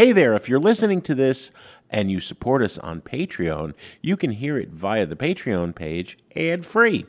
Hey 0.00 0.12
there, 0.12 0.36
if 0.36 0.48
you're 0.48 0.60
listening 0.60 1.02
to 1.02 1.14
this 1.16 1.50
and 1.90 2.08
you 2.08 2.20
support 2.20 2.62
us 2.62 2.78
on 2.78 3.00
Patreon, 3.00 3.74
you 4.00 4.16
can 4.16 4.30
hear 4.30 4.56
it 4.56 4.68
via 4.68 5.04
the 5.04 5.16
Patreon 5.16 5.74
page 5.74 6.16
ad 6.36 6.64
free. 6.64 7.04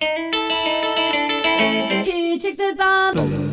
Here, 0.00 0.10
take 2.40 2.56
the 2.56 2.74
bomb. 2.76 3.51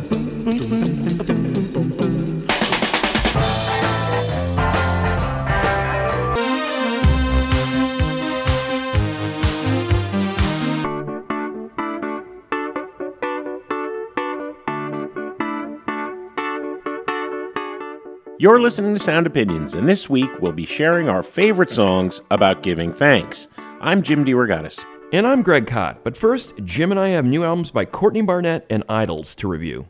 You're 18.40 18.58
listening 18.58 18.94
to 18.94 18.98
Sound 18.98 19.26
Opinions, 19.26 19.74
and 19.74 19.86
this 19.86 20.08
week 20.08 20.30
we'll 20.40 20.52
be 20.52 20.64
sharing 20.64 21.10
our 21.10 21.22
favorite 21.22 21.68
songs 21.68 22.22
about 22.30 22.62
giving 22.62 22.90
thanks. 22.90 23.48
I'm 23.82 24.00
Jim 24.00 24.24
DeRogatis. 24.24 24.82
And 25.12 25.26
I'm 25.26 25.42
Greg 25.42 25.66
Kot. 25.66 26.02
But 26.02 26.16
first, 26.16 26.54
Jim 26.64 26.90
and 26.90 26.98
I 26.98 27.10
have 27.10 27.26
new 27.26 27.44
albums 27.44 27.70
by 27.70 27.84
Courtney 27.84 28.22
Barnett 28.22 28.64
and 28.70 28.82
IDLES 28.86 29.36
to 29.36 29.46
review. 29.46 29.88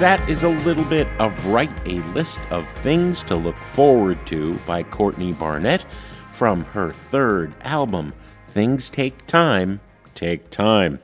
That 0.00 0.26
is 0.30 0.44
a 0.44 0.48
little 0.48 0.86
bit 0.86 1.06
of 1.18 1.44
Write 1.44 1.68
a 1.84 2.00
List 2.14 2.40
of 2.48 2.66
Things 2.78 3.22
to 3.24 3.36
Look 3.36 3.58
Forward 3.58 4.26
to 4.28 4.54
by 4.66 4.82
Courtney 4.82 5.34
Barnett 5.34 5.84
from 6.32 6.64
her 6.64 6.90
third 6.90 7.52
album, 7.60 8.14
Things 8.48 8.88
Take 8.88 9.26
Time, 9.26 9.82
Take 10.14 10.48
Time. 10.48 11.00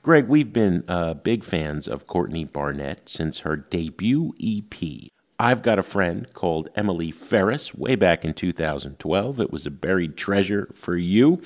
Greg, 0.00 0.28
we've 0.28 0.50
been 0.50 0.82
uh, 0.88 1.12
big 1.12 1.44
fans 1.44 1.86
of 1.86 2.06
Courtney 2.06 2.46
Barnett 2.46 3.06
since 3.06 3.40
her 3.40 3.54
debut 3.54 4.32
EP. 4.42 5.10
I've 5.42 5.62
got 5.62 5.76
a 5.76 5.82
friend 5.82 6.32
called 6.34 6.68
Emily 6.76 7.10
Ferris 7.10 7.74
way 7.74 7.96
back 7.96 8.24
in 8.24 8.32
2012. 8.32 9.40
It 9.40 9.50
was 9.50 9.66
a 9.66 9.72
buried 9.72 10.16
treasure 10.16 10.70
for 10.72 10.96
you. 10.96 11.42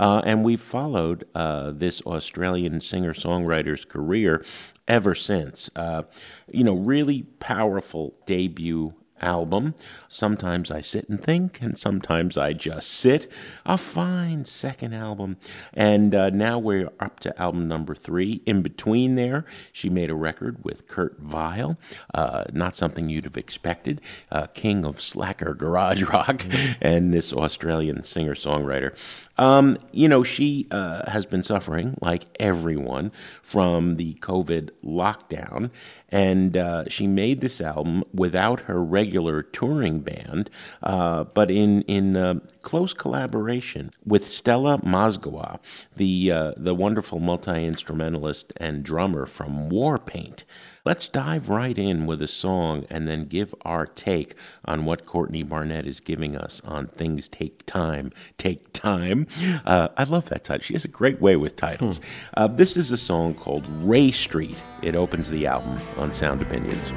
Uh, 0.00 0.22
and 0.24 0.42
we've 0.42 0.62
followed 0.62 1.26
uh, 1.34 1.72
this 1.72 2.00
Australian 2.06 2.80
singer 2.80 3.12
songwriter's 3.12 3.84
career 3.84 4.42
ever 4.88 5.14
since. 5.14 5.68
Uh, 5.76 6.04
you 6.50 6.64
know, 6.64 6.74
really 6.74 7.24
powerful 7.38 8.14
debut 8.24 8.94
album. 9.24 9.74
Sometimes 10.06 10.70
I 10.70 10.82
sit 10.82 11.08
and 11.08 11.20
think, 11.20 11.60
and 11.60 11.78
sometimes 11.78 12.36
I 12.36 12.52
just 12.52 12.88
sit. 12.88 13.26
A 13.64 13.78
fine 13.78 14.44
second 14.44 14.92
album. 14.92 15.38
And 15.72 16.14
uh, 16.14 16.30
now 16.30 16.58
we're 16.58 16.92
up 17.00 17.18
to 17.20 17.40
album 17.40 17.66
number 17.66 17.94
three. 17.94 18.42
In 18.46 18.62
between 18.62 19.14
there, 19.14 19.44
she 19.72 19.88
made 19.88 20.10
a 20.10 20.14
record 20.14 20.64
with 20.64 20.86
Kurt 20.86 21.18
Vile. 21.18 21.78
Uh, 22.12 22.44
not 22.52 22.76
something 22.76 23.08
you'd 23.08 23.24
have 23.24 23.36
expected. 23.36 24.00
Uh, 24.30 24.46
king 24.48 24.84
of 24.84 25.00
slacker 25.00 25.54
garage 25.64 26.02
rock, 26.02 26.46
and 26.80 27.12
this 27.12 27.32
Australian 27.32 28.02
singer 28.04 28.34
songwriter. 28.34 28.94
Um, 29.36 29.78
you 29.92 30.08
know, 30.08 30.22
she 30.22 30.66
uh, 30.70 31.10
has 31.10 31.26
been 31.26 31.42
suffering, 31.42 31.96
like 32.00 32.26
everyone, 32.38 33.10
from 33.42 33.96
the 33.96 34.14
COVID 34.14 34.70
lockdown, 34.84 35.70
and 36.08 36.56
uh, 36.56 36.84
she 36.88 37.06
made 37.06 37.40
this 37.40 37.60
album 37.60 38.04
without 38.12 38.62
her 38.62 38.82
regular 38.82 39.42
touring 39.42 40.00
band, 40.00 40.50
uh, 40.82 41.24
but 41.24 41.50
in 41.50 41.82
in 41.82 42.16
uh, 42.16 42.38
close 42.64 42.92
collaboration 42.92 43.92
with 44.04 44.26
Stella 44.26 44.78
Mozgawa, 44.78 45.60
the 45.94 46.32
uh, 46.32 46.52
the 46.56 46.74
wonderful 46.74 47.20
multi 47.20 47.64
instrumentalist 47.64 48.52
and 48.56 48.82
drummer 48.82 49.26
from 49.26 49.70
Warpaint. 49.70 50.42
Let's 50.84 51.08
dive 51.08 51.48
right 51.48 51.78
in 51.78 52.04
with 52.04 52.20
a 52.20 52.28
song 52.28 52.84
and 52.90 53.08
then 53.08 53.24
give 53.24 53.54
our 53.62 53.86
take 53.86 54.34
on 54.66 54.84
what 54.84 55.06
Courtney 55.06 55.42
Barnett 55.42 55.86
is 55.86 55.98
giving 56.00 56.36
us 56.36 56.60
on 56.64 56.88
Things 56.88 57.26
Take 57.26 57.64
Time, 57.64 58.12
Take 58.36 58.70
Time. 58.74 59.26
Uh, 59.64 59.88
I 59.96 60.04
love 60.04 60.28
that 60.28 60.44
title. 60.44 60.62
She 60.62 60.74
has 60.74 60.84
a 60.84 60.88
great 60.88 61.22
way 61.22 61.36
with 61.36 61.56
titles. 61.56 62.00
Uh, 62.36 62.48
this 62.48 62.76
is 62.76 62.90
a 62.90 62.98
song 62.98 63.34
called 63.34 63.66
Rae 63.82 64.10
Street. 64.10 64.60
It 64.82 64.94
opens 64.94 65.30
the 65.30 65.46
album 65.46 65.78
on 65.96 66.12
Sound 66.12 66.42
Opinions. 66.42 66.90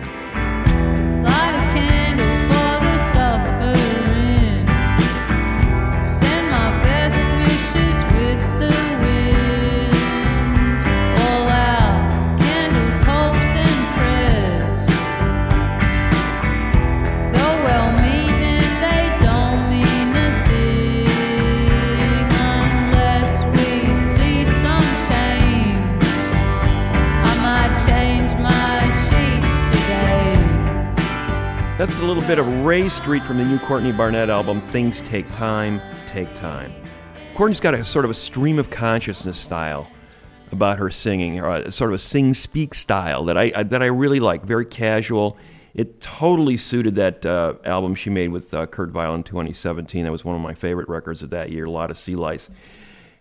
Light 1.23 1.55
a 1.55 1.73
candle 1.73 2.46
That's 31.87 31.99
a 31.99 32.05
little 32.05 32.23
bit 32.23 32.37
of 32.37 32.65
Rae 32.65 32.89
Street 32.89 33.23
from 33.23 33.37
the 33.37 33.45
new 33.45 33.57
Courtney 33.59 33.93
Barnett 33.93 34.29
album, 34.29 34.59
Things 34.59 35.01
Take 35.01 35.25
Time, 35.31 35.81
Take 36.05 36.27
Time. 36.35 36.73
Courtney's 37.33 37.61
got 37.61 37.73
a 37.73 37.85
sort 37.85 38.03
of 38.03 38.11
a 38.11 38.13
stream 38.13 38.59
of 38.59 38.69
consciousness 38.69 39.39
style 39.39 39.87
about 40.51 40.79
her 40.79 40.89
singing, 40.89 41.39
or 41.39 41.49
a, 41.49 41.71
sort 41.71 41.91
of 41.91 41.95
a 41.95 41.99
sing 41.99 42.33
speak 42.33 42.73
style 42.73 43.23
that 43.23 43.37
I, 43.37 43.53
I 43.55 43.63
that 43.63 43.81
I 43.81 43.85
really 43.85 44.19
like. 44.19 44.43
Very 44.43 44.65
casual. 44.65 45.37
It 45.73 46.01
totally 46.01 46.57
suited 46.57 46.95
that 46.95 47.25
uh, 47.25 47.53
album 47.63 47.95
she 47.95 48.09
made 48.09 48.33
with 48.33 48.53
uh, 48.53 48.65
Kurt 48.65 48.89
Vile 48.89 49.15
in 49.15 49.23
2017. 49.23 50.03
That 50.03 50.11
was 50.11 50.25
one 50.25 50.35
of 50.35 50.41
my 50.41 50.53
favorite 50.53 50.89
records 50.89 51.23
of 51.23 51.29
that 51.29 51.53
year. 51.53 51.65
A 51.65 51.71
lot 51.71 51.89
of 51.89 51.97
sea 51.97 52.17
lice. 52.17 52.49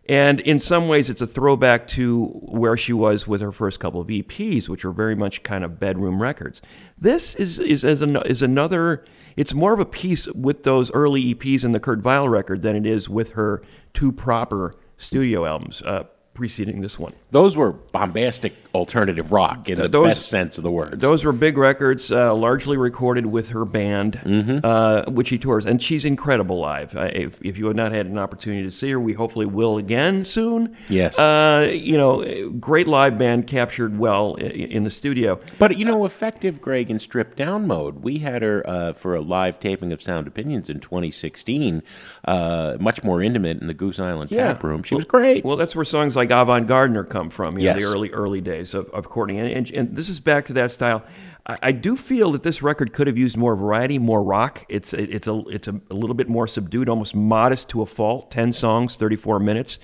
And 0.08 0.40
in 0.40 0.60
some 0.60 0.88
ways, 0.88 1.10
it's 1.10 1.20
a 1.20 1.26
throwback 1.26 1.88
to 1.88 2.26
where 2.42 2.76
she 2.76 2.92
was 2.92 3.26
with 3.26 3.40
her 3.40 3.52
first 3.52 3.80
couple 3.80 4.00
of 4.00 4.08
EPs, 4.08 4.68
which 4.68 4.84
were 4.84 4.92
very 4.92 5.16
much 5.16 5.42
kind 5.42 5.64
of 5.64 5.80
bedroom 5.80 6.22
records. 6.22 6.62
This 6.96 7.34
is 7.34 7.58
is 7.58 7.84
is, 7.84 8.02
an, 8.02 8.16
is 8.24 8.42
another. 8.42 9.04
It's 9.36 9.52
more 9.52 9.74
of 9.74 9.80
a 9.80 9.84
piece 9.84 10.26
with 10.28 10.62
those 10.62 10.90
early 10.92 11.34
EPs 11.34 11.64
in 11.64 11.72
the 11.72 11.80
Kurt 11.80 11.98
Vile 12.00 12.28
record 12.28 12.62
than 12.62 12.76
it 12.76 12.86
is 12.86 13.08
with 13.08 13.32
her 13.32 13.62
two 13.92 14.12
proper 14.12 14.74
studio 14.96 15.44
albums 15.44 15.82
uh, 15.82 16.04
preceding 16.32 16.80
this 16.80 16.98
one. 16.98 17.12
Those 17.32 17.56
were 17.56 17.72
bombastic 17.72 18.65
alternative 18.76 19.32
rock 19.32 19.68
in 19.68 19.78
the 19.78 19.88
those- 19.88 20.08
best 20.08 20.28
sense 20.28 20.58
of 20.58 20.62
the 20.64 20.70
words. 20.70 21.00
Those 21.00 21.24
were 21.24 21.32
big 21.32 21.56
records, 21.58 22.10
uh, 22.12 22.34
largely 22.34 22.76
recorded 22.76 23.26
with 23.26 23.48
her 23.50 23.64
band, 23.64 24.20
uh, 24.64 25.04
which 25.10 25.28
she 25.28 25.38
tours, 25.38 25.66
and 25.66 25.80
she's 25.82 26.04
incredible 26.04 26.58
live. 26.60 26.94
Uh, 26.94 27.08
if, 27.12 27.40
if 27.42 27.58
you 27.58 27.66
have 27.66 27.76
not 27.76 27.92
had 27.92 28.06
an 28.06 28.18
opportunity 28.18 28.62
to 28.62 28.70
see 28.70 28.90
her, 28.90 29.00
we 29.00 29.14
hopefully 29.14 29.46
will 29.46 29.78
again 29.78 30.24
soon. 30.24 30.76
Yes. 30.88 31.18
Uh, 31.18 31.68
you 31.72 31.96
know, 31.96 32.50
great 32.60 32.86
live 32.86 33.18
band 33.18 33.46
captured 33.46 33.98
well 33.98 34.36
i- 34.38 34.42
in 34.44 34.84
the 34.84 34.90
studio. 34.90 35.40
But 35.58 35.76
you 35.78 35.84
know, 35.84 36.04
effective 36.04 36.60
Greg 36.60 36.90
in 36.90 36.98
stripped 36.98 37.36
down 37.36 37.66
mode. 37.66 38.02
We 38.02 38.18
had 38.18 38.42
her 38.42 38.62
uh, 38.68 38.92
for 38.92 39.14
a 39.14 39.20
live 39.20 39.58
taping 39.58 39.92
of 39.92 40.02
Sound 40.02 40.26
Opinions 40.26 40.68
in 40.68 40.80
2016, 40.80 41.82
uh, 42.26 42.76
much 42.80 43.02
more 43.02 43.22
intimate 43.22 43.60
in 43.60 43.66
the 43.66 43.74
Goose 43.74 43.98
Island 43.98 44.30
tap 44.30 44.62
room. 44.62 44.82
She 44.82 44.94
was 44.94 45.04
great. 45.04 45.44
Well, 45.44 45.56
that's 45.56 45.74
where 45.74 45.84
songs 45.84 46.14
like 46.16 46.30
Avant 46.30 46.66
Gardener 46.66 47.04
come 47.04 47.30
from. 47.30 47.58
You 47.58 47.64
know, 47.66 47.74
Yes. 47.74 47.82
the 47.82 47.88
early 47.88 48.10
early 48.10 48.40
days 48.40 48.65
of, 48.74 48.88
of 48.90 49.08
Courtney, 49.08 49.38
and, 49.38 49.48
and, 49.48 49.70
and 49.70 49.96
this 49.96 50.08
is 50.08 50.20
back 50.20 50.46
to 50.46 50.52
that 50.54 50.72
style. 50.72 51.04
I, 51.46 51.58
I 51.62 51.72
do 51.72 51.96
feel 51.96 52.32
that 52.32 52.42
this 52.42 52.62
record 52.62 52.92
could 52.92 53.06
have 53.06 53.16
used 53.18 53.36
more 53.36 53.56
variety, 53.56 53.98
more 53.98 54.22
rock. 54.22 54.64
It's 54.68 54.92
it's 54.92 55.26
a 55.26 55.42
it's 55.48 55.68
a, 55.68 55.80
a 55.90 55.94
little 55.94 56.14
bit 56.14 56.28
more 56.28 56.46
subdued, 56.46 56.88
almost 56.88 57.14
modest 57.14 57.68
to 57.70 57.82
a 57.82 57.86
fault. 57.86 58.30
Ten 58.30 58.52
songs, 58.52 58.96
thirty 58.96 59.16
four 59.16 59.38
minutes. 59.38 59.78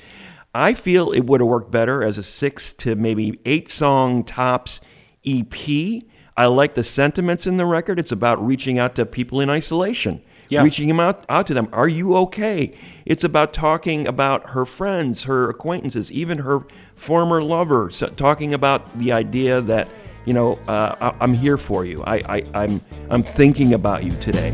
I 0.55 0.75
feel 0.75 1.13
it 1.13 1.27
would 1.27 1.41
have 1.41 1.49
worked 1.49 1.71
better 1.71 2.05
as 2.05 2.19
a 2.19 2.23
six 2.23 2.73
to 2.75 2.95
maybe 2.95 3.41
eight 3.47 3.69
song 3.69 4.23
tops 4.23 4.81
EP. 5.25 5.55
I 6.37 6.47
like 6.47 6.75
the 6.75 6.83
sentiments 6.83 7.47
in 7.47 7.57
the 7.57 7.67
record. 7.67 7.99
It's 7.99 8.13
about 8.13 8.45
reaching 8.45 8.79
out 8.79 8.95
to 8.97 9.07
people 9.07 9.41
in 9.41 9.49
isolation 9.49 10.23
Yeah. 10.53 10.63
reaching 10.63 10.89
him 10.89 11.01
out, 11.01 11.25
out 11.29 11.47
to 11.49 11.55
them. 11.55 11.69
Are 11.73 11.89
you 11.89 12.17
okay? 12.17 12.75
It's 13.07 13.25
about 13.25 13.53
talking 13.53 14.07
about 14.07 14.51
her 14.51 14.65
friends, 14.67 15.23
her 15.25 15.49
acquaintances, 15.49 16.13
even 16.13 16.39
her 16.39 16.67
former 16.95 17.43
lover. 17.43 17.91
So 17.91 18.09
talking 18.09 18.53
about 18.53 18.99
the 18.99 19.13
idea 19.13 19.61
that 19.63 19.89
you 20.25 20.33
know 20.35 20.59
uh, 20.69 20.95
I, 21.01 21.25
I'm 21.25 21.35
here 21.35 21.59
for 21.59 21.85
you. 21.85 22.05
I, 22.05 22.23
I 22.29 22.45
I'm 22.55 22.81
I'm 23.11 23.23
thinking 23.23 23.75
about 23.75 24.05
you 24.05 24.13
today. 24.21 24.53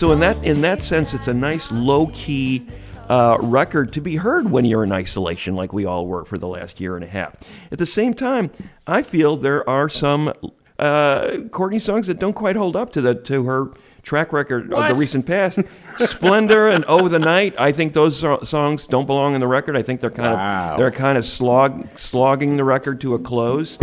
So 0.00 0.12
in 0.12 0.20
that 0.20 0.42
in 0.42 0.62
that 0.62 0.80
sense, 0.82 1.12
it's 1.12 1.28
a 1.28 1.34
nice 1.34 1.70
low 1.70 2.06
key. 2.14 2.66
Uh, 3.10 3.36
record 3.42 3.92
to 3.92 4.00
be 4.00 4.16
heard 4.16 4.50
when 4.50 4.64
you're 4.64 4.82
in 4.82 4.92
isolation, 4.92 5.54
like 5.54 5.74
we 5.74 5.84
all 5.84 6.06
were 6.06 6.24
for 6.24 6.38
the 6.38 6.46
last 6.48 6.80
year 6.80 6.94
and 6.94 7.04
a 7.04 7.06
half. 7.06 7.34
At 7.70 7.76
the 7.76 7.84
same 7.84 8.14
time, 8.14 8.50
I 8.86 9.02
feel 9.02 9.36
there 9.36 9.68
are 9.68 9.90
some 9.90 10.32
uh, 10.78 11.36
Courtney 11.50 11.80
songs 11.80 12.06
that 12.06 12.18
don't 12.18 12.32
quite 12.32 12.56
hold 12.56 12.76
up 12.76 12.92
to 12.92 13.02
the 13.02 13.14
to 13.14 13.44
her 13.44 13.72
track 14.02 14.32
record 14.32 14.72
of 14.72 14.88
the 14.88 14.94
recent 14.94 15.26
past. 15.26 15.58
Splendour 15.98 16.68
and 16.68 16.82
Oh 16.88 17.08
the 17.08 17.18
Night. 17.18 17.54
I 17.58 17.70
think 17.70 17.92
those 17.92 18.18
so- 18.20 18.40
songs 18.42 18.86
don't 18.86 19.04
belong 19.04 19.34
in 19.34 19.42
the 19.42 19.48
record. 19.48 19.76
I 19.76 19.82
think 19.82 20.00
they're 20.00 20.10
kind 20.10 20.32
Wow. 20.32 20.72
of 20.72 20.78
they're 20.78 20.90
kind 20.90 21.18
of 21.18 21.26
slog 21.26 21.98
slogging 21.98 22.56
the 22.56 22.64
record 22.64 23.02
to 23.02 23.14
a 23.14 23.18
close. 23.18 23.76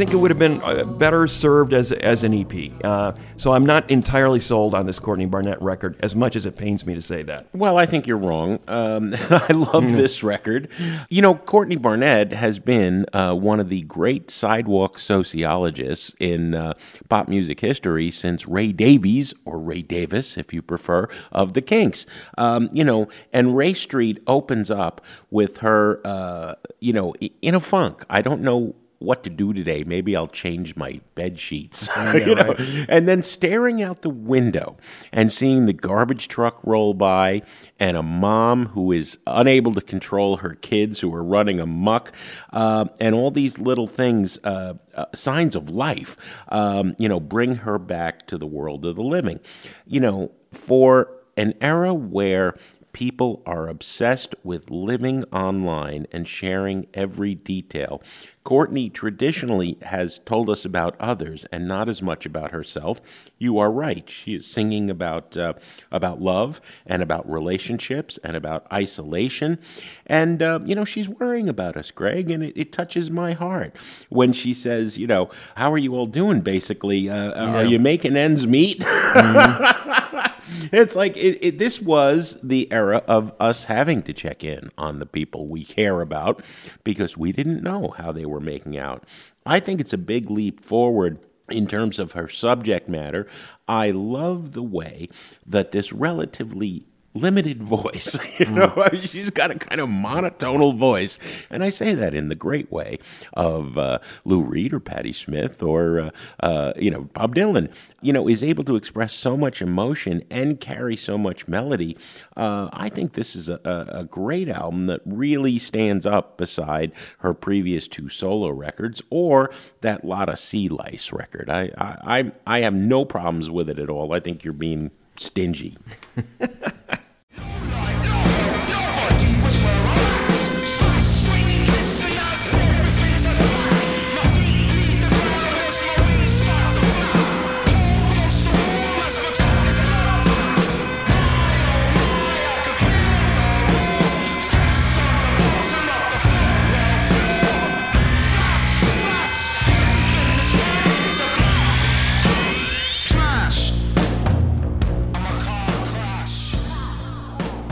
Think 0.00 0.14
it 0.14 0.16
would 0.16 0.30
have 0.30 0.38
been 0.38 0.62
uh, 0.62 0.84
better 0.84 1.28
served 1.28 1.74
as 1.74 1.92
as 1.92 2.24
an 2.24 2.32
EP. 2.32 2.72
Uh, 2.82 3.12
so 3.36 3.52
I'm 3.52 3.66
not 3.66 3.90
entirely 3.90 4.40
sold 4.40 4.74
on 4.74 4.86
this 4.86 4.98
Courtney 4.98 5.26
Barnett 5.26 5.60
record, 5.60 5.98
as 6.00 6.16
much 6.16 6.36
as 6.36 6.46
it 6.46 6.56
pains 6.56 6.86
me 6.86 6.94
to 6.94 7.02
say 7.02 7.22
that. 7.24 7.48
Well, 7.52 7.76
I 7.76 7.84
think 7.84 8.06
you're 8.06 8.16
wrong. 8.16 8.60
Um, 8.66 9.14
I 9.30 9.52
love 9.52 9.92
this 9.92 10.22
record. 10.22 10.70
You 11.10 11.20
know, 11.20 11.34
Courtney 11.34 11.76
Barnett 11.76 12.32
has 12.32 12.58
been 12.58 13.04
uh, 13.12 13.34
one 13.34 13.60
of 13.60 13.68
the 13.68 13.82
great 13.82 14.30
sidewalk 14.30 14.98
sociologists 14.98 16.14
in 16.18 16.54
uh, 16.54 16.72
pop 17.10 17.28
music 17.28 17.60
history 17.60 18.10
since 18.10 18.48
Ray 18.48 18.72
Davies, 18.72 19.34
or 19.44 19.58
Ray 19.58 19.82
Davis, 19.82 20.38
if 20.38 20.54
you 20.54 20.62
prefer, 20.62 21.08
of 21.30 21.52
the 21.52 21.60
Kinks. 21.60 22.06
Um, 22.38 22.70
you 22.72 22.84
know, 22.84 23.06
and 23.34 23.54
Rae 23.54 23.74
Street 23.74 24.22
opens 24.26 24.70
up 24.70 25.02
with 25.30 25.58
her, 25.58 26.00
uh, 26.06 26.54
you 26.78 26.94
know, 26.94 27.12
in 27.42 27.54
a 27.54 27.60
funk. 27.60 28.02
I 28.08 28.22
don't 28.22 28.40
know 28.40 28.76
what 29.00 29.24
to 29.24 29.30
do 29.30 29.54
today. 29.54 29.82
Maybe 29.82 30.14
I'll 30.14 30.28
change 30.28 30.76
my 30.76 31.00
bed 31.14 31.38
sheets. 31.40 31.88
you 32.14 32.34
know? 32.34 32.54
And 32.88 33.08
then 33.08 33.22
staring 33.22 33.82
out 33.82 34.02
the 34.02 34.10
window 34.10 34.76
and 35.10 35.32
seeing 35.32 35.64
the 35.66 35.72
garbage 35.72 36.28
truck 36.28 36.62
roll 36.64 36.94
by 36.94 37.40
and 37.78 37.96
a 37.96 38.02
mom 38.02 38.66
who 38.66 38.92
is 38.92 39.18
unable 39.26 39.72
to 39.74 39.80
control 39.80 40.38
her 40.38 40.54
kids 40.54 41.00
who 41.00 41.12
are 41.14 41.24
running 41.24 41.58
amok 41.58 42.12
uh, 42.52 42.84
and 43.00 43.14
all 43.14 43.30
these 43.30 43.58
little 43.58 43.86
things, 43.86 44.38
uh, 44.44 44.74
uh, 44.94 45.06
signs 45.14 45.56
of 45.56 45.70
life, 45.70 46.16
um, 46.48 46.94
you 46.98 47.08
know, 47.08 47.18
bring 47.18 47.56
her 47.56 47.78
back 47.78 48.26
to 48.26 48.36
the 48.36 48.46
world 48.46 48.84
of 48.84 48.96
the 48.96 49.02
living. 49.02 49.40
You 49.86 50.00
know, 50.00 50.32
for 50.52 51.10
an 51.38 51.54
era 51.62 51.94
where 51.94 52.54
People 52.92 53.42
are 53.46 53.68
obsessed 53.68 54.34
with 54.42 54.70
living 54.70 55.24
online 55.32 56.06
and 56.12 56.26
sharing 56.26 56.86
every 56.94 57.34
detail. 57.34 58.02
Courtney 58.42 58.88
traditionally 58.88 59.76
has 59.82 60.18
told 60.18 60.48
us 60.48 60.64
about 60.64 60.96
others 60.98 61.44
and 61.52 61.68
not 61.68 61.88
as 61.88 62.00
much 62.00 62.24
about 62.24 62.52
herself. 62.52 63.00
You 63.38 63.58
are 63.58 63.70
right. 63.70 64.08
She 64.08 64.34
is 64.34 64.46
singing 64.46 64.88
about 64.88 65.36
uh, 65.36 65.54
about 65.92 66.22
love 66.22 66.60
and 66.86 67.02
about 67.02 67.30
relationships 67.30 68.18
and 68.24 68.36
about 68.36 68.66
isolation, 68.72 69.58
and 70.06 70.42
uh, 70.42 70.60
you 70.64 70.74
know 70.74 70.86
she's 70.86 71.08
worrying 71.08 71.48
about 71.48 71.76
us, 71.76 71.90
Greg, 71.90 72.30
and 72.30 72.42
it, 72.42 72.54
it 72.56 72.72
touches 72.72 73.10
my 73.10 73.34
heart 73.34 73.76
when 74.08 74.32
she 74.32 74.54
says, 74.54 74.98
you 74.98 75.06
know, 75.06 75.30
how 75.56 75.70
are 75.72 75.78
you 75.78 75.94
all 75.94 76.06
doing? 76.06 76.40
Basically, 76.40 77.10
uh, 77.10 77.54
are 77.54 77.64
you 77.64 77.78
making 77.78 78.16
ends 78.16 78.46
meet? 78.46 78.82
It's 80.72 80.96
like 80.96 81.16
it, 81.16 81.44
it, 81.44 81.58
this 81.58 81.80
was 81.80 82.38
the 82.42 82.70
era 82.72 83.02
of 83.06 83.32
us 83.40 83.64
having 83.64 84.02
to 84.02 84.12
check 84.12 84.44
in 84.44 84.70
on 84.76 84.98
the 84.98 85.06
people 85.06 85.46
we 85.48 85.64
care 85.64 86.00
about 86.00 86.44
because 86.84 87.16
we 87.16 87.32
didn't 87.32 87.62
know 87.62 87.94
how 87.96 88.12
they 88.12 88.26
were 88.26 88.40
making 88.40 88.76
out. 88.76 89.04
I 89.46 89.60
think 89.60 89.80
it's 89.80 89.92
a 89.92 89.98
big 89.98 90.30
leap 90.30 90.60
forward 90.60 91.18
in 91.48 91.66
terms 91.66 91.98
of 91.98 92.12
her 92.12 92.28
subject 92.28 92.88
matter. 92.88 93.26
I 93.66 93.90
love 93.90 94.52
the 94.52 94.62
way 94.62 95.08
that 95.46 95.72
this 95.72 95.92
relatively 95.92 96.86
limited 97.14 97.62
voice, 97.62 98.18
you 98.38 98.46
know, 98.46 98.88
she's 98.94 99.30
got 99.30 99.50
a 99.50 99.56
kind 99.56 99.80
of 99.80 99.88
monotonal 99.88 100.76
voice, 100.76 101.18
and 101.50 101.64
I 101.64 101.70
say 101.70 101.94
that 101.94 102.14
in 102.14 102.28
the 102.28 102.34
great 102.34 102.70
way 102.70 102.98
of 103.34 103.76
uh, 103.76 103.98
Lou 104.24 104.42
Reed 104.42 104.72
or 104.72 104.80
Patti 104.80 105.12
Smith 105.12 105.62
or 105.62 106.00
uh, 106.00 106.10
uh, 106.40 106.72
you 106.76 106.90
know 106.90 107.04
Bob 107.12 107.34
Dylan. 107.34 107.72
You 108.02 108.14
know, 108.14 108.28
is 108.28 108.42
able 108.42 108.64
to 108.64 108.76
express 108.76 109.12
so 109.12 109.36
much 109.36 109.60
emotion 109.60 110.22
and 110.30 110.58
carry 110.58 110.96
so 110.96 111.18
much 111.18 111.46
melody. 111.46 111.98
Uh, 112.34 112.70
I 112.72 112.88
think 112.88 113.12
this 113.12 113.36
is 113.36 113.50
a, 113.50 113.60
a, 113.62 114.00
a 114.00 114.04
great 114.04 114.48
album 114.48 114.86
that 114.86 115.02
really 115.04 115.58
stands 115.58 116.06
up 116.06 116.38
beside 116.38 116.92
her 117.18 117.34
previous 117.34 117.86
two 117.88 118.08
solo 118.08 118.48
records 118.48 119.02
or 119.10 119.50
that 119.82 120.02
Lotta 120.02 120.34
Sea 120.36 120.68
Lice 120.70 121.12
record. 121.12 121.50
I, 121.50 121.70
I 121.76 122.20
I 122.20 122.32
I 122.46 122.60
have 122.60 122.74
no 122.74 123.04
problems 123.04 123.50
with 123.50 123.68
it 123.68 123.78
at 123.78 123.90
all. 123.90 124.14
I 124.14 124.20
think 124.20 124.44
you're 124.44 124.54
being 124.54 124.90
stingy. 125.16 125.76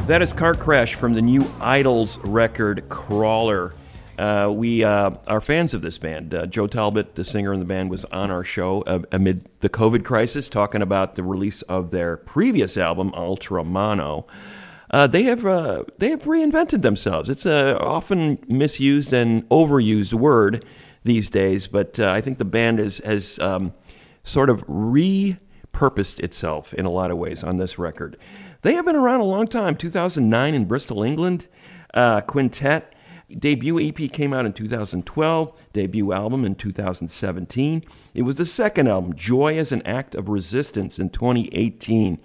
That 0.09 0.23
is 0.23 0.33
Car 0.33 0.55
Crash 0.55 0.95
from 0.95 1.13
the 1.13 1.21
new 1.21 1.43
IDLES 1.61 2.19
record, 2.25 2.89
Crawler. 2.89 3.75
Uh, 4.19 4.51
we 4.51 4.83
uh, 4.83 5.11
are 5.27 5.43
fans 5.43 5.75
of 5.75 5.83
this 5.83 5.99
band. 5.99 6.33
Uh, 6.33 6.47
Joe 6.47 6.67
Talbot, 6.67 7.15
the 7.15 7.27
singer 7.27 7.53
in 7.53 7.61
the 7.61 7.67
band, 7.67 7.91
was 7.91 8.07
on 8.07 8.31
our 8.31 8.43
show 8.43 8.81
uh, 8.87 9.01
amid 9.13 9.47
the 9.61 9.69
COVID 9.69 10.07
crisis, 10.07 10.49
talking 10.49 10.81
about 10.81 11.17
the 11.17 11.23
release 11.23 11.61
of 11.61 11.91
their 11.91 12.17
previous 12.17 12.79
album, 12.79 13.13
Ultra 13.13 13.63
Mono. 13.65 14.27
Uh, 14.91 15.07
they 15.07 15.25
have 15.25 15.45
uh, 15.45 15.85
they 15.99 16.09
have 16.09 16.23
reinvented 16.23 16.81
themselves. 16.81 17.29
It's 17.29 17.45
a 17.45 17.79
often 17.79 18.39
misused 18.49 19.13
and 19.13 19.47
overused 19.51 20.15
word 20.15 20.65
these 21.05 21.29
days, 21.29 21.69
but 21.69 21.99
I 21.99 22.23
think 22.23 22.39
the 22.39 22.47
band 22.47 22.81
is, 22.81 23.03
has 23.05 23.39
um, 23.41 23.75
sort 24.25 24.49
of 24.49 24.67
repurposed 24.67 26.19
itself 26.21 26.73
in 26.73 26.87
a 26.87 26.91
lot 26.91 27.11
of 27.11 27.19
ways 27.19 27.45
on 27.45 27.59
this 27.59 27.79
record. 27.79 28.17
They 28.63 28.75
have 28.75 28.85
been 28.85 28.97
around 28.97 29.21
a 29.21 29.25
long 29.25 29.47
time. 29.47 29.77
2009 29.77 30.55
in 30.55 30.65
Bristol, 30.65 31.03
England. 31.03 31.47
Uh, 31.95 32.21
quintet. 32.21 32.95
Debut 33.31 33.79
EP 33.79 34.11
came 34.11 34.33
out 34.33 34.47
in 34.47 34.55
2012, 34.55 35.53
debut 35.75 36.13
album 36.13 36.47
in 36.47 36.55
2017. 36.55 37.85
It 38.15 38.23
was 38.23 38.39
the 38.39 38.47
second 38.47 38.89
album, 38.89 39.15
Joy 39.15 39.59
as 39.59 39.71
an 39.71 39.83
Act 39.83 40.15
of 40.15 40.31
Resistance, 40.31 40.99
in 40.99 41.11
2018. 41.11 42.19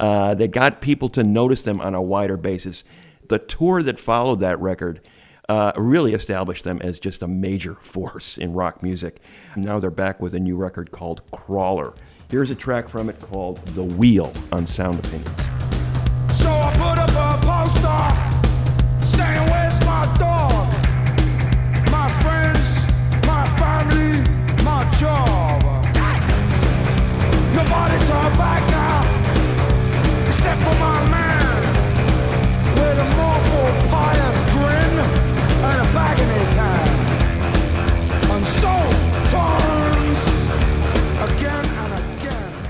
Uh, 0.00 0.34
they 0.34 0.48
got 0.48 0.80
people 0.80 1.08
to 1.10 1.22
notice 1.22 1.62
them 1.62 1.80
on 1.80 1.94
a 1.94 2.02
wider 2.02 2.36
basis. 2.36 2.82
The 3.28 3.38
tour 3.38 3.84
that 3.84 4.00
followed 4.00 4.40
that 4.40 4.58
record 4.58 5.00
uh, 5.48 5.72
really 5.76 6.12
established 6.12 6.64
them 6.64 6.80
as 6.82 6.98
just 6.98 7.22
a 7.22 7.28
major 7.28 7.74
force 7.80 8.36
in 8.36 8.52
rock 8.52 8.82
music. 8.82 9.20
Now 9.54 9.78
they're 9.78 9.90
back 9.90 10.20
with 10.20 10.34
a 10.34 10.40
new 10.40 10.56
record 10.56 10.90
called 10.90 11.22
Crawler. 11.30 11.94
Here's 12.30 12.50
a 12.50 12.56
track 12.56 12.88
from 12.88 13.08
it 13.08 13.20
called 13.20 13.58
The 13.68 13.84
Wheel 13.84 14.32
on 14.50 14.66
Sound 14.66 14.98
Opinions. 14.98 15.67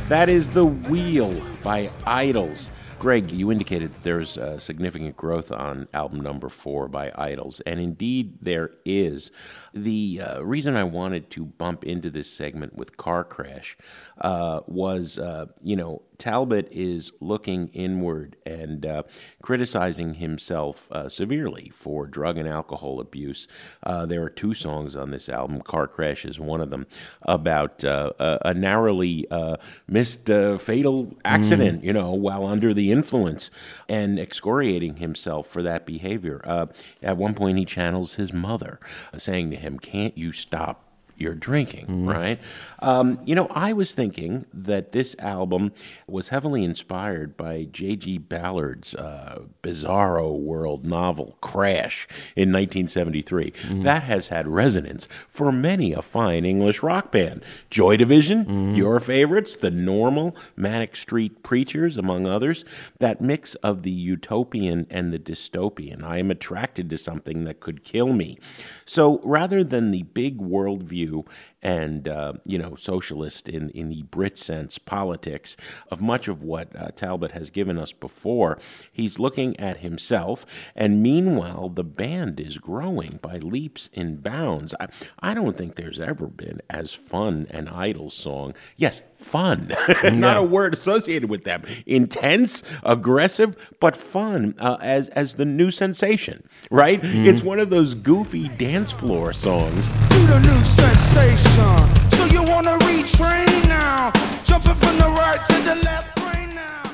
That 0.08 0.30
is 0.30 0.48
The 0.48 0.64
Wheel 0.64 1.40
by 1.62 1.88
IDLES. 2.06 2.70
Greg, 2.98 3.30
you 3.30 3.52
indicated 3.52 3.94
that 3.94 4.02
there's 4.02 4.36
uh, 4.36 4.58
significant 4.58 5.16
growth 5.16 5.52
on 5.52 5.86
album 5.94 6.20
number 6.20 6.48
four 6.48 6.88
by 6.88 7.10
IDLES, 7.10 7.60
and 7.64 7.78
indeed 7.78 8.38
there 8.42 8.72
is. 8.84 9.30
The 9.74 10.20
uh, 10.22 10.42
reason 10.42 10.76
I 10.76 10.84
wanted 10.84 11.30
to 11.30 11.44
bump 11.44 11.84
into 11.84 12.10
this 12.10 12.30
segment 12.30 12.76
with 12.76 12.96
Car 12.96 13.24
Crash 13.24 13.76
uh, 14.20 14.60
was, 14.66 15.18
uh, 15.18 15.46
you 15.62 15.76
know, 15.76 16.02
Talbot 16.18 16.68
is 16.72 17.12
looking 17.20 17.68
inward 17.68 18.36
and 18.44 18.84
uh, 18.84 19.04
criticizing 19.40 20.14
himself 20.14 20.90
uh, 20.90 21.08
severely 21.08 21.70
for 21.72 22.08
drug 22.08 22.36
and 22.36 22.48
alcohol 22.48 22.98
abuse. 23.00 23.46
Uh, 23.84 24.04
there 24.04 24.22
are 24.22 24.30
two 24.30 24.52
songs 24.52 24.96
on 24.96 25.12
this 25.12 25.28
album. 25.28 25.60
Car 25.60 25.86
Crash 25.86 26.24
is 26.24 26.40
one 26.40 26.60
of 26.60 26.70
them 26.70 26.86
about 27.22 27.84
uh, 27.84 28.10
a, 28.18 28.38
a 28.46 28.54
narrowly 28.54 29.30
uh, 29.30 29.56
missed 29.86 30.28
uh, 30.28 30.58
fatal 30.58 31.16
accident, 31.24 31.84
you 31.84 31.92
know, 31.92 32.12
while 32.12 32.44
under 32.44 32.74
the 32.74 32.90
influence 32.90 33.50
and 33.88 34.18
excoriating 34.18 34.96
himself 34.96 35.46
for 35.46 35.62
that 35.62 35.86
behavior. 35.86 36.40
Uh, 36.44 36.66
at 37.02 37.16
one 37.16 37.34
point, 37.34 37.58
he 37.58 37.64
channels 37.64 38.14
his 38.14 38.32
mother, 38.32 38.78
uh, 39.12 39.18
saying 39.18 39.50
to 39.50 39.56
him, 39.56 39.78
Can't 39.78 40.16
you 40.16 40.32
stop? 40.32 40.84
You're 41.16 41.34
drinking, 41.34 42.06
right? 42.06 42.38
Um, 42.80 43.20
you 43.24 43.34
know, 43.34 43.48
I 43.50 43.72
was 43.72 43.92
thinking 43.92 44.46
that 44.52 44.92
this 44.92 45.16
album 45.18 45.72
was 46.06 46.28
heavily 46.28 46.64
inspired 46.64 47.36
by 47.36 47.64
J.G. 47.70 48.18
Ballard's 48.18 48.94
uh, 48.94 49.42
bizarro 49.62 50.38
world 50.38 50.84
novel 50.84 51.36
Crash 51.40 52.06
in 52.36 52.52
1973. 52.52 53.52
That 53.82 54.04
has 54.04 54.28
had 54.28 54.46
resonance 54.46 55.08
for 55.28 55.50
many 55.50 55.92
a 55.92 56.02
fine 56.02 56.44
English 56.44 56.82
rock 56.82 57.10
band. 57.10 57.44
Joy 57.70 57.96
Division, 57.96 58.74
your 58.74 59.00
favorites, 59.00 59.56
The 59.56 59.70
Normal, 59.70 60.36
Manic 60.56 60.96
Street 60.96 61.42
Preachers, 61.42 61.96
among 61.96 62.26
others. 62.26 62.64
That 62.98 63.20
mix 63.20 63.54
of 63.56 63.82
the 63.82 63.90
utopian 63.90 64.86
and 64.90 65.12
the 65.12 65.18
dystopian. 65.18 66.02
I 66.04 66.18
am 66.18 66.30
attracted 66.30 66.90
to 66.90 66.98
something 66.98 67.44
that 67.44 67.60
could 67.60 67.82
kill 67.82 68.12
me. 68.12 68.38
So 68.84 69.20
rather 69.24 69.64
than 69.64 69.90
the 69.90 70.02
big 70.04 70.38
worldview 70.38 71.26
and 71.62 72.08
uh, 72.08 72.34
you 72.44 72.58
know 72.58 72.74
socialist 72.74 73.48
in 73.48 73.70
in 73.70 73.88
the 73.88 74.02
Brit 74.02 74.38
sense 74.38 74.78
politics 74.78 75.56
of 75.90 76.00
much 76.00 76.28
of 76.28 76.42
what 76.42 76.74
uh, 76.76 76.88
Talbot 76.94 77.32
has 77.32 77.50
given 77.50 77.78
us 77.78 77.92
before. 77.92 78.58
He's 78.92 79.18
looking 79.18 79.58
at 79.58 79.78
himself, 79.78 80.46
and 80.76 81.02
meanwhile 81.02 81.68
the 81.68 81.84
band 81.84 82.40
is 82.40 82.58
growing 82.58 83.18
by 83.22 83.38
leaps 83.38 83.90
and 83.94 84.22
bounds. 84.22 84.74
I, 84.78 84.88
I 85.20 85.34
don't 85.34 85.56
think 85.56 85.74
there's 85.74 86.00
ever 86.00 86.26
been 86.28 86.60
as 86.70 86.94
fun 86.94 87.46
an 87.50 87.68
idol 87.68 88.10
song. 88.10 88.54
Yes, 88.76 89.02
fun, 89.16 89.72
not 90.04 90.36
a 90.36 90.42
word 90.42 90.74
associated 90.74 91.28
with 91.28 91.44
them. 91.44 91.64
Intense, 91.86 92.62
aggressive, 92.84 93.56
but 93.80 93.96
fun 93.96 94.54
uh, 94.58 94.76
as 94.80 95.08
as 95.10 95.34
the 95.34 95.44
new 95.44 95.70
sensation. 95.70 96.44
Right? 96.70 97.00
It's 97.02 97.42
one 97.42 97.58
of 97.58 97.70
those 97.70 97.94
goofy 97.94 98.48
dance 98.48 98.92
floor 98.92 99.32
songs. 99.32 99.88
Do 99.88 100.26
the 100.26 100.38
new 100.40 100.64
sensation. 100.64 101.47
So 101.56 102.24
you 102.26 102.42
wanna 102.42 102.76
retrain 102.78 103.68
now? 103.68 104.12
Jumping 104.44 104.74
from 104.74 104.98
the 104.98 105.08
right 105.18 105.40
to 105.48 105.54
the 105.62 105.74
left. 105.84 106.18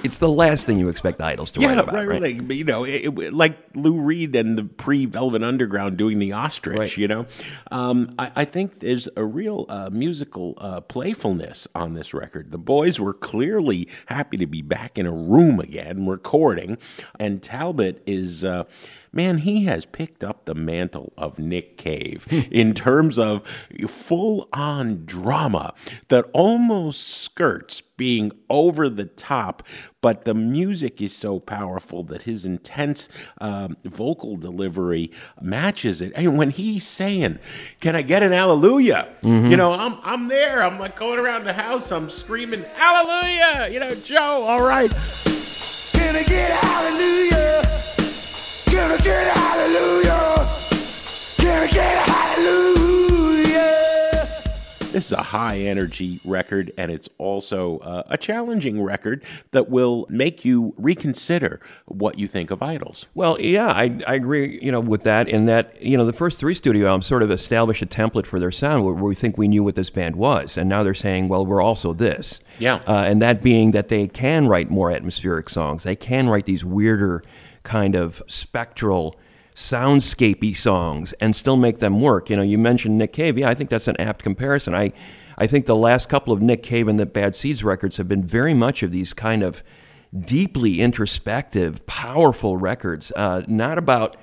It's 0.04 0.18
the 0.18 0.28
last 0.28 0.66
thing 0.66 0.78
you 0.78 0.90
expect 0.90 1.18
IDLES 1.20 1.52
to 1.52 1.61
write 1.61 1.76
Yeah, 1.76 1.80
about, 1.82 1.94
right, 1.94 2.06
right? 2.06 2.20
Like, 2.20 2.52
you 2.52 2.64
know, 2.64 2.84
it, 2.84 3.06
it- 3.06 3.32
like 3.32 3.56
Lou 3.75 3.99
Reed 4.02 4.37
and 4.37 4.58
the 4.58 4.64
pre 4.64 5.06
Velvet 5.06 5.42
Underground 5.42 5.96
doing 5.96 6.18
the 6.18 6.30
ostrich. 6.32 6.78
Right. 6.78 6.96
You 6.99 7.08
know, 7.08 7.26
um, 7.70 8.14
I, 8.18 8.30
I 8.37 8.44
think 8.44 8.80
there's 8.80 9.08
a 9.16 9.25
real 9.25 9.64
uh, 9.70 9.88
musical 9.90 10.56
uh, 10.58 10.82
playfulness 10.82 11.66
on 11.75 11.94
this 11.94 12.12
record. 12.12 12.50
The 12.50 12.58
boys 12.58 13.00
were 13.00 13.14
clearly 13.14 13.88
happy 14.06 14.37
to 14.37 14.46
be 14.46 14.61
back 14.61 14.99
in 14.99 15.06
a 15.06 15.11
room 15.12 15.58
again 15.58 16.06
recording, 16.06 16.76
and 17.18 17.42
Talbot 17.42 18.02
is. 18.06 18.44
Uh, 18.44 18.64
Man, 19.14 19.38
he 19.38 19.64
has 19.64 19.87
picked 19.87 20.25
up 20.25 20.44
the 20.44 20.54
mantle 20.54 21.12
of 21.16 21.38
Nick 21.38 21.76
Cave 21.78 22.26
in 22.50 22.75
terms 22.75 23.18
of 23.18 23.47
full 23.87 24.49
on 24.52 25.04
drama 25.06 25.73
that 26.09 26.25
almost 26.33 27.06
skirts 27.06 27.80
being 27.97 28.33
over 28.50 28.88
the 28.88 29.04
top, 29.04 29.62
but 30.00 30.25
the 30.25 30.35
music 30.35 31.00
is 31.00 31.14
so 31.14 31.38
powerful 31.38 32.02
that 32.02 32.23
his 32.23 32.44
intense 32.44 33.09
um, 33.40 33.76
vocal 33.85 34.37
delivery 34.37 35.12
matches 35.40 36.00
it. 36.00 36.12
And 36.16 36.37
when 36.37 36.50
he's 36.50 36.85
saying, 36.87 37.38
Can 37.80 37.94
I 37.94 38.02
get 38.02 38.23
an 38.25 38.33
hallelujah? 38.33 39.09
You 39.23 39.56
know, 39.56 39.73
I'm, 39.75 39.97
I'm 40.02 40.28
there. 40.28 40.62
I'm 40.62 40.78
like 40.80 40.97
going 40.99 41.21
around 41.21 41.44
the 41.44 41.52
house, 41.52 41.92
I'm 41.92 42.11
screaming, 42.11 42.64
Hallelujah! 42.75 43.68
You 43.71 43.78
know, 43.80 43.94
Joe, 43.94 44.44
all 44.44 44.62
right. 44.62 44.90
Can 45.92 46.16
I 46.16 46.23
get 46.25 46.50
a 46.50 46.66
hallelujah? 46.66 47.83
Can 48.84 48.92
I 48.92 48.98
get 48.98 49.34
a 49.34 49.38
hallelujah? 49.38 50.46
Can 51.38 51.62
I 51.62 51.66
get 51.72 52.06
a 52.06 52.10
hallelujah? 52.10 53.54
This 54.92 55.06
is 55.06 55.12
a 55.12 55.22
high 55.22 55.56
energy 55.60 56.20
record, 56.22 56.70
and 56.76 56.90
it's 56.92 57.08
also 57.16 57.78
uh, 57.78 58.02
a 58.08 58.18
challenging 58.18 58.82
record 58.82 59.24
that 59.52 59.70
will 59.70 60.06
make 60.10 60.44
you 60.44 60.74
reconsider 60.76 61.60
what 61.86 62.18
you 62.18 62.28
think 62.28 62.50
of 62.50 62.58
IDLES. 62.58 63.06
Well, 63.14 63.40
yeah, 63.40 63.68
I, 63.68 63.98
I 64.06 64.16
agree, 64.16 64.60
you 64.60 64.70
know, 64.70 64.80
with 64.80 65.00
that. 65.04 65.30
In 65.30 65.46
that, 65.46 65.82
you 65.82 65.96
know, 65.96 66.04
the 66.04 66.12
first 66.12 66.38
three 66.38 66.52
studio 66.52 66.86
albums 66.86 67.06
sort 67.06 67.22
of 67.22 67.30
established 67.30 67.80
a 67.80 67.86
template 67.86 68.26
for 68.26 68.38
their 68.38 68.52
sound 68.52 68.84
where, 68.84 68.92
where 68.92 69.04
we 69.04 69.14
think 69.14 69.38
we 69.38 69.48
knew 69.48 69.64
what 69.64 69.76
this 69.76 69.88
band 69.88 70.14
was, 70.16 70.58
and 70.58 70.68
now 70.68 70.82
they're 70.82 70.92
saying, 70.92 71.28
well, 71.28 71.46
we're 71.46 71.62
also 71.62 71.94
this. 71.94 72.38
Yeah. 72.58 72.82
Uh, 72.86 72.98
and 72.98 73.22
that 73.22 73.40
being 73.40 73.70
that 73.70 73.88
they 73.88 74.08
can 74.08 74.46
write 74.46 74.68
more 74.68 74.90
atmospheric 74.90 75.48
songs. 75.48 75.84
They 75.84 75.96
can 75.96 76.28
write 76.28 76.44
these 76.44 76.66
weirder 76.66 77.24
kind 77.64 77.97
of 77.97 78.23
spectral 78.28 79.18
soundscapey 79.54 80.56
songs 80.56 81.12
and 81.14 81.35
still 81.35 81.56
make 81.56 81.78
them 81.78 82.00
work. 82.00 82.30
You 82.30 82.37
know, 82.37 82.42
you 82.42 82.59
mentioned 82.59 82.99
Nick 82.99 83.12
Cave. 83.12 83.38
Yeah, 83.38 83.49
I 83.49 83.54
think 83.54 83.71
that's 83.71 83.88
an 83.88 84.00
apt 84.00 84.23
comparison. 84.23 84.75
I 84.75 84.92
I 85.37 85.47
think 85.47 85.66
the 85.66 85.76
last 85.76 86.09
couple 86.09 86.33
of 86.33 86.40
Nick 86.40 86.62
Cave 86.62 86.87
and 86.87 86.99
the 86.99 87.06
Bad 87.06 87.35
Seeds 87.35 87.64
records 87.64 87.97
have 87.97 88.06
been 88.06 88.23
very 88.23 88.54
much 88.54 88.83
of 88.83 88.92
these 88.92 89.12
kind 89.12 89.42
of 89.42 89.64
deeply 90.16 90.80
introspective, 90.80 91.85
powerful 91.87 92.56
records. 92.56 93.11
Uh, 93.16 93.42
not 93.49 93.78
about 93.78 94.16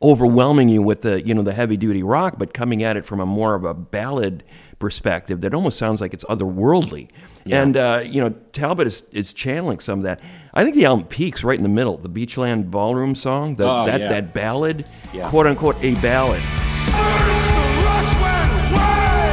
overwhelming 0.00 0.68
you 0.68 0.80
with 0.80 1.02
the 1.02 1.26
you 1.26 1.34
know 1.34 1.42
the 1.42 1.52
heavy 1.52 1.76
duty 1.76 2.02
rock, 2.02 2.34
but 2.38 2.54
coming 2.54 2.82
at 2.82 2.96
it 2.96 3.04
from 3.04 3.20
a 3.20 3.26
more 3.26 3.54
of 3.54 3.64
a 3.64 3.74
ballad 3.74 4.42
perspective 4.78 5.40
that 5.40 5.52
almost 5.54 5.76
sounds 5.78 6.00
like 6.00 6.14
it's 6.14 6.24
otherworldly. 6.26 7.08
And 7.50 7.76
uh, 7.76 8.02
you 8.04 8.20
know 8.20 8.30
Talbot 8.52 8.86
is, 8.86 9.02
is 9.12 9.32
channeling 9.32 9.80
some 9.80 9.98
of 10.00 10.04
that. 10.04 10.20
I 10.54 10.62
think 10.64 10.74
the 10.76 10.84
album 10.84 11.06
peaks 11.06 11.42
right 11.42 11.56
in 11.56 11.62
the 11.62 11.68
middle. 11.68 11.96
The 11.96 12.08
Beachland 12.10 12.70
Ballroom 12.70 13.14
song, 13.14 13.56
the, 13.56 13.64
Oh, 13.68 13.86
that 13.86 14.00
yeah. 14.00 14.08
that 14.08 14.34
ballad, 14.34 14.84
Yeah. 15.12 15.28
quote 15.30 15.46
unquote 15.46 15.76
a 15.82 15.94
ballad. 15.96 16.42
Soon 16.42 16.94
as 16.94 17.46
the 17.48 17.66
rush 17.84 18.14
went 18.20 18.52
away, 18.52 19.32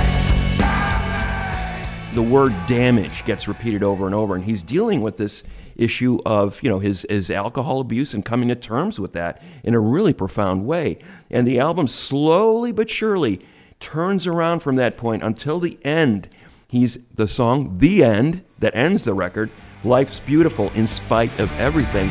Damage, 0.00 0.58
damage. 0.58 2.14
the 2.14 2.22
word 2.22 2.52
damage 2.68 3.24
gets 3.24 3.48
repeated 3.48 3.82
over 3.82 4.06
and 4.06 4.14
over 4.14 4.34
and 4.34 4.44
he's 4.44 4.62
dealing 4.62 5.00
with 5.02 5.16
this 5.16 5.42
issue 5.80 6.18
of 6.26 6.62
you 6.62 6.68
know 6.68 6.78
his, 6.78 7.06
his 7.08 7.30
alcohol 7.30 7.80
abuse 7.80 8.14
and 8.14 8.24
coming 8.24 8.48
to 8.48 8.54
terms 8.54 9.00
with 9.00 9.12
that 9.14 9.42
in 9.64 9.74
a 9.74 9.80
really 9.80 10.12
profound 10.12 10.66
way. 10.66 10.98
And 11.30 11.46
the 11.46 11.58
album 11.58 11.88
slowly 11.88 12.72
but 12.72 12.90
surely 12.90 13.40
turns 13.80 14.26
around 14.26 14.60
from 14.60 14.76
that 14.76 14.96
point 14.96 15.22
until 15.22 15.58
the 15.58 15.78
end. 15.84 16.28
He's 16.68 16.98
the 17.14 17.26
song 17.26 17.78
the 17.78 18.04
end 18.04 18.44
that 18.58 18.76
ends 18.76 19.04
the 19.04 19.14
record 19.14 19.50
life's 19.82 20.20
beautiful 20.20 20.70
in 20.74 20.86
spite 20.86 21.36
of 21.40 21.50
everything 21.58 22.10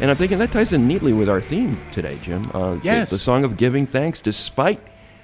And 0.00 0.10
I'm 0.10 0.16
thinking 0.16 0.38
that 0.38 0.50
ties 0.50 0.72
in 0.72 0.88
neatly 0.88 1.12
with 1.12 1.28
our 1.28 1.42
theme 1.42 1.78
today, 1.92 2.18
Jim. 2.22 2.50
Uh, 2.54 2.74
the- 2.76 2.80
Yes. 2.82 3.10
the, 3.10 3.18
song 3.18 3.44
of 3.44 3.58
giving 3.58 3.86
thanks, 3.86 4.22
despite 4.22 4.80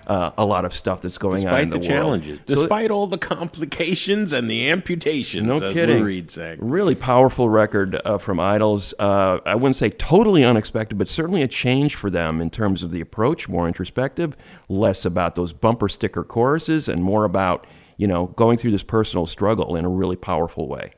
uh, 0.06 0.32
a 0.36 0.44
lot 0.44 0.66
of 0.66 0.74
stuff 0.74 1.00
that's 1.00 1.16
going 1.16 1.48
on 1.48 1.58
in 1.60 1.70
the, 1.70 1.78
the, 1.78 1.80
world. 1.80 1.88
challenges, 1.88 2.38
So- 2.46 2.54
despite 2.54 2.90
all 2.90 3.06
the 3.06 3.16
complications 3.18 4.32
and 4.34 4.50
the 4.50 4.68
amputations, 4.68 5.46
no 5.46 5.72
kidding. 5.72 6.02
Reed 6.02 6.30
sang. 6.30 6.58
Really 6.60 6.94
powerful 6.94 7.48
record 7.48 7.98
uh, 8.04 8.18
from 8.18 8.36
IDLES. 8.38 8.92
Uh, 8.98 9.40
I 9.46 9.54
wouldn't 9.54 9.76
say 9.76 9.88
totally 9.88 10.44
unexpected, 10.44 10.98
but 10.98 11.08
certainly 11.08 11.42
a 11.42 11.48
change 11.48 11.94
for 11.94 12.10
them 12.10 12.42
in 12.42 12.50
terms 12.50 12.82
of 12.82 12.90
the 12.90 13.00
approach, 13.00 13.48
more 13.48 13.66
introspective, 13.66 14.36
less 14.68 15.06
about 15.06 15.36
those 15.36 15.54
bumper 15.54 15.88
sticker 15.88 16.22
choruses, 16.22 16.86
and 16.86 17.02
more 17.02 17.24
about 17.24 17.66
you 17.96 18.06
know 18.06 18.26
going 18.36 18.58
through 18.58 18.72
this 18.72 18.84
personal 18.84 19.24
struggle 19.26 19.74
in 19.74 19.86
a 19.86 19.88
really 19.88 20.16
powerful 20.16 20.68
way. 20.68 20.92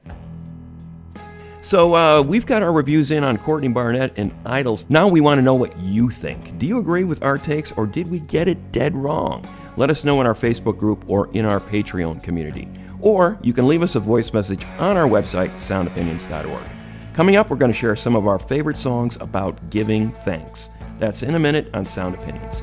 So 1.68 1.94
uh, 1.94 2.22
we've 2.22 2.46
got 2.46 2.62
our 2.62 2.72
reviews 2.72 3.10
in 3.10 3.22
on 3.22 3.36
Courtney 3.36 3.68
Barnett 3.68 4.14
and 4.16 4.32
IDLES. 4.44 4.88
Now 4.88 5.06
we 5.06 5.20
want 5.20 5.36
to 5.36 5.42
know 5.42 5.54
what 5.54 5.78
you 5.78 6.08
think. 6.08 6.56
Do 6.58 6.64
you 6.64 6.78
agree 6.78 7.04
with 7.04 7.22
our 7.22 7.36
takes, 7.36 7.72
or 7.72 7.86
did 7.86 8.08
we 8.08 8.20
get 8.20 8.48
it 8.48 8.72
dead 8.72 8.96
wrong? 8.96 9.46
Let 9.76 9.90
us 9.90 10.02
know 10.02 10.18
in 10.22 10.26
our 10.26 10.32
Facebook 10.32 10.78
group 10.78 11.04
or 11.06 11.30
in 11.34 11.44
our 11.44 11.60
Patreon 11.60 12.22
community. 12.22 12.70
Or 13.02 13.38
you 13.42 13.52
can 13.52 13.68
leave 13.68 13.82
us 13.82 13.96
a 13.96 14.00
voice 14.00 14.32
message 14.32 14.64
on 14.78 14.96
our 14.96 15.06
website, 15.06 15.50
soundopinions.org. 15.58 16.70
Coming 17.12 17.36
up, 17.36 17.50
we're 17.50 17.58
going 17.58 17.70
to 17.70 17.76
share 17.76 17.96
some 17.96 18.16
of 18.16 18.26
our 18.26 18.38
favorite 18.38 18.78
songs 18.78 19.18
about 19.20 19.68
giving 19.68 20.10
thanks. 20.10 20.70
That's 20.98 21.22
in 21.22 21.34
a 21.34 21.38
minute 21.38 21.68
on 21.74 21.84
Sound 21.84 22.14
Opinions. 22.14 22.62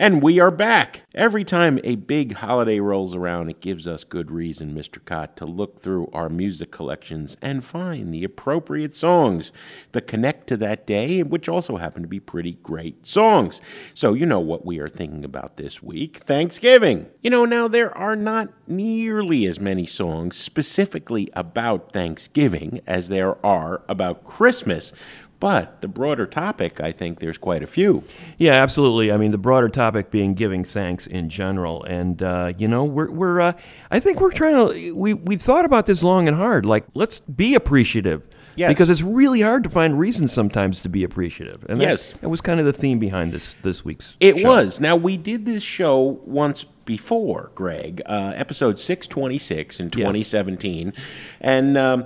And 0.00 0.22
we 0.22 0.40
are 0.40 0.50
back. 0.50 1.02
Every 1.14 1.44
time 1.44 1.78
a 1.84 1.96
big 1.96 2.36
holiday 2.36 2.80
rolls 2.80 3.14
around, 3.14 3.50
it 3.50 3.60
gives 3.60 3.86
us 3.86 4.02
good 4.02 4.30
reason, 4.30 4.74
Mr. 4.74 5.04
Kot, 5.04 5.36
to 5.36 5.44
look 5.44 5.78
through 5.78 6.08
our 6.14 6.30
music 6.30 6.70
collections 6.70 7.36
and 7.42 7.62
find 7.62 8.14
the 8.14 8.24
appropriate 8.24 8.96
songs 8.96 9.52
that 9.92 10.06
connect 10.06 10.46
to 10.46 10.56
that 10.56 10.86
day, 10.86 11.22
which 11.22 11.50
also 11.50 11.76
happen 11.76 12.00
to 12.00 12.08
be 12.08 12.18
pretty 12.18 12.52
great 12.62 13.06
songs. 13.06 13.60
So, 13.92 14.14
you 14.14 14.24
know 14.24 14.40
what 14.40 14.64
we 14.64 14.78
are 14.78 14.88
thinking 14.88 15.22
about 15.22 15.58
this 15.58 15.82
week 15.82 16.16
Thanksgiving. 16.18 17.08
You 17.20 17.28
know, 17.28 17.44
now 17.44 17.68
there 17.68 17.94
are 17.94 18.16
not 18.16 18.48
nearly 18.66 19.44
as 19.44 19.60
many 19.60 19.84
songs 19.84 20.38
specifically 20.38 21.28
about 21.34 21.92
Thanksgiving 21.92 22.80
as 22.86 23.10
there 23.10 23.44
are 23.44 23.82
about 23.86 24.24
Christmas. 24.24 24.94
But 25.40 25.80
the 25.80 25.88
broader 25.88 26.26
topic, 26.26 26.80
I 26.80 26.92
think 26.92 27.18
there's 27.18 27.38
quite 27.38 27.62
a 27.62 27.66
few. 27.66 28.04
Yeah, 28.38 28.52
absolutely. 28.52 29.10
I 29.10 29.16
mean, 29.16 29.30
the 29.30 29.38
broader 29.38 29.68
topic 29.70 30.10
being 30.10 30.34
giving 30.34 30.64
thanks 30.64 31.06
in 31.06 31.30
general, 31.30 31.82
and 31.84 32.22
uh, 32.22 32.52
you 32.58 32.68
know, 32.68 32.84
we're 32.84 33.10
we're 33.10 33.40
uh, 33.40 33.52
I 33.90 34.00
think 34.00 34.20
we're 34.20 34.32
trying 34.32 34.54
to 34.54 34.94
we 34.96 35.14
we 35.14 35.36
thought 35.36 35.64
about 35.64 35.86
this 35.86 36.02
long 36.02 36.28
and 36.28 36.36
hard. 36.36 36.66
Like, 36.66 36.84
let's 36.94 37.20
be 37.20 37.54
appreciative. 37.54 38.28
Yes. 38.56 38.68
Because 38.72 38.90
it's 38.90 39.00
really 39.00 39.40
hard 39.40 39.64
to 39.64 39.70
find 39.70 39.98
reasons 39.98 40.32
sometimes 40.32 40.82
to 40.82 40.88
be 40.90 41.02
appreciative. 41.04 41.64
And 41.68 41.80
that- 41.80 41.84
Yes. 41.88 42.12
that, 42.20 42.28
was 42.28 42.40
kind 42.42 42.58
of 42.60 42.66
the 42.66 42.72
theme 42.74 42.98
behind 42.98 43.32
this 43.32 43.54
this 43.62 43.84
week's. 43.84 44.16
It 44.20 44.38
show. 44.38 44.48
was. 44.48 44.80
Now 44.80 44.96
we 44.96 45.16
did 45.16 45.46
this 45.46 45.62
show 45.62 46.20
once 46.26 46.64
before, 46.84 47.52
Greg, 47.54 48.02
uh, 48.04 48.32
episode 48.34 48.78
six 48.78 49.06
twenty 49.06 49.38
six 49.38 49.80
in 49.80 49.88
Yeah. 49.94 50.04
twenty 50.04 50.22
seventeen, 50.22 50.92
and 51.40 51.78
um, 51.78 52.04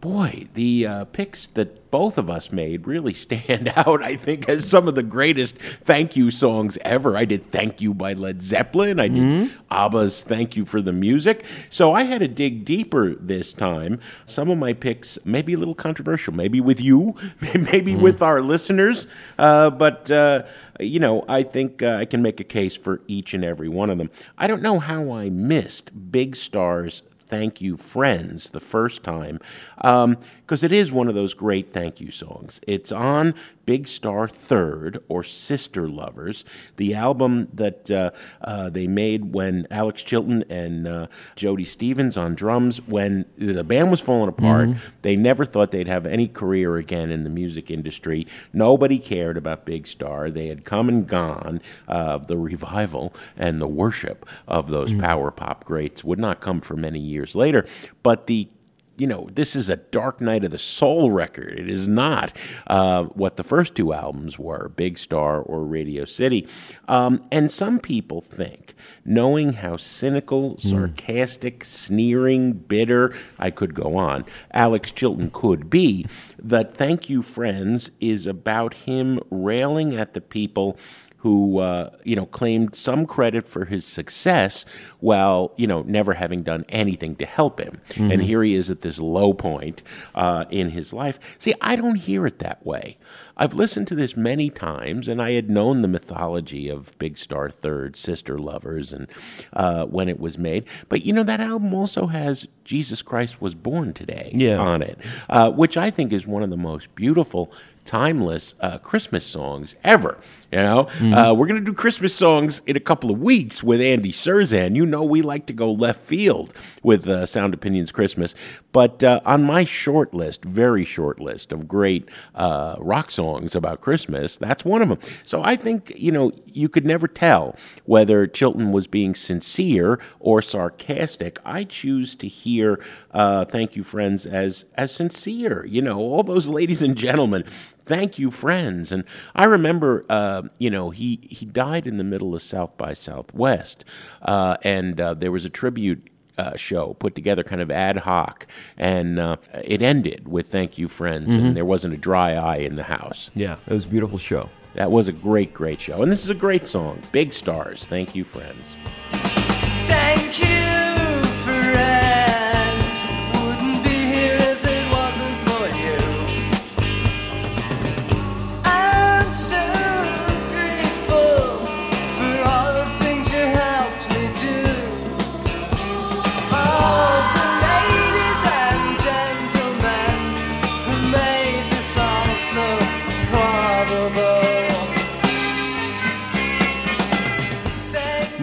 boy, 0.00 0.46
the 0.54 0.86
uh, 0.86 1.04
picks 1.06 1.46
that 1.48 1.90
both 1.90 2.18
of 2.18 2.28
us 2.28 2.52
made 2.52 2.86
really 2.86 3.14
stand 3.14 3.72
out. 3.76 4.02
I 4.02 4.14
think 4.16 4.48
as 4.48 4.68
some 4.68 4.86
of 4.88 4.94
the 4.94 5.02
greatest 5.02 5.56
thank 5.58 6.16
you 6.16 6.30
songs 6.30 6.78
ever. 6.82 7.16
I 7.16 7.24
did 7.24 7.50
"Thank 7.50 7.80
You" 7.80 7.94
by 7.94 8.12
Led 8.12 8.42
Zeppelin. 8.42 9.00
I 9.00 9.08
did 9.08 9.16
Mm-hmm. 9.22 9.56
ABBA's 9.70 10.22
"Thank 10.22 10.56
You 10.56 10.64
for 10.64 10.80
the 10.82 10.92
Music." 10.92 11.44
So 11.70 11.92
I 11.92 12.02
had 12.04 12.20
to 12.20 12.28
dig 12.28 12.64
deeper 12.64 13.14
this 13.14 13.52
time. 13.52 14.00
Some 14.24 14.50
of 14.50 14.58
my 14.58 14.72
picks 14.72 15.18
may 15.24 15.42
be 15.42 15.54
a 15.54 15.58
little 15.58 15.74
controversial, 15.74 16.34
maybe 16.34 16.60
with 16.60 16.80
you, 16.80 17.14
maybe 17.40 17.92
Mm-hmm. 17.94 18.02
with 18.02 18.22
our 18.22 18.40
listeners, 18.42 19.06
uh, 19.38 19.70
but. 19.70 20.10
Uh, 20.10 20.42
you 20.78 21.00
know, 21.00 21.24
I 21.26 21.42
think 21.42 21.82
uh, 21.82 21.96
I 22.00 22.04
can 22.04 22.20
make 22.20 22.38
a 22.38 22.44
case 22.44 22.76
for 22.76 23.00
each 23.08 23.32
and 23.32 23.42
every 23.42 23.66
one 23.66 23.88
of 23.88 23.96
them. 23.96 24.10
I 24.36 24.46
don't 24.46 24.60
know 24.60 24.78
how 24.78 25.10
I 25.10 25.30
missed 25.30 26.12
Big 26.12 26.36
Star's 26.36 27.02
Thank 27.26 27.60
You 27.60 27.76
Friends 27.76 28.50
the 28.50 28.60
first 28.60 29.02
time, 29.02 29.40
um, 29.82 30.16
because 30.46 30.62
it 30.62 30.70
is 30.70 30.92
one 30.92 31.08
of 31.08 31.14
those 31.16 31.34
great 31.34 31.72
thank 31.72 32.00
you 32.00 32.12
songs. 32.12 32.60
It's 32.68 32.92
on 32.92 33.34
Big 33.64 33.88
Star 33.88 34.28
Third 34.28 35.02
or 35.08 35.24
Sister 35.24 35.88
Lovers, 35.88 36.44
the 36.76 36.94
album 36.94 37.48
that 37.52 37.90
uh, 37.90 38.12
uh, 38.42 38.70
they 38.70 38.86
made 38.86 39.32
when 39.32 39.66
Alex 39.72 40.04
Chilton 40.04 40.44
and 40.48 40.86
uh, 40.86 41.06
Jody 41.34 41.64
Stephens 41.64 42.16
on 42.16 42.36
drums, 42.36 42.80
when 42.86 43.24
the 43.36 43.64
band 43.64 43.90
was 43.90 44.00
falling 44.00 44.28
apart. 44.28 44.68
They 45.02 45.16
never 45.16 45.44
thought 45.44 45.72
they'd 45.72 45.88
have 45.88 46.06
any 46.06 46.28
career 46.28 46.76
again 46.76 47.10
in 47.10 47.24
the 47.24 47.30
music 47.30 47.68
industry. 47.68 48.24
Nobody 48.52 49.00
cared 49.00 49.36
about 49.36 49.64
Big 49.64 49.88
Star. 49.88 50.30
They 50.30 50.46
had 50.46 50.64
come 50.64 50.88
and 50.88 51.08
gone. 51.08 51.60
Uh, 51.88 52.18
the 52.18 52.36
revival 52.36 53.12
and 53.36 53.60
the 53.60 53.66
worship 53.66 54.24
of 54.46 54.70
those 54.70 54.94
power 54.94 55.32
pop 55.32 55.64
greats 55.64 56.04
would 56.04 56.20
not 56.20 56.40
come 56.40 56.60
for 56.60 56.76
many 56.76 57.00
years 57.00 57.34
later. 57.34 57.66
But 58.04 58.28
the 58.28 58.48
you 58.96 59.06
know, 59.06 59.28
this 59.32 59.54
is 59.54 59.68
a 59.68 59.76
Dark 59.76 60.20
Night 60.20 60.44
of 60.44 60.50
the 60.50 60.58
Soul 60.58 61.10
record. 61.10 61.58
It 61.58 61.68
is 61.68 61.86
not 61.86 62.32
uh, 62.66 63.04
what 63.04 63.36
the 63.36 63.44
first 63.44 63.74
two 63.74 63.92
albums 63.92 64.38
were, 64.38 64.70
Big 64.74 64.98
Star 64.98 65.40
or 65.40 65.64
Radio 65.64 66.04
City. 66.04 66.48
Um, 66.88 67.24
and 67.30 67.50
some 67.50 67.78
people 67.78 68.20
think, 68.20 68.74
knowing 69.04 69.54
how 69.54 69.76
cynical, 69.76 70.56
sarcastic, 70.58 71.64
sneering, 71.64 72.52
bitter, 72.52 73.14
I 73.38 73.50
could 73.50 73.74
go 73.74 73.96
on, 73.96 74.24
Alex 74.52 74.90
Chilton 74.90 75.30
could 75.30 75.68
be, 75.68 76.06
that 76.38 76.74
Thank 76.74 77.10
You 77.10 77.22
Friends 77.22 77.90
is 78.00 78.26
about 78.26 78.74
him 78.74 79.20
railing 79.30 79.94
at 79.94 80.14
the 80.14 80.20
people 80.20 80.78
who 81.26 81.58
uh, 81.58 81.90
you 82.04 82.14
know 82.14 82.26
claimed 82.26 82.76
some 82.76 83.04
credit 83.04 83.48
for 83.48 83.64
his 83.64 83.84
success 83.84 84.64
while 85.00 85.52
you 85.56 85.66
know 85.66 85.82
never 85.82 86.14
having 86.14 86.42
done 86.44 86.64
anything 86.68 87.16
to 87.16 87.26
help 87.26 87.58
him. 87.58 87.80
And 87.96 88.22
here 88.22 88.44
he 88.44 88.54
is 88.54 88.70
at 88.70 88.82
this 88.82 89.00
low 89.00 89.32
point 89.32 89.82
uh, 90.14 90.44
in 90.50 90.70
his 90.70 90.92
life. 90.92 91.18
See, 91.38 91.52
I 91.60 91.74
don't 91.74 91.96
hear 91.96 92.28
it 92.28 92.38
that 92.38 92.64
way. 92.64 92.96
I've 93.36 93.54
listened 93.54 93.88
to 93.88 93.94
this 93.96 94.16
many 94.16 94.48
times, 94.50 95.08
and 95.08 95.20
I 95.20 95.32
had 95.32 95.50
known 95.50 95.82
the 95.82 95.88
mythology 95.88 96.68
of 96.68 96.96
Big 96.98 97.18
Star 97.18 97.50
Third, 97.50 97.96
Sister 97.96 98.38
Lovers, 98.38 98.92
and 98.92 99.08
uh, 99.52 99.84
when 99.86 100.08
it 100.08 100.20
was 100.20 100.38
made. 100.38 100.64
But 100.88 101.04
you 101.04 101.12
know 101.12 101.24
that 101.24 101.40
album 101.40 101.74
also 101.74 102.06
has 102.06 102.46
Jesus 102.64 103.02
Christ 103.02 103.40
was 103.42 103.54
born 103.56 103.92
today 103.94 104.30
Yeah. 104.32 104.58
on 104.58 104.80
it, 104.80 104.98
uh, 105.28 105.50
which 105.50 105.76
I 105.76 105.90
think 105.90 106.12
is 106.12 106.24
one 106.26 106.44
of 106.44 106.50
the 106.50 106.56
most 106.56 106.94
beautiful 106.94 107.52
timeless 107.86 108.54
uh, 108.60 108.78
Christmas 108.78 109.24
songs 109.24 109.76
ever. 109.82 110.18
You 110.52 110.58
know, 110.58 110.88
uh, 111.12 111.34
we're 111.34 111.48
gonna 111.48 111.60
do 111.60 111.72
Christmas 111.72 112.14
songs 112.14 112.62
in 112.66 112.76
a 112.76 112.80
couple 112.80 113.10
of 113.10 113.18
weeks 113.20 113.64
with 113.64 113.80
Andy 113.80 114.12
Cirzan. 114.12 114.76
You 114.76 114.86
know, 114.86 115.02
we 115.02 115.20
like 115.20 115.46
to 115.46 115.52
go 115.52 115.72
left 115.72 116.00
field 116.00 116.54
with 116.84 117.08
uh, 117.08 117.26
Sound 117.26 117.52
Opinions 117.52 117.90
Christmas, 117.90 118.34
but 118.70 119.02
uh, 119.02 119.20
on 119.24 119.42
my 119.42 119.64
short 119.64 120.14
list, 120.14 120.44
very 120.44 120.84
short 120.84 121.18
list 121.18 121.52
of 121.52 121.66
great 121.66 122.08
uh, 122.34 122.76
rock 122.78 123.10
songs 123.10 123.56
about 123.56 123.80
Christmas, 123.80 124.36
that's 124.36 124.64
one 124.64 124.82
of 124.82 124.88
them. 124.88 124.98
So 125.24 125.42
I 125.44 125.56
think 125.56 125.92
you 125.96 126.12
know 126.12 126.32
you 126.52 126.68
could 126.68 126.86
never 126.86 127.08
tell 127.08 127.56
whether 127.84 128.26
Chilton 128.28 128.70
was 128.70 128.86
being 128.86 129.16
sincere 129.16 129.98
or 130.20 130.40
sarcastic. 130.40 131.38
I 131.44 131.64
choose 131.64 132.14
to 132.16 132.28
hear 132.28 132.80
uh, 133.10 133.46
"Thank 133.46 133.74
You, 133.74 133.82
Friends" 133.82 134.26
as 134.26 134.64
as 134.76 134.92
sincere. 134.92 135.66
You 135.66 135.82
know, 135.82 135.98
all 135.98 136.22
those 136.22 136.48
ladies 136.48 136.82
and 136.82 136.96
gentlemen 136.96 137.44
thank 137.86 138.18
you 138.18 138.30
friends. 138.30 138.92
And 138.92 139.04
i 139.34 139.44
remember 139.44 140.04
uh, 140.10 140.42
you 140.58 140.70
know 140.70 140.90
he 140.90 141.20
he 141.30 141.46
died 141.46 141.86
in 141.86 141.96
the 141.96 142.04
middle 142.04 142.34
of 142.34 142.42
south 142.42 142.76
by 142.76 142.92
southwest 142.92 143.84
uh, 144.22 144.56
and 144.62 145.00
uh, 145.00 145.14
there 145.14 145.32
was 145.32 145.44
a 145.44 145.50
tribute 145.50 146.10
uh, 146.38 146.54
show 146.56 146.94
put 146.94 147.14
together 147.14 147.42
kind 147.42 147.62
of 147.62 147.70
ad 147.70 147.98
hoc 147.98 148.46
and 148.76 149.18
uh, 149.18 149.36
it 149.64 149.80
ended 149.80 150.28
with 150.28 150.48
thank 150.48 150.76
you 150.76 150.88
friends 150.88 151.34
and 151.34 151.56
there 151.56 151.64
wasn't 151.64 151.92
a 151.94 151.96
dry 151.96 152.34
eye 152.34 152.58
in 152.58 152.76
the 152.76 152.84
house. 152.84 153.30
Yeah, 153.34 153.56
it 153.66 153.72
was 153.72 153.86
a 153.86 153.88
beautiful 153.88 154.18
show. 154.18 154.50
that 154.74 154.90
was 154.90 155.08
a 155.08 155.12
great 155.12 155.54
great 155.54 155.80
show. 155.80 156.02
And 156.02 156.12
this 156.12 156.22
is 156.22 156.30
a 156.30 156.34
great 156.34 156.66
song. 156.66 157.00
Big 157.10 157.32
stars. 157.32 157.86
Thank 157.86 158.14
you 158.14 158.24
friends 158.24 158.74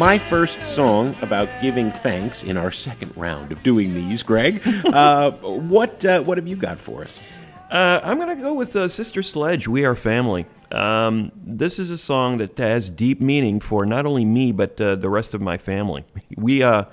My 0.03 0.17
first 0.17 0.61
song 0.61 1.15
about 1.21 1.47
giving 1.61 1.89
thanks 1.89 2.43
in 2.43 2.57
our 2.57 2.71
second 2.71 3.15
round 3.15 3.53
of 3.53 3.63
doing 3.63 3.93
these, 3.93 4.21
Greg. 4.21 4.61
Uh, 4.85 5.31
what 5.41 6.03
uh, 6.03 6.21
what 6.23 6.37
have 6.37 6.45
you 6.45 6.57
got 6.57 6.77
for 6.77 7.03
us? 7.03 7.21
Uh, 7.71 8.01
I'm 8.03 8.17
going 8.17 8.35
to 8.35 8.43
go 8.43 8.53
with 8.53 8.75
uh, 8.75 8.89
Sister 8.89 9.23
Sledge, 9.23 9.69
We 9.69 9.85
Are 9.85 9.95
Family. 9.95 10.45
Um, 10.73 11.31
this 11.37 11.79
is 11.79 11.89
a 11.89 11.97
song 11.97 12.39
that 12.39 12.57
has 12.57 12.89
deep 12.89 13.21
meaning 13.21 13.61
for 13.61 13.85
not 13.85 14.05
only 14.05 14.25
me, 14.25 14.51
but 14.51 14.79
uh, 14.81 14.95
the 14.95 15.07
rest 15.07 15.33
of 15.33 15.39
my 15.39 15.57
family. 15.57 16.03
We, 16.35 16.61
uh, 16.61 16.83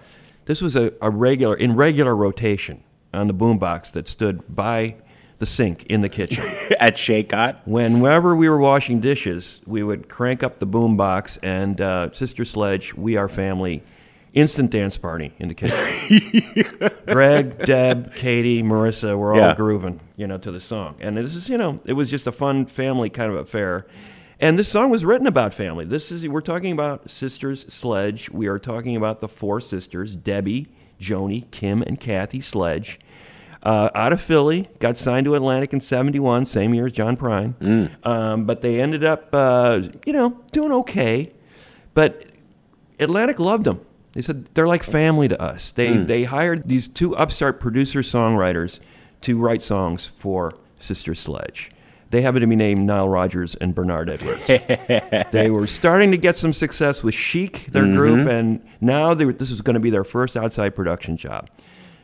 this 0.44 0.62
was 0.62 0.76
a, 0.76 0.92
a 1.02 1.10
regular, 1.10 1.56
in 1.56 1.74
regular 1.74 2.14
rotation 2.14 2.84
on 3.12 3.26
the 3.26 3.34
boombox 3.34 3.90
that 3.90 4.06
stood 4.06 4.54
by 4.54 4.94
the 5.40 5.46
sink 5.46 5.84
in 5.86 6.02
the 6.02 6.08
kitchen. 6.08 6.44
At 6.80 6.96
Chez 6.96 7.24
Kot? 7.24 7.60
Whenever 7.66 8.36
we 8.36 8.48
were 8.48 8.58
washing 8.58 9.00
dishes, 9.00 9.60
we 9.66 9.82
would 9.82 10.08
crank 10.08 10.42
up 10.44 10.60
the 10.60 10.66
boombox 10.66 11.38
and 11.42 11.80
uh, 11.80 12.12
Sister 12.12 12.44
Sledge, 12.44 12.94
We 12.94 13.16
Are 13.16 13.28
Family, 13.28 13.82
instant 14.32 14.70
dance 14.70 14.96
party 14.98 15.32
in 15.38 15.48
the 15.48 15.54
kitchen. 15.54 16.90
Greg, 17.06 17.58
Deb, 17.66 18.14
Katie, 18.14 18.62
Marissa 18.62 19.16
were 19.18 19.32
all 19.32 19.40
Yeah. 19.40 19.54
grooving, 19.56 20.00
you 20.16 20.26
know, 20.26 20.38
to 20.38 20.50
the 20.52 20.60
song. 20.60 20.94
And 21.00 21.16
this 21.16 21.34
is, 21.34 21.48
you 21.48 21.58
know, 21.58 21.78
it 21.84 21.94
was 21.94 22.10
just 22.10 22.26
a 22.26 22.32
fun 22.32 22.66
family 22.66 23.10
kind 23.10 23.32
of 23.32 23.38
affair. 23.38 23.86
And 24.38 24.58
this 24.58 24.68
song 24.68 24.90
was 24.90 25.04
written 25.04 25.26
about 25.26 25.52
family. 25.52 25.84
This 25.84 26.12
is 26.12 26.26
we're 26.28 26.40
talking 26.40 26.72
about 26.72 27.10
Sisters 27.10 27.66
Sledge. 27.68 28.30
We 28.30 28.46
are 28.46 28.58
talking 28.58 28.94
about 28.96 29.20
the 29.20 29.28
four 29.28 29.60
sisters, 29.60 30.16
Debbie, 30.16 30.68
Joni, 31.00 31.50
Kim, 31.50 31.82
and 31.82 31.98
Kathy 31.98 32.40
Sledge. 32.40 33.00
Uh, 33.62 33.90
out 33.94 34.12
of 34.12 34.20
Philly, 34.20 34.68
got 34.78 34.96
signed 34.96 35.26
to 35.26 35.34
Atlantic 35.34 35.72
in 35.74 35.80
'71, 35.80 36.46
same 36.46 36.72
year 36.72 36.86
as 36.86 36.92
John 36.92 37.16
Prine. 37.16 37.54
Um, 38.06 38.44
but 38.46 38.62
they 38.62 38.80
ended 38.80 39.04
up, 39.04 39.28
uh, 39.34 39.82
you 40.06 40.12
know, 40.14 40.40
doing 40.52 40.72
okay. 40.72 41.32
But 41.92 42.24
Atlantic 42.98 43.38
loved 43.38 43.64
them. 43.64 43.80
They 44.12 44.22
said 44.22 44.48
they're 44.54 44.66
like 44.66 44.82
family 44.82 45.28
to 45.28 45.40
us. 45.40 45.72
They 45.72 45.92
they 46.06 46.24
hired 46.24 46.68
these 46.68 46.88
two 46.88 47.14
upstart 47.16 47.60
producer 47.60 48.00
songwriters 48.00 48.80
to 49.22 49.38
write 49.38 49.62
songs 49.62 50.10
for 50.16 50.54
Sister 50.78 51.14
Sledge. 51.14 51.70
They 52.10 52.22
happen 52.22 52.40
to 52.40 52.46
be 52.48 52.56
named 52.56 52.80
Nile 52.86 53.08
Rodgers 53.08 53.54
and 53.56 53.72
Bernard 53.72 54.10
Edwards. 54.10 54.46
they 55.30 55.48
were 55.48 55.68
starting 55.68 56.10
to 56.10 56.16
get 56.16 56.36
some 56.36 56.52
success 56.52 57.04
with 57.04 57.14
Chic, 57.14 57.66
their 57.66 57.84
group, 57.84 58.26
and 58.26 58.66
now 58.80 59.14
they 59.14 59.24
were, 59.26 59.32
this 59.32 59.52
is 59.52 59.60
going 59.60 59.74
to 59.74 59.80
be 59.80 59.90
their 59.90 60.02
first 60.02 60.36
outside 60.36 60.74
production 60.74 61.16
job. 61.16 61.48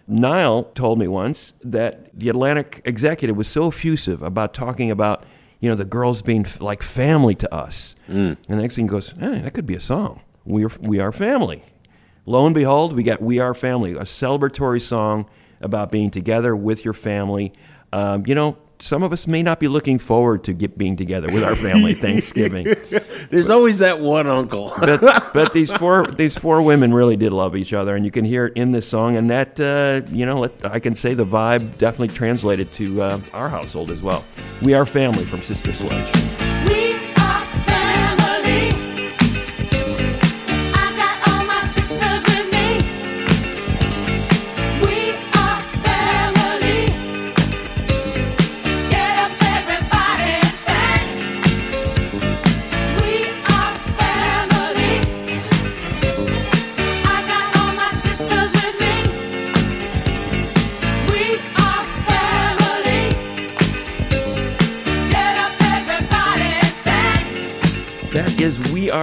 Nile 0.08 0.64
told 0.74 0.98
me 0.98 1.08
once 1.08 1.52
that 1.64 2.16
the 2.18 2.28
Atlantic 2.28 2.80
executive 2.84 3.36
was 3.36 3.48
so 3.48 3.68
effusive 3.68 4.22
about 4.22 4.54
talking 4.54 4.90
about, 4.90 5.24
you 5.60 5.68
know, 5.68 5.74
the 5.74 5.84
girls 5.84 6.22
being 6.22 6.46
f- 6.46 6.60
like 6.60 6.82
family 6.82 7.34
to 7.34 7.52
us. 7.54 7.94
And 8.06 8.36
the 8.48 8.56
next 8.56 8.76
thing 8.76 8.84
he 8.84 8.88
goes, 8.90 9.12
hey, 9.18 9.40
that 9.40 9.52
could 9.54 9.66
be 9.66 9.74
a 9.74 9.80
song. 9.80 10.20
We 10.44 10.64
are, 10.64 10.70
we 10.80 11.00
are 11.00 11.10
family. 11.10 11.64
Lo 12.24 12.44
and 12.46 12.54
behold, 12.54 12.94
we 12.94 13.02
got 13.02 13.20
We 13.22 13.38
Are 13.38 13.54
Family, 13.54 13.92
a 13.92 14.00
celebratory 14.00 14.82
song 14.82 15.26
about 15.60 15.90
being 15.92 16.10
together 16.10 16.54
with 16.56 16.84
your 16.84 16.94
family. 16.94 17.52
Um, 17.92 18.24
you 18.26 18.34
know, 18.34 18.58
some 18.78 19.02
of 19.02 19.12
us 19.12 19.26
may 19.26 19.42
not 19.42 19.60
be 19.60 19.68
looking 19.68 19.98
forward 19.98 20.44
to 20.44 20.52
get, 20.52 20.76
being 20.76 20.96
together 20.96 21.28
with 21.32 21.42
our 21.42 21.56
family 21.56 21.94
Thanksgiving. 22.06 22.74
There's 23.30 23.50
always 23.50 23.78
that 23.78 24.00
one 24.00 24.26
uncle. 24.26 24.72
but 24.78 25.32
but 25.32 25.52
these 25.52 25.72
four 25.78 26.06
these 26.06 26.36
four 26.36 26.62
women 26.62 26.92
really 26.92 27.16
did 27.16 27.32
love 27.32 27.56
each 27.56 27.72
other, 27.72 27.96
and 27.96 28.04
you 28.04 28.10
can 28.10 28.24
hear 28.24 28.46
it 28.46 28.52
in 28.56 28.72
this 28.72 28.88
song. 28.88 29.16
And 29.16 29.30
that 29.30 29.58
uh, 29.60 30.02
you 30.12 30.26
know, 30.26 30.48
I 30.64 30.78
can 30.78 30.94
say 30.94 31.14
the 31.14 31.26
vibe 31.26 31.78
definitely 31.78 32.14
translated 32.14 32.72
to 32.72 33.02
uh, 33.02 33.20
our 33.32 33.48
household 33.48 33.90
as 33.90 34.00
well. 34.00 34.24
We 34.62 34.74
are 34.74 34.86
family 34.86 35.24
from 35.24 35.40
Sister 35.40 35.72
Sledge. 35.72 36.35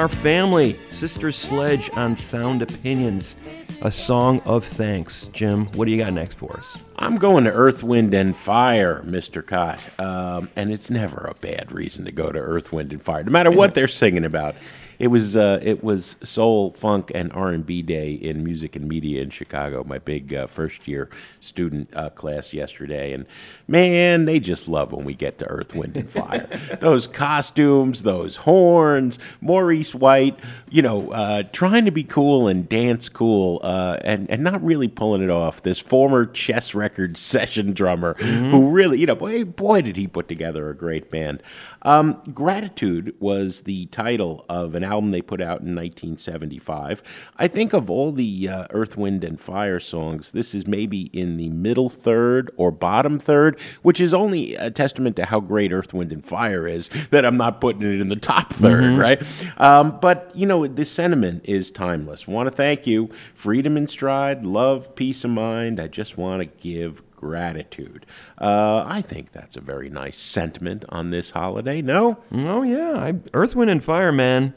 Are 0.04 0.10
Family, 0.10 0.78
Sister 0.92 1.32
Sledge 1.32 1.90
on 1.94 2.18
Sound 2.18 2.62
Opinions, 2.62 3.38
a 3.82 3.90
song 3.90 4.42
of 4.42 4.66
thanks. 4.66 5.30
Jim, 5.32 5.68
what 5.68 5.86
do 5.86 5.92
you 5.92 5.98
got 5.98 6.12
next 6.12 6.38
for 6.38 6.58
us? 6.58 6.78
I'm 6.98 7.16
going 7.16 7.46
to 7.46 7.52
Earth, 7.54 7.84
Wind, 7.84 8.14
and 8.14 8.36
Fire, 8.36 9.02
Mr. 9.06 9.48
Kot. 9.48 9.80
Um, 9.98 10.50
and 10.58 10.74
it's 10.74 10.90
never 10.90 11.26
a 11.32 11.36
bad 11.36 11.72
reason 11.72 12.04
to 12.04 12.12
go 12.12 12.34
to 12.34 12.38
Earth, 12.38 12.74
Wind, 12.74 12.92
and 12.92 13.02
Fire, 13.02 13.24
no 13.24 13.32
matter 13.32 13.50
what 13.50 13.74
they're 13.76 13.88
singing 13.88 14.26
about. 14.26 14.56
It 15.04 15.12
was 15.12 15.36
uh, 15.36 15.60
it 15.62 15.84
was 15.84 16.16
soul, 16.24 16.72
funk, 16.72 17.12
and 17.14 17.30
R 17.34 17.50
and 17.50 17.66
B 17.66 17.82
day 17.82 18.14
in 18.14 18.42
music 18.42 18.78
and 18.78 18.88
media 18.88 19.22
in 19.22 19.32
Chicago. 19.32 19.84
My 19.84 19.98
big 19.98 20.34
uh, 20.34 20.48
first 20.48 20.88
year 20.88 21.10
student 21.42 21.94
uh, 21.94 22.10
class 22.12 22.54
yesterday, 22.54 23.12
and 23.12 23.26
man, 23.68 24.24
they 24.24 24.40
just 24.40 24.70
love 24.70 24.94
when 24.94 25.04
we 25.04 25.14
get 25.14 25.40
to 25.40 25.46
Earth, 25.48 25.76
Wind, 25.76 25.98
and 25.98 26.10
Fire. 26.10 26.48
those 26.80 27.06
costumes, 27.06 28.04
those 28.04 28.38
horns, 28.38 29.20
Maurice 29.42 29.94
White, 29.94 30.40
you 30.70 30.82
know, 30.82 31.12
uh, 31.12 31.44
trying 31.52 31.84
to 31.84 31.92
be 31.92 32.06
cool 32.06 32.48
and 32.48 32.70
dance 32.70 33.10
cool, 33.10 33.60
uh, 33.62 33.98
and 34.06 34.32
and 34.32 34.42
not 34.42 34.64
really 34.64 34.88
pulling 34.88 35.22
it 35.22 35.30
off. 35.30 35.62
This 35.62 35.80
former 35.80 36.26
chess 36.26 36.74
record 36.74 37.18
session 37.34 37.74
drummer 37.74 38.14
who 38.14 38.70
really, 38.70 39.02
you 39.02 39.06
know, 39.06 39.16
boy, 39.16 39.44
boy, 39.44 39.82
did 39.82 39.98
he 39.98 40.08
put 40.08 40.30
together 40.30 40.70
a 40.70 40.74
great 40.74 41.12
band. 41.12 41.44
Um, 41.82 42.24
Gratitude 42.34 43.14
was 43.20 43.64
the 43.64 43.88
title 43.88 44.46
of 44.48 44.76
an 44.76 44.86
album 44.86 44.93
they 45.02 45.22
put 45.22 45.42
out 45.42 45.62
in 45.62 45.76
1975. 45.76 47.04
I 47.38 47.48
think 47.48 47.74
of 47.74 47.90
all 47.90 48.12
the 48.12 48.50
uh, 48.50 48.68
Earth, 48.72 48.98
Wind, 48.98 49.24
and 49.24 49.40
Fire 49.40 49.80
songs, 49.80 50.32
this 50.32 50.54
is 50.54 50.68
maybe 50.68 51.10
in 51.14 51.38
the 51.38 51.50
middle 51.50 51.90
third 51.90 52.52
or 52.58 52.72
bottom 52.72 53.20
third, 53.20 53.60
which 53.82 54.00
is 54.00 54.14
only 54.14 54.56
a 54.56 54.72
testament 54.72 55.16
to 55.18 55.26
how 55.26 55.40
great 55.40 55.72
Earth, 55.72 55.94
Wind, 55.94 56.12
and 56.12 56.26
Fire 56.26 56.68
is 56.68 56.90
that 57.12 57.26
I'm 57.26 57.38
not 57.38 57.62
putting 57.62 57.82
it 57.82 58.02
in 58.02 58.10
the 58.10 58.16
top 58.16 58.50
3rd 58.50 58.98
right? 58.98 59.22
Um, 59.58 60.00
but, 60.02 60.32
you 60.36 60.46
know, 60.46 60.68
this 60.68 60.92
sentiment 60.92 61.42
is 61.46 61.72
timeless. 61.72 62.28
Want 62.28 62.48
to 62.48 62.56
thank 62.56 62.88
you. 62.88 63.10
Freedom 63.34 63.78
in 63.78 63.88
stride, 63.88 64.46
love, 64.46 64.96
peace 64.96 65.24
of 65.24 65.32
mind. 65.32 65.80
I 65.80 65.88
just 65.88 66.18
want 66.18 66.42
to 66.42 66.46
give 66.46 67.02
gratitude. 67.24 68.06
Uh, 68.38 68.84
I 68.86 69.02
think 69.02 69.32
that's 69.32 69.56
a 69.56 69.62
very 69.62 69.90
nice 69.90 70.18
sentiment 70.18 70.84
on 70.90 71.10
this 71.10 71.32
holiday. 71.32 71.82
No? 71.82 72.18
Oh 72.32 72.64
yeah, 72.64 72.94
I, 72.96 73.14
Earth, 73.34 73.56
Wind, 73.56 73.72
and 73.72 73.84
Fire, 73.84 74.12
man. 74.12 74.54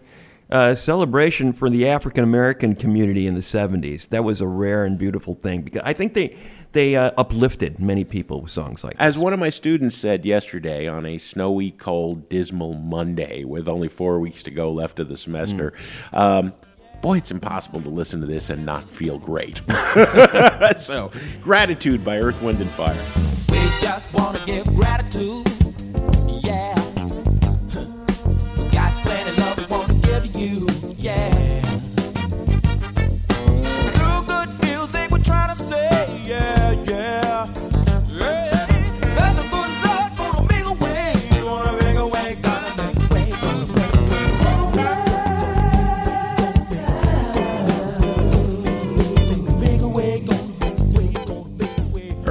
Uh, 0.48 0.76
celebration 0.76 1.52
for 1.52 1.68
the 1.68 1.88
African 1.88 2.22
American 2.22 2.76
community 2.76 3.26
in 3.26 3.34
the 3.34 3.40
'70s. 3.40 4.08
That 4.10 4.22
was 4.22 4.40
a 4.40 4.46
rare 4.46 4.84
and 4.84 4.96
beautiful 4.96 5.34
thing 5.34 5.62
because 5.62 5.82
I 5.84 5.92
think 5.92 6.14
they 6.14 6.36
they 6.70 6.94
uh, 6.94 7.10
uplifted 7.18 7.80
many 7.80 8.04
people 8.04 8.42
with 8.42 8.52
songs 8.52 8.84
like 8.84 8.94
As 8.98 9.14
this. 9.14 9.22
one 9.24 9.32
of 9.32 9.40
my 9.40 9.48
students 9.48 9.96
said 9.96 10.24
yesterday 10.24 10.86
on 10.86 11.04
a 11.04 11.18
snowy, 11.18 11.72
cold, 11.72 12.28
dismal 12.28 12.74
Monday 12.74 13.42
with 13.42 13.66
only 13.66 13.88
four 13.88 14.20
weeks 14.20 14.44
to 14.44 14.52
go 14.52 14.70
left 14.70 15.00
of 15.00 15.08
the 15.08 15.16
semester, 15.16 15.72
um, 16.12 16.52
boy, 17.02 17.16
it's 17.16 17.32
impossible 17.32 17.80
to 17.80 17.88
listen 17.88 18.20
to 18.20 18.26
this 18.26 18.48
and 18.48 18.64
not 18.64 18.88
feel 18.88 19.18
great. 19.18 19.62
so, 20.78 21.10
Gratitude 21.42 22.04
by 22.04 22.18
Earth, 22.18 22.40
Wind, 22.42 22.60
and 22.60 22.70
Fire. 22.70 22.94
We 23.50 23.58
just 23.80 24.12
wanna 24.14 24.40
give 24.46 24.64
gratitude. 24.76 25.44
Yeah. 26.44 26.75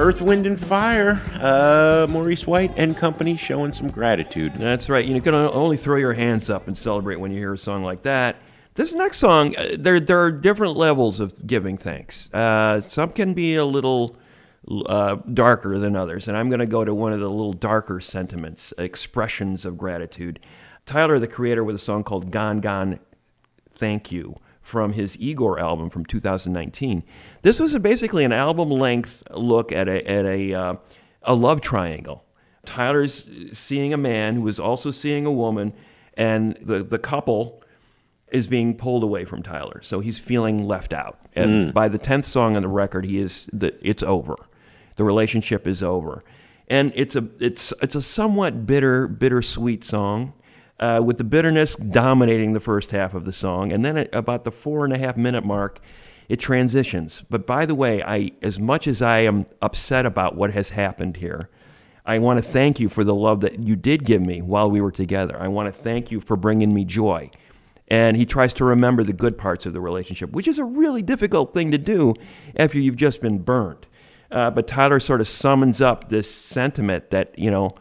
Earth, 0.06 0.22
Wind, 0.22 0.46
and 0.46 0.60
Fire. 0.60 1.20
Uh, 1.34 2.06
Maurice 2.08 2.46
White 2.46 2.72
and 2.76 2.96
company 2.96 3.36
showing 3.36 3.72
some 3.72 3.90
gratitude. 3.90 4.54
That's 4.54 4.88
right. 4.88 5.04
You 5.04 5.20
can 5.20 5.34
only 5.34 5.76
throw 5.76 5.96
your 5.96 6.12
hands 6.12 6.48
up 6.48 6.68
and 6.68 6.78
celebrate 6.78 7.16
when 7.16 7.32
you 7.32 7.38
hear 7.38 7.54
a 7.54 7.58
song 7.58 7.82
like 7.82 8.04
that. 8.04 8.36
This 8.74 8.92
next 8.92 9.16
song, 9.16 9.56
uh, 9.56 9.70
there 9.76 9.98
there 9.98 10.20
are 10.20 10.30
different 10.30 10.76
levels 10.76 11.18
of 11.18 11.44
giving 11.44 11.76
thanks. 11.76 12.32
Uh, 12.32 12.80
some 12.82 13.10
can 13.10 13.34
be 13.34 13.56
a 13.56 13.64
little 13.64 14.16
uh, 14.86 15.16
darker 15.34 15.76
than 15.76 15.96
others, 15.96 16.28
and 16.28 16.36
I'm 16.36 16.50
going 16.50 16.60
to 16.60 16.66
go 16.66 16.84
to 16.84 16.94
one 16.94 17.12
of 17.12 17.18
the 17.18 17.28
little 17.28 17.52
darker 17.52 17.98
sentiments, 17.98 18.72
expressions 18.78 19.64
of 19.64 19.76
gratitude. 19.76 20.38
Tyler, 20.84 21.18
the 21.18 21.26
creator, 21.26 21.64
with 21.64 21.74
a 21.74 21.80
song 21.80 22.04
called 22.04 22.30
"Gone 22.30 22.60
Gone 22.60 23.00
Thank 23.72 24.12
You 24.12 24.36
from 24.66 24.94
his 24.94 25.16
Igor 25.20 25.60
album 25.60 25.88
from 25.88 26.04
2019. 26.04 27.04
This 27.42 27.60
was 27.60 27.78
basically 27.78 28.24
an 28.24 28.32
album 28.32 28.68
length 28.68 29.22
look 29.30 29.70
at 29.70 29.88
a, 29.88 30.04
at 30.10 30.26
a, 30.26 30.54
uh, 30.54 30.74
a 31.22 31.34
love 31.34 31.60
triangle. 31.60 32.24
Tyler's 32.64 33.28
seeing 33.52 33.92
a 33.92 33.96
man 33.96 34.34
who 34.34 34.48
is 34.48 34.58
also 34.58 34.90
seeing 34.90 35.24
a 35.24 35.30
woman, 35.30 35.72
and 36.14 36.58
the, 36.60 36.82
the 36.82 36.98
couple 36.98 37.62
is 38.32 38.48
being 38.48 38.76
pulled 38.76 39.04
away 39.04 39.24
from 39.24 39.40
Tyler. 39.40 39.80
So 39.84 40.00
he's 40.00 40.18
feeling 40.18 40.66
left 40.66 40.92
out. 40.92 41.20
And 41.32 41.72
by 41.72 41.86
the 41.86 41.98
10th 41.98 42.24
song 42.24 42.56
on 42.56 42.62
the 42.62 42.68
record, 42.68 43.04
he 43.04 43.20
is 43.20 43.48
the, 43.52 43.72
it's 43.80 44.02
over. 44.02 44.34
The 44.96 45.04
relationship 45.04 45.68
is 45.68 45.80
over. 45.80 46.24
And 46.66 46.90
it's 46.96 47.14
a, 47.14 47.28
it's, 47.38 47.72
it's 47.80 47.94
a 47.94 48.02
somewhat 48.02 48.66
bitter, 48.66 49.06
bittersweet 49.06 49.84
song 49.84 50.32
uh, 50.78 51.00
with 51.04 51.18
the 51.18 51.24
bitterness 51.24 51.74
dominating 51.76 52.52
the 52.52 52.60
first 52.60 52.90
half 52.90 53.14
of 53.14 53.24
the 53.24 53.32
song. 53.32 53.72
And 53.72 53.84
then 53.84 53.96
at 53.96 54.14
about 54.14 54.44
the 54.44 54.52
four 54.52 54.84
and 54.84 54.92
a 54.92 54.98
half 54.98 55.16
minute 55.16 55.44
mark, 55.44 55.80
it 56.28 56.40
transitions. 56.40 57.24
But 57.30 57.46
by 57.46 57.66
the 57.66 57.74
way, 57.74 58.02
I, 58.02 58.32
as 58.42 58.58
much 58.58 58.86
as 58.86 59.00
I 59.00 59.20
am 59.20 59.46
upset 59.62 60.06
about 60.06 60.36
what 60.36 60.52
has 60.52 60.70
happened 60.70 61.18
here, 61.18 61.48
I 62.04 62.18
want 62.18 62.42
to 62.42 62.42
thank 62.42 62.78
you 62.78 62.88
for 62.88 63.04
the 63.04 63.14
love 63.14 63.40
that 63.40 63.58
you 63.60 63.74
did 63.74 64.04
give 64.04 64.22
me 64.22 64.40
while 64.40 64.70
we 64.70 64.80
were 64.80 64.92
together. 64.92 65.40
I 65.40 65.48
want 65.48 65.72
to 65.72 65.80
thank 65.80 66.10
you 66.10 66.20
for 66.20 66.36
bringing 66.36 66.72
me 66.72 66.84
joy. 66.84 67.30
And 67.88 68.16
he 68.16 68.26
tries 68.26 68.52
to 68.54 68.64
remember 68.64 69.04
the 69.04 69.12
good 69.12 69.38
parts 69.38 69.66
of 69.66 69.72
the 69.72 69.80
relationship, 69.80 70.30
which 70.32 70.48
is 70.48 70.58
a 70.58 70.64
really 70.64 71.02
difficult 71.02 71.54
thing 71.54 71.70
to 71.70 71.78
do 71.78 72.14
after 72.56 72.78
you've 72.78 72.96
just 72.96 73.20
been 73.20 73.38
burned. 73.38 73.86
Uh, 74.30 74.50
but 74.50 74.66
Tyler 74.66 74.98
sort 74.98 75.20
of 75.20 75.28
summons 75.28 75.80
up 75.80 76.08
this 76.08 76.32
sentiment 76.32 77.10
that, 77.10 77.36
you 77.38 77.50
know, 77.50 77.76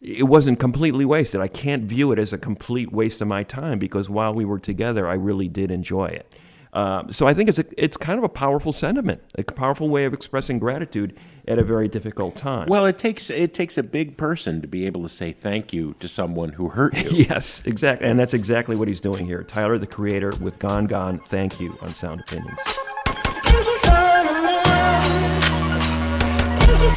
it 0.00 0.24
wasn't 0.24 0.60
completely 0.60 1.04
wasted. 1.04 1.40
I 1.40 1.48
can't 1.48 1.84
view 1.84 2.12
it 2.12 2.18
as 2.18 2.32
a 2.32 2.38
complete 2.38 2.92
waste 2.92 3.20
of 3.20 3.28
my 3.28 3.42
time 3.42 3.78
because 3.78 4.10
while 4.10 4.34
we 4.34 4.44
were 4.44 4.58
together, 4.58 5.08
I 5.08 5.14
really 5.14 5.48
did 5.48 5.70
enjoy 5.70 6.06
it. 6.06 6.32
Uh, 6.72 7.10
so 7.10 7.26
I 7.26 7.32
think 7.32 7.48
it's 7.48 7.58
a, 7.58 7.64
it's 7.82 7.96
kind 7.96 8.18
of 8.18 8.24
a 8.24 8.28
powerful 8.28 8.70
sentiment, 8.70 9.22
a 9.38 9.42
powerful 9.44 9.88
way 9.88 10.04
of 10.04 10.12
expressing 10.12 10.58
gratitude 10.58 11.18
at 11.48 11.58
a 11.58 11.64
very 11.64 11.88
difficult 11.88 12.36
time. 12.36 12.68
Well, 12.68 12.84
it 12.84 12.98
takes 12.98 13.30
it 13.30 13.54
takes 13.54 13.78
a 13.78 13.82
big 13.82 14.18
person 14.18 14.60
to 14.60 14.68
be 14.68 14.84
able 14.84 15.02
to 15.02 15.08
say 15.08 15.32
thank 15.32 15.72
you 15.72 15.94
to 16.00 16.08
someone 16.08 16.50
who 16.50 16.68
hurt 16.68 16.94
you. 17.10 17.24
yes, 17.24 17.62
exactly, 17.64 18.06
and 18.06 18.18
that's 18.18 18.34
exactly 18.34 18.76
what 18.76 18.88
he's 18.88 19.00
doing 19.00 19.24
here. 19.24 19.42
Tyler, 19.42 19.78
the 19.78 19.86
creator, 19.86 20.34
with 20.38 20.58
Gone 20.58 20.86
Gone, 20.86 21.18
thank 21.18 21.58
you 21.60 21.78
on 21.80 21.88
Sound 21.88 22.20
Opinions. 22.20 22.60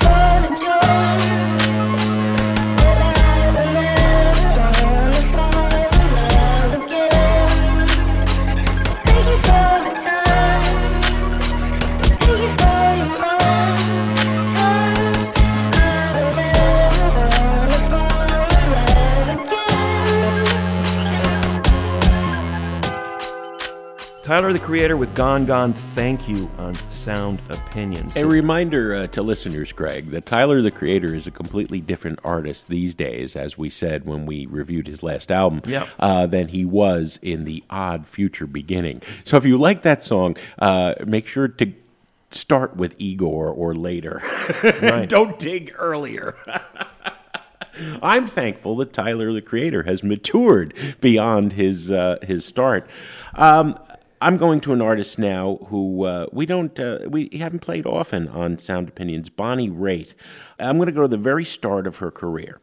Thank 0.01 0.59
you 0.61 0.78
Tyler, 24.49 24.57
the 24.59 24.65
creator, 24.65 24.97
with 24.97 25.13
Gone 25.13 25.45
Gone, 25.45 25.73
thank 25.73 26.27
you 26.27 26.49
on 26.57 26.73
Sound 26.89 27.39
Opinions. 27.49 28.17
A 28.17 28.25
reminder 28.25 28.95
uh, 28.95 29.05
to 29.09 29.21
listeners, 29.21 29.71
Greg, 29.71 30.09
that 30.09 30.25
Tyler 30.25 30.63
the 30.63 30.71
Creator 30.71 31.13
is 31.13 31.27
a 31.27 31.31
completely 31.31 31.79
different 31.81 32.17
artist 32.23 32.67
these 32.67 32.95
days, 32.95 33.35
as 33.35 33.59
we 33.59 33.69
said 33.69 34.05
when 34.05 34.25
we 34.25 34.47
reviewed 34.47 34.87
his 34.87 35.03
last 35.03 35.31
album, 35.31 35.61
Yep. 35.67 35.87
uh, 35.99 36.25
than 36.25 36.47
he 36.47 36.65
was 36.65 37.19
in 37.21 37.43
the 37.43 37.63
Odd 37.69 38.07
Future 38.07 38.47
Beginning. 38.47 39.03
So 39.23 39.37
if 39.37 39.45
you 39.45 39.55
like 39.55 39.83
that 39.83 40.03
song, 40.03 40.35
uh, 40.57 40.95
make 41.05 41.27
sure 41.27 41.47
to 41.47 41.71
start 42.31 42.75
with 42.75 42.95
Igor 42.97 43.49
or 43.51 43.75
later. 43.75 44.19
Right. 44.63 45.07
Don't 45.07 45.37
dig 45.37 45.75
earlier. 45.77 46.35
I'm 48.01 48.25
thankful 48.25 48.75
that 48.77 48.93
Tyler 48.93 49.31
the 49.31 49.41
Creator 49.43 49.83
has 49.83 50.01
matured 50.03 50.73
beyond 50.99 51.53
his 51.53 51.91
uh, 51.91 52.17
his 52.23 52.43
start. 52.45 52.89
Um, 53.35 53.75
I'm 54.21 54.35
going 54.35 54.59
to 54.61 54.73
an 54.73 54.81
artist 54.81 55.17
now 55.17 55.59
who 55.67 56.03
uh, 56.03 56.27
we 56.33 56.45
don't 56.45 56.77
uh, 56.77 56.99
we 57.07 57.29
haven't 57.39 57.61
played 57.61 57.85
often 57.85 58.27
on 58.27 58.59
Sound 58.59 58.89
Opinions. 58.89 59.29
Bonnie 59.29 59.69
Raitt. 59.69 60.13
I'm 60.59 60.77
going 60.77 60.87
to 60.87 60.93
go 60.93 61.03
to 61.03 61.07
the 61.07 61.17
very 61.17 61.45
start 61.45 61.87
of 61.87 61.97
her 61.97 62.11
career. 62.11 62.59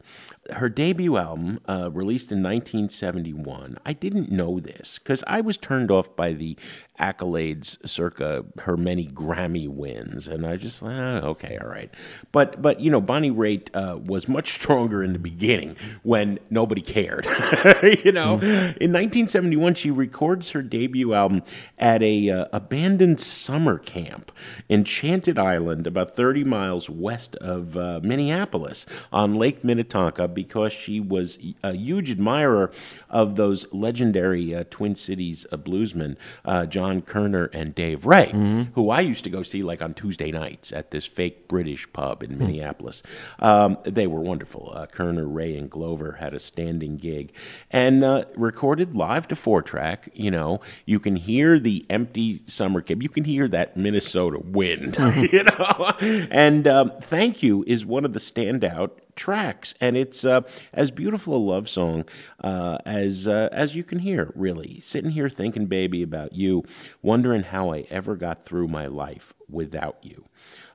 Her 0.51 0.69
debut 0.69 1.17
album, 1.17 1.59
uh, 1.67 1.89
released 1.91 2.31
in 2.31 2.43
1971, 2.43 3.79
I 3.85 3.93
didn't 3.93 4.31
know 4.31 4.59
this 4.59 4.99
because 4.99 5.23
I 5.25 5.41
was 5.41 5.57
turned 5.57 5.89
off 5.89 6.15
by 6.15 6.33
the 6.33 6.55
accolades 6.99 7.77
circa 7.87 8.45
her 8.59 8.77
many 8.77 9.07
Grammy 9.07 9.67
wins, 9.67 10.27
and 10.27 10.45
I 10.45 10.57
just 10.57 10.81
ah, 10.83 11.19
okay, 11.21 11.57
all 11.61 11.69
right. 11.69 11.93
But 12.31 12.61
but 12.61 12.79
you 12.79 12.91
know, 12.91 13.01
Bonnie 13.01 13.31
Raitt 13.31 13.69
uh, 13.73 13.97
was 13.97 14.27
much 14.27 14.51
stronger 14.53 15.03
in 15.03 15.13
the 15.13 15.19
beginning 15.19 15.75
when 16.03 16.39
nobody 16.49 16.81
cared. 16.81 17.25
you 18.05 18.11
know, 18.11 18.33
in 18.33 18.91
1971, 18.93 19.75
she 19.75 19.91
records 19.91 20.51
her 20.51 20.61
debut 20.61 21.13
album 21.13 21.43
at 21.77 22.01
a 22.01 22.29
uh, 22.29 22.45
abandoned 22.51 23.19
summer 23.19 23.77
camp, 23.77 24.31
Enchanted 24.69 25.37
Island, 25.37 25.87
about 25.87 26.15
30 26.15 26.43
miles 26.43 26.89
west 26.89 27.35
of 27.37 27.77
uh, 27.77 27.99
Minneapolis, 28.03 28.85
on 29.11 29.35
Lake 29.35 29.63
Minnetonka, 29.63 30.27
because 30.27 30.73
she 30.73 30.99
was 30.99 31.37
a 31.63 31.73
huge 31.73 32.11
admirer 32.11 32.71
of 33.09 33.35
those 33.35 33.71
legendary 33.73 34.53
uh, 34.53 34.63
Twin 34.69 34.95
Cities 34.95 35.45
uh, 35.51 35.57
bluesmen, 35.57 36.15
uh, 36.45 36.65
John 36.87 37.01
Koerner 37.01 37.49
and 37.51 37.75
Dave 37.75 38.05
Ray, 38.05 38.31
who 38.75 38.89
I 38.89 39.01
used 39.01 39.25
to 39.25 39.29
go 39.29 39.43
see 39.43 39.61
like 39.61 39.81
on 39.81 39.93
Tuesday 39.93 40.31
nights 40.31 40.71
at 40.71 40.91
this 40.91 41.05
fake 41.05 41.49
British 41.49 41.91
pub 41.91 42.23
in 42.23 42.37
Minneapolis. 42.37 43.03
Um, 43.39 43.77
they 43.83 44.07
were 44.07 44.21
wonderful. 44.21 44.71
Uh, 44.73 44.85
Koerner, 44.85 45.25
Ray, 45.27 45.57
and 45.57 45.69
Glover 45.69 46.13
had 46.13 46.33
a 46.33 46.39
standing 46.39 46.95
gig 46.95 47.33
and 47.69 48.05
uh, 48.05 48.23
recorded 48.37 48.95
live 48.95 49.27
to 49.27 49.35
four 49.35 49.61
track. 49.61 50.07
You 50.13 50.31
know, 50.31 50.61
you 50.85 51.01
can 51.01 51.17
hear 51.17 51.59
the 51.59 51.85
empty 51.89 52.41
summer 52.47 52.79
camp. 52.79 53.03
You 53.03 53.09
can 53.09 53.25
hear 53.25 53.49
that 53.49 53.75
Minnesota 53.75 54.39
wind, 54.39 54.97
you 55.33 55.43
know. 55.43 55.91
And 56.31 56.69
um, 56.69 56.91
Thank 57.01 57.43
You 57.43 57.65
is 57.67 57.85
one 57.85 58.05
of 58.05 58.13
the 58.13 58.19
standout 58.19 58.91
tracks, 59.17 59.73
and 59.81 59.97
it's 59.97 60.23
uh, 60.23 60.41
as 60.71 60.91
beautiful 60.91 61.35
a 61.35 61.37
love 61.37 61.67
song 61.67 62.05
uh, 62.41 62.77
as 62.85 63.27
uh, 63.27 63.49
as 63.51 63.75
you 63.75 63.83
can 63.83 63.99
hear. 63.99 64.31
Really, 64.35 64.79
sitting 64.79 65.11
here 65.11 65.27
thinking, 65.27 65.65
baby, 65.65 66.01
about 66.01 66.33
you, 66.33 66.63
wondering 67.01 67.43
how 67.43 67.73
I 67.73 67.85
ever 67.89 68.15
got 68.15 68.43
through 68.43 68.69
my 68.69 68.87
life 68.87 69.33
without 69.49 69.97
you. 70.01 70.25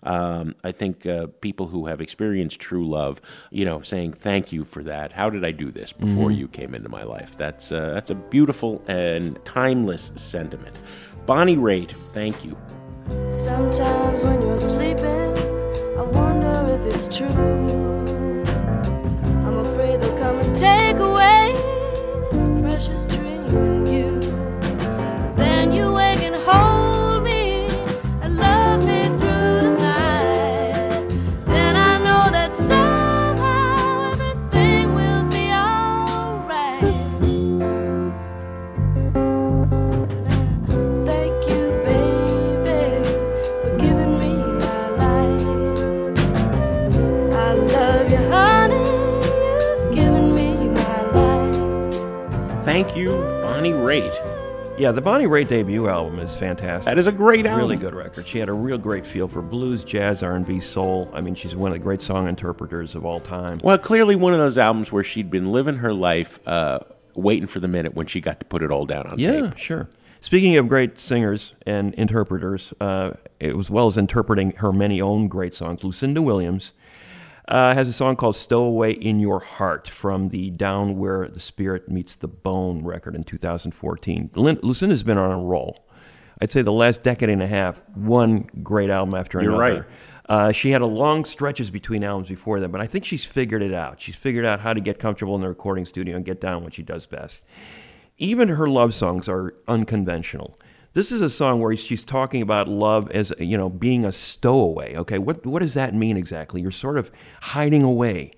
Um, 0.02 0.56
I 0.64 0.72
think 0.72 1.06
uh, 1.06 1.28
people 1.40 1.68
who 1.68 1.86
have 1.86 2.00
experienced 2.00 2.58
true 2.60 2.86
love, 2.86 3.20
you 3.50 3.64
know, 3.64 3.82
saying 3.82 4.14
thank 4.14 4.52
you 4.52 4.64
for 4.64 4.82
that. 4.82 5.12
How 5.12 5.30
did 5.30 5.44
I 5.44 5.52
do 5.52 5.70
this 5.70 5.92
before 5.92 6.32
you 6.32 6.48
came 6.48 6.74
into 6.74 6.88
my 6.88 7.04
life? 7.04 7.36
That's 7.36 7.70
uh, 7.70 7.94
that's 7.94 8.10
a 8.10 8.14
beautiful 8.16 8.82
and 8.88 9.42
timeless 9.44 10.12
sentiment. 10.16 10.76
Bonnie 11.24 11.56
Raitt, 11.56 11.92
thank 12.12 12.44
you. 12.44 12.56
Sometimes 13.30 14.24
when 14.24 14.42
you're 14.42 14.58
sleeping, 14.58 15.38
I 15.96 16.02
wonder 16.02 16.80
if 16.80 16.94
it's 16.94 17.16
true. 17.16 18.11
Take 20.54 20.98
away 20.98 21.54
this 22.30 22.48
precious 22.60 23.06
dream 23.06 23.86
you. 23.86 24.20
Then 25.34 25.72
you 25.72 25.92
wake 25.92 26.22
and 26.22 26.34
hold 26.34 26.71
Thank 52.82 52.96
you, 52.96 53.10
Bonnie 53.42 53.70
Raitt. 53.70 54.12
Yeah, 54.76 54.90
the 54.90 55.00
Bonnie 55.00 55.26
Raitt 55.26 55.46
debut 55.46 55.88
album 55.88 56.18
is 56.18 56.34
fantastic. 56.34 56.86
That 56.86 56.98
is 56.98 57.06
a 57.06 57.12
great 57.12 57.46
album. 57.46 57.60
Really 57.68 57.76
good 57.76 57.94
record. 57.94 58.26
She 58.26 58.40
had 58.40 58.48
a 58.48 58.52
real 58.52 58.76
great 58.76 59.06
feel 59.06 59.28
for 59.28 59.40
blues, 59.40 59.84
jazz, 59.84 60.20
R&B, 60.20 60.58
soul. 60.58 61.08
I 61.14 61.20
mean, 61.20 61.36
she's 61.36 61.54
one 61.54 61.70
of 61.70 61.76
the 61.76 61.84
great 61.84 62.02
song 62.02 62.26
interpreters 62.26 62.96
of 62.96 63.06
all 63.06 63.20
time. 63.20 63.58
Well, 63.62 63.78
clearly 63.78 64.16
one 64.16 64.32
of 64.32 64.40
those 64.40 64.58
albums 64.58 64.90
where 64.90 65.04
she'd 65.04 65.30
been 65.30 65.52
living 65.52 65.76
her 65.76 65.94
life, 65.94 66.40
uh, 66.44 66.80
waiting 67.14 67.46
for 67.46 67.60
the 67.60 67.68
minute 67.68 67.94
when 67.94 68.08
she 68.08 68.20
got 68.20 68.40
to 68.40 68.46
put 68.46 68.64
it 68.64 68.72
all 68.72 68.84
down 68.84 69.06
on 69.06 69.16
Yeah, 69.16 69.42
tape. 69.50 69.58
sure. 69.58 69.88
Speaking 70.20 70.56
of 70.56 70.66
great 70.68 70.98
singers 70.98 71.52
and 71.64 71.94
interpreters, 71.94 72.74
uh, 72.80 73.12
as 73.40 73.70
well 73.70 73.86
as 73.86 73.96
interpreting 73.96 74.54
her 74.56 74.72
many 74.72 75.00
own 75.00 75.28
great 75.28 75.54
songs, 75.54 75.84
Lucinda 75.84 76.20
Williams 76.20 76.72
uh, 77.48 77.74
has 77.74 77.88
a 77.88 77.92
song 77.92 78.16
called 78.16 78.36
"Stowaway 78.36 78.92
in 78.92 79.20
Your 79.20 79.40
Heart" 79.40 79.88
from 79.88 80.28
the 80.28 80.50
"Down 80.50 80.98
Where 80.98 81.26
the 81.28 81.40
Spirit 81.40 81.88
Meets 81.88 82.16
the 82.16 82.28
Bone" 82.28 82.84
record 82.84 83.14
in 83.14 83.24
2014. 83.24 84.30
Lin- 84.34 84.60
Lucinda's 84.62 85.02
been 85.02 85.18
on 85.18 85.30
a 85.30 85.38
roll. 85.38 85.84
I'd 86.40 86.50
say 86.50 86.62
the 86.62 86.72
last 86.72 87.02
decade 87.02 87.28
and 87.28 87.42
a 87.42 87.46
half, 87.46 87.86
one 87.94 88.48
great 88.62 88.90
album 88.90 89.14
after 89.14 89.38
another. 89.38 89.52
You're 89.52 89.60
right. 89.60 89.84
Uh, 90.28 90.52
she 90.52 90.70
had 90.70 90.80
a 90.80 90.86
long 90.86 91.24
stretches 91.24 91.70
between 91.70 92.02
albums 92.04 92.28
before 92.28 92.58
that, 92.60 92.68
but 92.70 92.80
I 92.80 92.86
think 92.86 93.04
she's 93.04 93.24
figured 93.24 93.62
it 93.62 93.74
out. 93.74 94.00
She's 94.00 94.16
figured 94.16 94.44
out 94.44 94.60
how 94.60 94.72
to 94.72 94.80
get 94.80 94.98
comfortable 94.98 95.34
in 95.34 95.40
the 95.40 95.48
recording 95.48 95.84
studio 95.84 96.16
and 96.16 96.24
get 96.24 96.40
down 96.40 96.62
what 96.62 96.74
she 96.74 96.82
does 96.82 97.06
best. 97.06 97.42
Even 98.18 98.48
her 98.48 98.68
love 98.68 98.94
songs 98.94 99.28
are 99.28 99.54
unconventional. 99.66 100.58
This 100.94 101.10
is 101.10 101.22
a 101.22 101.30
song 101.30 101.60
where 101.60 101.74
she's 101.76 102.04
talking 102.04 102.42
about 102.42 102.68
love 102.68 103.10
as 103.12 103.32
you 103.38 103.56
know 103.56 103.70
being 103.70 104.04
a 104.04 104.12
stowaway. 104.12 104.94
Okay, 104.96 105.18
what 105.18 105.46
what 105.46 105.60
does 105.60 105.74
that 105.74 105.94
mean 105.94 106.16
exactly? 106.18 106.60
You're 106.60 106.70
sort 106.70 106.98
of 106.98 107.10
hiding 107.40 107.82
away 107.82 108.32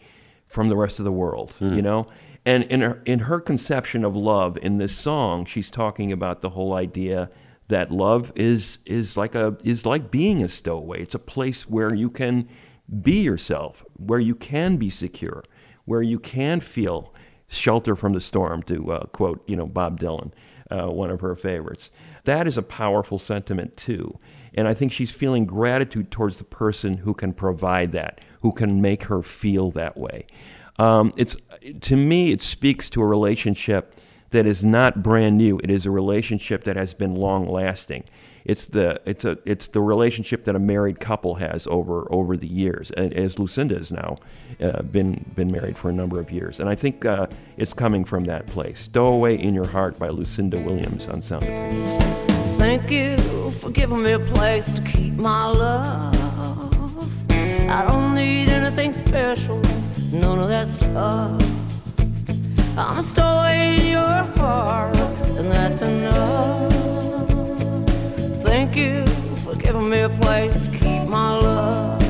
from 0.47 0.69
the 0.69 0.77
rest 0.77 1.01
of 1.01 1.05
the 1.05 1.13
world, 1.13 1.57
you 1.75 1.83
know. 1.83 2.07
And 2.47 2.63
in 2.65 2.83
her 2.83 3.03
in 3.05 3.21
her 3.21 3.41
conception 3.41 4.05
of 4.05 4.15
love 4.15 4.57
in 4.63 4.79
this 4.79 4.97
song, 4.97 5.47
she's 5.47 5.71
talking 5.71 6.13
about 6.13 6.43
the 6.43 6.51
whole 6.51 6.75
idea 6.75 7.29
that 7.69 7.91
love 7.91 8.31
is 8.37 8.79
is 8.87 9.17
like 9.17 9.35
a 9.35 9.57
is 9.65 9.85
like 9.85 10.11
being 10.13 10.43
a 10.43 10.49
stowaway. 10.49 11.03
It's 11.03 11.15
a 11.15 11.19
place 11.19 11.69
where 11.69 11.93
you 11.93 12.09
can 12.11 12.49
be 13.03 13.21
yourself, 13.23 13.85
where 13.95 14.21
you 14.21 14.37
can 14.37 14.77
be 14.77 14.91
secure, 14.91 15.43
where 15.87 16.03
you 16.03 16.21
can 16.21 16.61
feel 16.61 17.13
shelter 17.49 17.97
from 17.97 18.13
the 18.13 18.21
storm. 18.21 18.63
To 18.65 18.93
uh, 18.93 19.07
quote, 19.07 19.43
you 19.49 19.57
know, 19.57 19.67
Bob 19.67 19.99
Dylan, 19.99 20.31
uh, 20.71 20.87
one 20.87 21.11
of 21.11 21.21
her 21.21 21.35
favorites. 21.35 21.91
That 22.25 22.47
is 22.47 22.57
a 22.57 22.63
powerful 22.63 23.19
sentiment 23.19 23.77
too, 23.77 24.19
and 24.55 24.67
I 24.67 24.75
think 24.75 24.93
she's 24.93 25.11
feeling 25.11 25.45
gratitude 25.45 26.11
towards 26.11 26.39
the 26.39 26.45
person 26.45 26.99
who 26.99 27.15
can 27.15 27.33
provide 27.33 27.93
that, 27.93 28.21
who 28.41 28.53
can 28.53 28.81
make 28.81 29.05
her 29.05 29.23
feel 29.23 29.71
that 29.73 29.97
way. 29.97 30.27
Um, 30.79 31.13
it's 31.17 31.37
to 31.83 31.97
me, 31.97 32.33
it 32.33 32.43
speaks 32.43 32.91
to 32.91 33.03
a 33.03 33.07
relationship 33.07 33.95
that 34.31 34.47
is 34.47 34.65
not 34.65 35.03
brand 35.03 35.39
new. 35.39 35.61
It 35.63 35.71
is 35.71 35.87
a 35.87 35.91
relationship 35.91 36.65
that 36.65 36.77
has 36.77 36.93
been 36.95 37.15
long 37.15 37.49
lasting. 37.49 38.05
It's 38.45 38.67
the 38.67 39.01
it's 39.07 39.25
a 39.25 39.39
it's 39.47 39.69
the 39.69 39.81
relationship 39.81 40.45
that 40.45 40.55
a 40.55 40.59
married 40.59 41.01
couple 41.01 41.37
has 41.37 41.67
over 41.67 42.07
over 42.13 42.37
the 42.37 42.47
years, 42.47 42.91
as 42.91 43.39
Lucinda 43.39 43.77
has 43.77 43.91
now 43.91 44.19
uh, 44.61 44.83
been 44.83 45.25
been 45.35 45.51
married 45.51 45.79
for 45.79 45.89
a 45.89 45.95
number 45.95 46.21
of 46.21 46.31
years, 46.31 46.61
and 46.61 46.69
I 46.69 46.75
think 46.75 47.07
uh, 47.07 47.27
it's 47.57 47.73
coming 47.73 48.05
from 48.05 48.25
that 48.25 48.47
place. 48.47 48.81
"Stowaway 48.81 49.39
in 49.39 49.55
Your 49.55 49.67
Heart" 49.67 49.99
by 49.99 50.09
Lucinda 50.11 50.59
Williams 50.61 51.09
on 51.09 51.23
Sound 51.23 51.45
Opinions. 51.45 52.05
Thank 52.59 52.91
you 52.91 53.17
for 53.53 53.71
giving 53.71 54.03
me 54.03 54.13
a 54.13 54.19
place 54.19 54.71
to 54.73 54.83
keep 54.83 55.15
my 55.15 55.47
love. 55.47 56.15
I 57.31 57.85
don't 57.89 58.15
need 58.15 58.51
anything 58.51 58.93
special, 58.93 59.61
none 60.13 60.39
of 60.39 60.49
that 60.49 60.69
stuff. 60.69 61.41
I'm 62.77 62.99
a 62.99 63.03
stowaway 63.03 63.79
in 63.79 63.87
your 63.87 64.03
heart, 64.37 64.97
and 65.39 65.51
that's 65.51 65.81
enough. 65.81 66.64
Thank 68.75 69.07
you 69.07 69.37
for 69.37 69.55
giving 69.55 69.89
me 69.89 70.01
a 70.01 70.09
place 70.09 70.61
to 70.61 70.71
keep 70.73 71.09
my 71.09 71.39
love. 71.39 72.03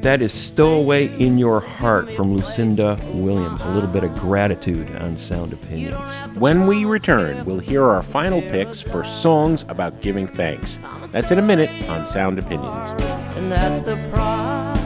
That 0.00 0.22
is 0.22 0.32
"Stowaway 0.32 1.08
in 1.22 1.36
Your 1.36 1.60
Heart" 1.60 2.14
from 2.14 2.34
Lucinda 2.34 2.98
Williams. 3.12 3.60
A 3.60 3.68
little 3.74 3.90
bit 3.90 4.02
of 4.02 4.14
gratitude 4.14 4.90
on 4.96 5.18
Sound 5.18 5.52
Opinions. 5.52 5.98
When 6.38 6.66
we 6.66 6.86
return, 6.86 7.44
we'll 7.44 7.58
hear 7.58 7.84
our 7.84 8.00
final 8.00 8.40
picks 8.40 8.80
for 8.80 9.04
songs 9.04 9.66
about 9.68 10.00
giving 10.00 10.26
thanks. 10.26 10.78
That's 11.08 11.30
in 11.30 11.38
a 11.38 11.42
minute 11.42 11.86
on 11.90 12.06
Sound 12.06 12.38
Opinions. 12.38 12.88
And 13.36 13.52
that's 13.52 13.84
the 13.84 13.96
price. 14.10 14.78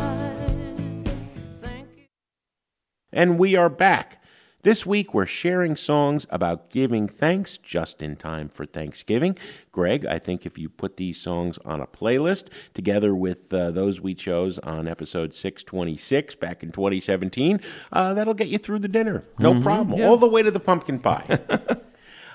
Thank 1.62 1.86
you. 1.96 2.06
And 3.12 3.38
we 3.38 3.54
are 3.54 3.68
back. 3.68 4.20
This 4.64 4.86
week, 4.86 5.12
we're 5.12 5.26
sharing 5.26 5.76
songs 5.76 6.26
about 6.30 6.70
giving 6.70 7.06
thanks 7.06 7.58
just 7.58 8.00
in 8.00 8.16
time 8.16 8.48
for 8.48 8.64
Thanksgiving. 8.64 9.36
Greg, 9.72 10.06
I 10.06 10.18
think 10.18 10.46
if 10.46 10.56
you 10.56 10.70
put 10.70 10.96
these 10.96 11.20
songs 11.20 11.58
on 11.66 11.82
a 11.82 11.86
playlist 11.86 12.46
together 12.72 13.14
with 13.14 13.52
uh, 13.52 13.72
those 13.72 14.00
we 14.00 14.14
chose 14.14 14.58
on 14.60 14.88
episode 14.88 15.34
626 15.34 16.36
back 16.36 16.62
in 16.62 16.72
2017, 16.72 17.60
uh, 17.92 18.14
that'll 18.14 18.32
get 18.32 18.48
you 18.48 18.56
through 18.56 18.78
the 18.78 18.88
dinner. 18.88 19.24
No 19.38 19.60
problem. 19.60 20.00
All 20.00 20.16
the 20.16 20.26
way 20.26 20.42
to 20.42 20.50
the 20.50 20.60
pumpkin 20.60 20.98
pie. 20.98 21.40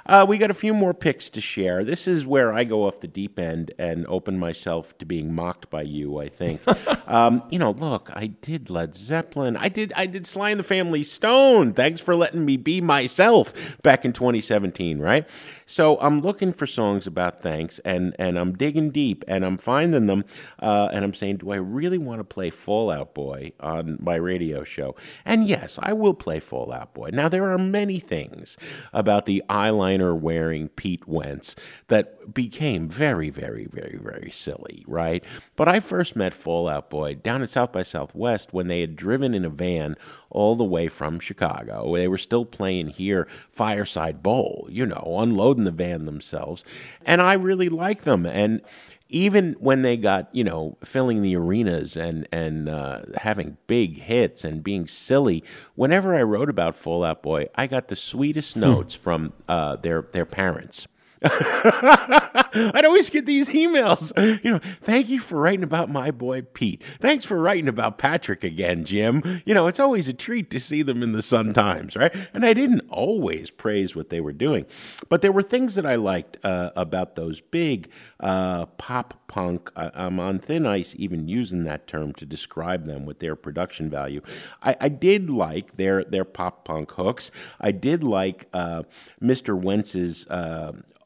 Uh, 0.09 0.25
we 0.27 0.39
got 0.39 0.49
a 0.49 0.55
few 0.55 0.73
more 0.73 0.91
picks 0.91 1.29
to 1.29 1.39
share. 1.39 1.83
This 1.83 2.07
is 2.07 2.25
where 2.25 2.51
I 2.51 2.63
go 2.63 2.87
off 2.87 2.99
the 2.99 3.07
deep 3.07 3.37
end 3.37 3.71
and 3.77 4.07
open 4.07 4.39
myself 4.39 4.97
to 4.97 5.05
being 5.05 5.35
mocked 5.35 5.69
by 5.69 5.83
you. 5.83 6.17
I 6.17 6.29
think, 6.29 6.61
um, 7.07 7.43
you 7.51 7.59
know, 7.59 7.69
look, 7.69 8.09
I 8.15 8.25
did 8.25 8.71
Led 8.71 8.95
Zeppelin. 8.95 9.55
I 9.55 9.69
did, 9.69 9.93
I 9.95 10.07
did 10.07 10.25
Sly 10.25 10.49
and 10.49 10.59
the 10.59 10.63
Family 10.63 11.03
Stone. 11.03 11.73
Thanks 11.73 12.01
for 12.01 12.15
letting 12.15 12.43
me 12.43 12.57
be 12.57 12.81
myself 12.81 13.77
back 13.83 14.03
in 14.03 14.11
2017, 14.11 14.97
right? 14.97 15.29
So 15.69 15.99
I'm 16.01 16.21
looking 16.21 16.51
for 16.51 16.65
songs 16.65 17.05
about 17.05 17.43
thanks, 17.43 17.77
and 17.85 18.15
and 18.17 18.39
I'm 18.39 18.57
digging 18.57 18.89
deep, 18.89 19.23
and 19.27 19.45
I'm 19.45 19.59
finding 19.59 20.07
them, 20.07 20.25
uh, 20.59 20.89
and 20.91 21.05
I'm 21.05 21.13
saying, 21.13 21.37
do 21.37 21.51
I 21.51 21.57
really 21.57 21.99
want 21.99 22.21
to 22.21 22.23
play 22.23 22.49
Fall 22.49 22.89
Out 22.89 23.13
Boy 23.13 23.51
on 23.59 23.99
my 24.01 24.15
radio 24.15 24.63
show? 24.63 24.95
And 25.25 25.47
yes, 25.47 25.77
I 25.79 25.93
will 25.93 26.15
play 26.15 26.39
Fall 26.39 26.73
Out 26.73 26.95
Boy. 26.95 27.11
Now 27.13 27.29
there 27.29 27.51
are 27.51 27.59
many 27.59 27.99
things 27.99 28.57
about 28.93 29.27
the 29.27 29.43
eyeliner 29.47 30.19
wearing 30.19 30.69
Pete 30.69 31.07
Wentz 31.07 31.55
that 31.87 32.33
became 32.33 32.89
very, 32.89 33.29
very, 33.29 33.67
very, 33.67 33.99
very 34.01 34.31
silly, 34.31 34.83
right? 34.87 35.23
But 35.55 35.67
I 35.67 35.81
first 35.81 36.15
met 36.15 36.33
Fall 36.33 36.67
Out 36.67 36.89
Boy 36.89 37.13
down 37.13 37.43
at 37.43 37.49
South 37.49 37.71
by 37.71 37.83
Southwest 37.83 38.53
when 38.53 38.69
they 38.69 38.81
had 38.81 38.95
driven 38.95 39.35
in 39.35 39.45
a 39.45 39.49
van 39.49 39.97
all 40.31 40.55
the 40.55 40.63
way 40.63 40.87
from 40.87 41.19
Chicago. 41.19 41.95
They 41.95 42.07
were 42.07 42.17
still 42.17 42.45
playing 42.45 42.87
here, 42.87 43.27
Fireside 43.51 44.23
Bowl, 44.23 44.67
you 44.71 44.87
know, 44.87 45.15
unloading 45.19 45.58
the 45.63 45.71
van 45.71 46.05
themselves. 46.05 46.63
And 47.05 47.21
I 47.21 47.33
really 47.33 47.69
like 47.69 48.01
them. 48.03 48.25
And 48.25 48.61
even 49.09 49.53
when 49.59 49.81
they 49.81 49.97
got, 49.97 50.29
you 50.31 50.43
know, 50.43 50.77
filling 50.83 51.21
the 51.21 51.35
arenas 51.35 51.97
and 51.97 52.27
and 52.31 52.69
uh, 52.69 53.01
having 53.17 53.57
big 53.67 54.01
hits 54.01 54.43
and 54.43 54.63
being 54.63 54.87
silly, 54.87 55.43
whenever 55.75 56.15
I 56.15 56.21
wrote 56.23 56.49
about 56.49 56.75
Fall 56.75 57.03
Out 57.03 57.23
Boy, 57.23 57.47
I 57.55 57.67
got 57.67 57.87
the 57.87 57.95
sweetest 57.95 58.55
notes 58.55 58.93
from 58.93 59.33
uh, 59.47 59.77
their 59.77 60.03
their 60.11 60.25
parents. 60.25 60.87
I'd 61.23 62.85
always 62.85 63.09
get 63.09 63.25
these 63.25 63.49
emails. 63.49 64.11
You 64.43 64.51
know, 64.51 64.59
thank 64.81 65.09
you 65.09 65.19
for 65.19 65.39
writing 65.39 65.63
about 65.63 65.89
my 65.89 66.11
boy 66.11 66.41
Pete. 66.41 66.81
Thanks 66.99 67.25
for 67.25 67.39
writing 67.39 67.67
about 67.67 67.97
Patrick 67.97 68.43
again, 68.43 68.85
Jim. 68.85 69.41
You 69.45 69.53
know, 69.53 69.67
it's 69.67 69.79
always 69.79 70.07
a 70.07 70.13
treat 70.13 70.49
to 70.51 70.59
see 70.59 70.81
them 70.81 71.03
in 71.03 71.11
the 71.11 71.21
Sun 71.21 71.53
Times, 71.53 71.95
right? 71.95 72.15
And 72.33 72.45
I 72.45 72.53
didn't 72.53 72.83
always 72.89 73.49
praise 73.49 73.95
what 73.95 74.09
they 74.09 74.21
were 74.21 74.33
doing, 74.33 74.65
but 75.09 75.21
there 75.21 75.31
were 75.31 75.41
things 75.41 75.75
that 75.75 75.85
I 75.85 75.95
liked 75.95 76.37
uh, 76.43 76.71
about 76.75 77.15
those 77.15 77.41
big 77.41 77.89
uh, 78.19 78.65
pop 78.65 79.27
punk. 79.27 79.71
I, 79.75 79.91
I'm 79.93 80.19
on 80.19 80.39
thin 80.39 80.65
ice 80.65 80.95
even 80.97 81.27
using 81.27 81.63
that 81.65 81.87
term 81.87 82.13
to 82.13 82.25
describe 82.25 82.85
them 82.85 83.05
with 83.05 83.19
their 83.19 83.35
production 83.35 83.89
value. 83.89 84.21
I, 84.61 84.75
I 84.79 84.89
did 84.89 85.29
like 85.29 85.77
their 85.77 86.03
their 86.03 86.25
pop 86.25 86.65
punk 86.65 86.91
hooks. 86.91 87.31
I 87.59 87.71
did 87.71 88.03
like 88.03 88.47
uh, 88.53 88.83
Mr. 89.21 89.59
Wentz's. 89.59 90.25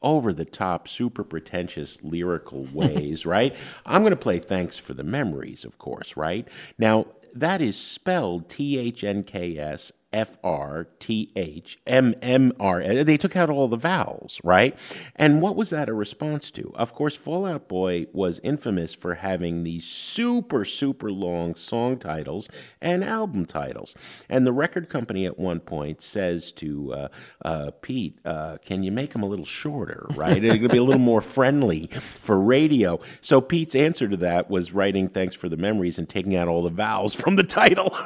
Over 0.04 0.32
the 0.34 0.44
top, 0.44 0.86
super 0.86 1.24
pretentious 1.24 2.00
lyrical 2.02 2.64
ways, 2.72 3.24
right? 3.26 3.56
I'm 3.86 4.02
going 4.02 4.10
to 4.10 4.16
play 4.16 4.38
Thanks 4.38 4.78
for 4.78 4.94
the 4.94 5.02
Memories, 5.02 5.64
of 5.64 5.78
course, 5.78 6.16
right? 6.16 6.46
Now, 6.78 7.06
that 7.34 7.60
is 7.60 7.76
spelled 7.76 8.48
T 8.48 8.78
H 8.78 9.02
N 9.02 9.24
K 9.24 9.58
S 9.58 9.90
F 10.14 10.38
R 10.44 10.86
T 11.00 11.32
H 11.34 11.80
M 11.88 12.14
M 12.22 12.52
R. 12.60 13.02
They 13.02 13.16
took 13.16 13.34
out 13.34 13.50
all 13.50 13.66
the 13.66 13.76
vowels, 13.76 14.40
right? 14.44 14.78
And 15.16 15.42
what 15.42 15.56
was 15.56 15.70
that 15.70 15.88
a 15.88 15.92
response 15.92 16.52
to? 16.52 16.72
Of 16.76 16.94
course, 16.94 17.16
Fall 17.16 17.44
Out 17.44 17.66
Boy 17.66 18.06
was 18.12 18.38
infamous 18.44 18.94
for 18.94 19.16
having 19.16 19.64
these 19.64 19.84
super, 19.84 20.64
super 20.64 21.10
long 21.10 21.56
song 21.56 21.98
titles 21.98 22.48
and 22.80 23.02
album 23.02 23.44
titles. 23.44 23.96
And 24.28 24.46
the 24.46 24.52
record 24.52 24.88
company 24.88 25.26
at 25.26 25.36
one 25.36 25.58
point 25.58 26.00
says 26.00 26.52
to 26.52 26.94
uh, 26.94 27.08
uh, 27.44 27.70
Pete, 27.82 28.20
uh, 28.24 28.58
Can 28.64 28.84
you 28.84 28.92
make 28.92 29.14
them 29.14 29.24
a 29.24 29.26
little 29.26 29.44
shorter, 29.44 30.06
right? 30.14 30.44
It's 30.44 30.46
going 30.46 30.62
to 30.62 30.68
be 30.68 30.78
a 30.78 30.84
little 30.84 31.00
more 31.00 31.22
friendly 31.22 31.88
for 32.20 32.38
radio. 32.38 33.00
So 33.20 33.40
Pete's 33.40 33.74
answer 33.74 34.06
to 34.08 34.16
that 34.18 34.48
was 34.48 34.72
writing 34.72 35.08
Thanks 35.08 35.34
for 35.34 35.48
the 35.48 35.56
Memories 35.56 35.98
and 35.98 36.08
taking 36.08 36.36
out 36.36 36.46
all 36.46 36.62
the 36.62 36.70
vowels 36.70 37.14
from 37.16 37.34
the 37.34 37.42
title. 37.42 37.96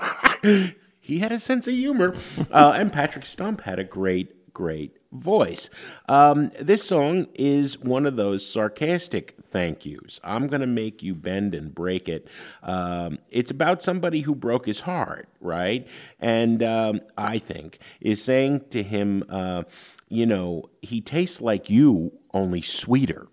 he 1.09 1.21
had 1.21 1.33
a 1.33 1.39
sense 1.39 1.67
of 1.67 1.75
humor. 1.75 2.15
Uh, 2.53 2.75
and 2.77 2.93
Patrick 2.93 3.25
Stump 3.25 3.63
had 3.63 3.79
a 3.79 3.85
great, 3.85 4.53
great 4.53 4.97
voice. 5.11 5.71
Um, 6.07 6.51
this 6.61 6.85
song 6.85 7.29
is 7.35 7.79
one 7.79 8.05
of 8.05 8.17
those 8.17 8.45
sarcastic 8.47 9.35
thank 9.51 9.87
yous. 9.87 10.21
I'm 10.23 10.49
going 10.49 10.61
to 10.61 10.67
make 10.67 11.03
you 11.03 11.15
bend 11.15 11.55
and 11.55 11.75
break 11.75 12.11
it. 12.11 12.29
Um, 12.63 13.19
it's 13.31 13.51
about 13.51 13.83
somebody 13.83 14.21
who 14.21 14.35
broke 14.35 14.67
his 14.67 14.81
heart, 14.81 15.31
right? 15.41 15.87
And 16.21 16.63
um, 16.63 17.01
I 17.17 17.39
think 17.39 17.79
is 18.03 18.23
saying 18.23 18.67
to 18.71 18.83
him, 18.83 19.25
uh, 19.31 19.63
you 20.11 20.27
know, 20.27 20.69
he 20.83 21.01
tastes 21.01 21.41
like 21.41 21.71
you, 21.71 22.13
only 22.35 22.61
sweeter 22.61 23.29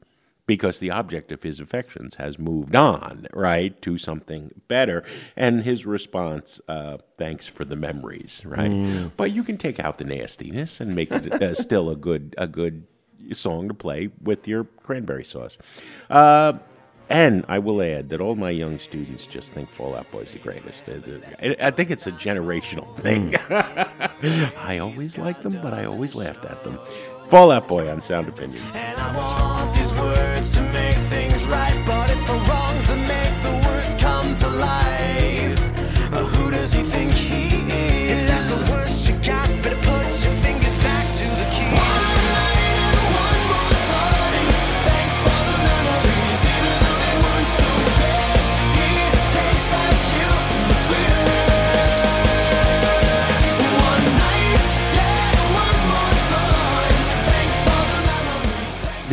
because 0.45 0.79
the 0.79 0.91
object 0.91 1.31
of 1.31 1.43
his 1.43 1.59
affections 1.59 2.15
has 2.15 2.37
moved 2.37 2.75
on, 2.75 3.27
right, 3.33 3.81
to 3.81 3.97
something 3.97 4.51
better. 4.67 5.03
And 5.35 5.63
his 5.63 5.85
response, 5.85 6.61
uh, 6.67 6.97
thanks 7.17 7.47
for 7.47 7.65
the 7.65 7.75
memories, 7.75 8.43
right? 8.45 9.09
But 9.17 9.31
you 9.31 9.43
can 9.43 9.57
take 9.57 9.79
out 9.79 9.97
the 9.97 10.05
nastiness 10.05 10.79
and 10.79 10.93
make 10.95 11.11
it 11.11 11.33
uh, 11.41 11.53
still 11.55 11.89
a 11.89 11.95
good, 11.95 12.35
a 12.37 12.47
good 12.47 12.85
song 13.33 13.67
to 13.69 13.73
play 13.73 14.09
with 14.21 14.47
your 14.47 14.65
cranberry 14.83 15.23
sauce. 15.25 15.57
Uh, 16.09 16.53
and 17.09 17.45
I 17.47 17.59
will 17.59 17.81
add 17.81 18.09
that 18.09 18.19
all 18.19 18.35
my 18.35 18.49
young 18.49 18.79
students 18.79 19.27
just 19.27 19.53
think 19.53 19.69
Fall 19.69 19.95
Out 19.95 20.11
Boy 20.11 20.21
is 20.21 20.33
the 20.33 20.39
greatest. 20.39 20.89
I 20.89 21.55
I 21.59 21.69
think 21.71 21.91
it's 21.91 22.07
a 22.07 22.11
generational 22.11 22.95
thing. 22.95 23.35
I 24.57 24.79
always 24.79 25.17
liked 25.17 25.43
them, 25.43 25.59
but 25.61 25.71
I 25.73 25.85
always 25.85 26.15
laughed 26.15 26.45
at 26.45 26.63
them. 26.63 26.79
Fall 27.27 27.51
Out 27.51 27.67
Boy 27.67 27.89
on 27.89 28.01
Sound 28.01 28.27
Opinion. 28.27 28.61
And 28.73 28.97
I 28.97 29.15
want 29.15 29.75
these 29.75 29.93
words 29.93 30.51
to 30.51 30.61
make 30.61 30.95
things 30.95 31.43
right, 31.45 31.75
but 31.85 32.09
it's 32.11 32.23
the 32.23 32.33
wrongs 32.33 32.85
that 32.87 32.99
make 33.07 33.41
the 33.41 33.67
words 33.67 33.93
come 33.95 34.35
to 34.35 34.47
life. 34.47 35.59
Who 36.35 36.51
does 36.51 36.71
he 36.71 36.83
think 36.83 37.14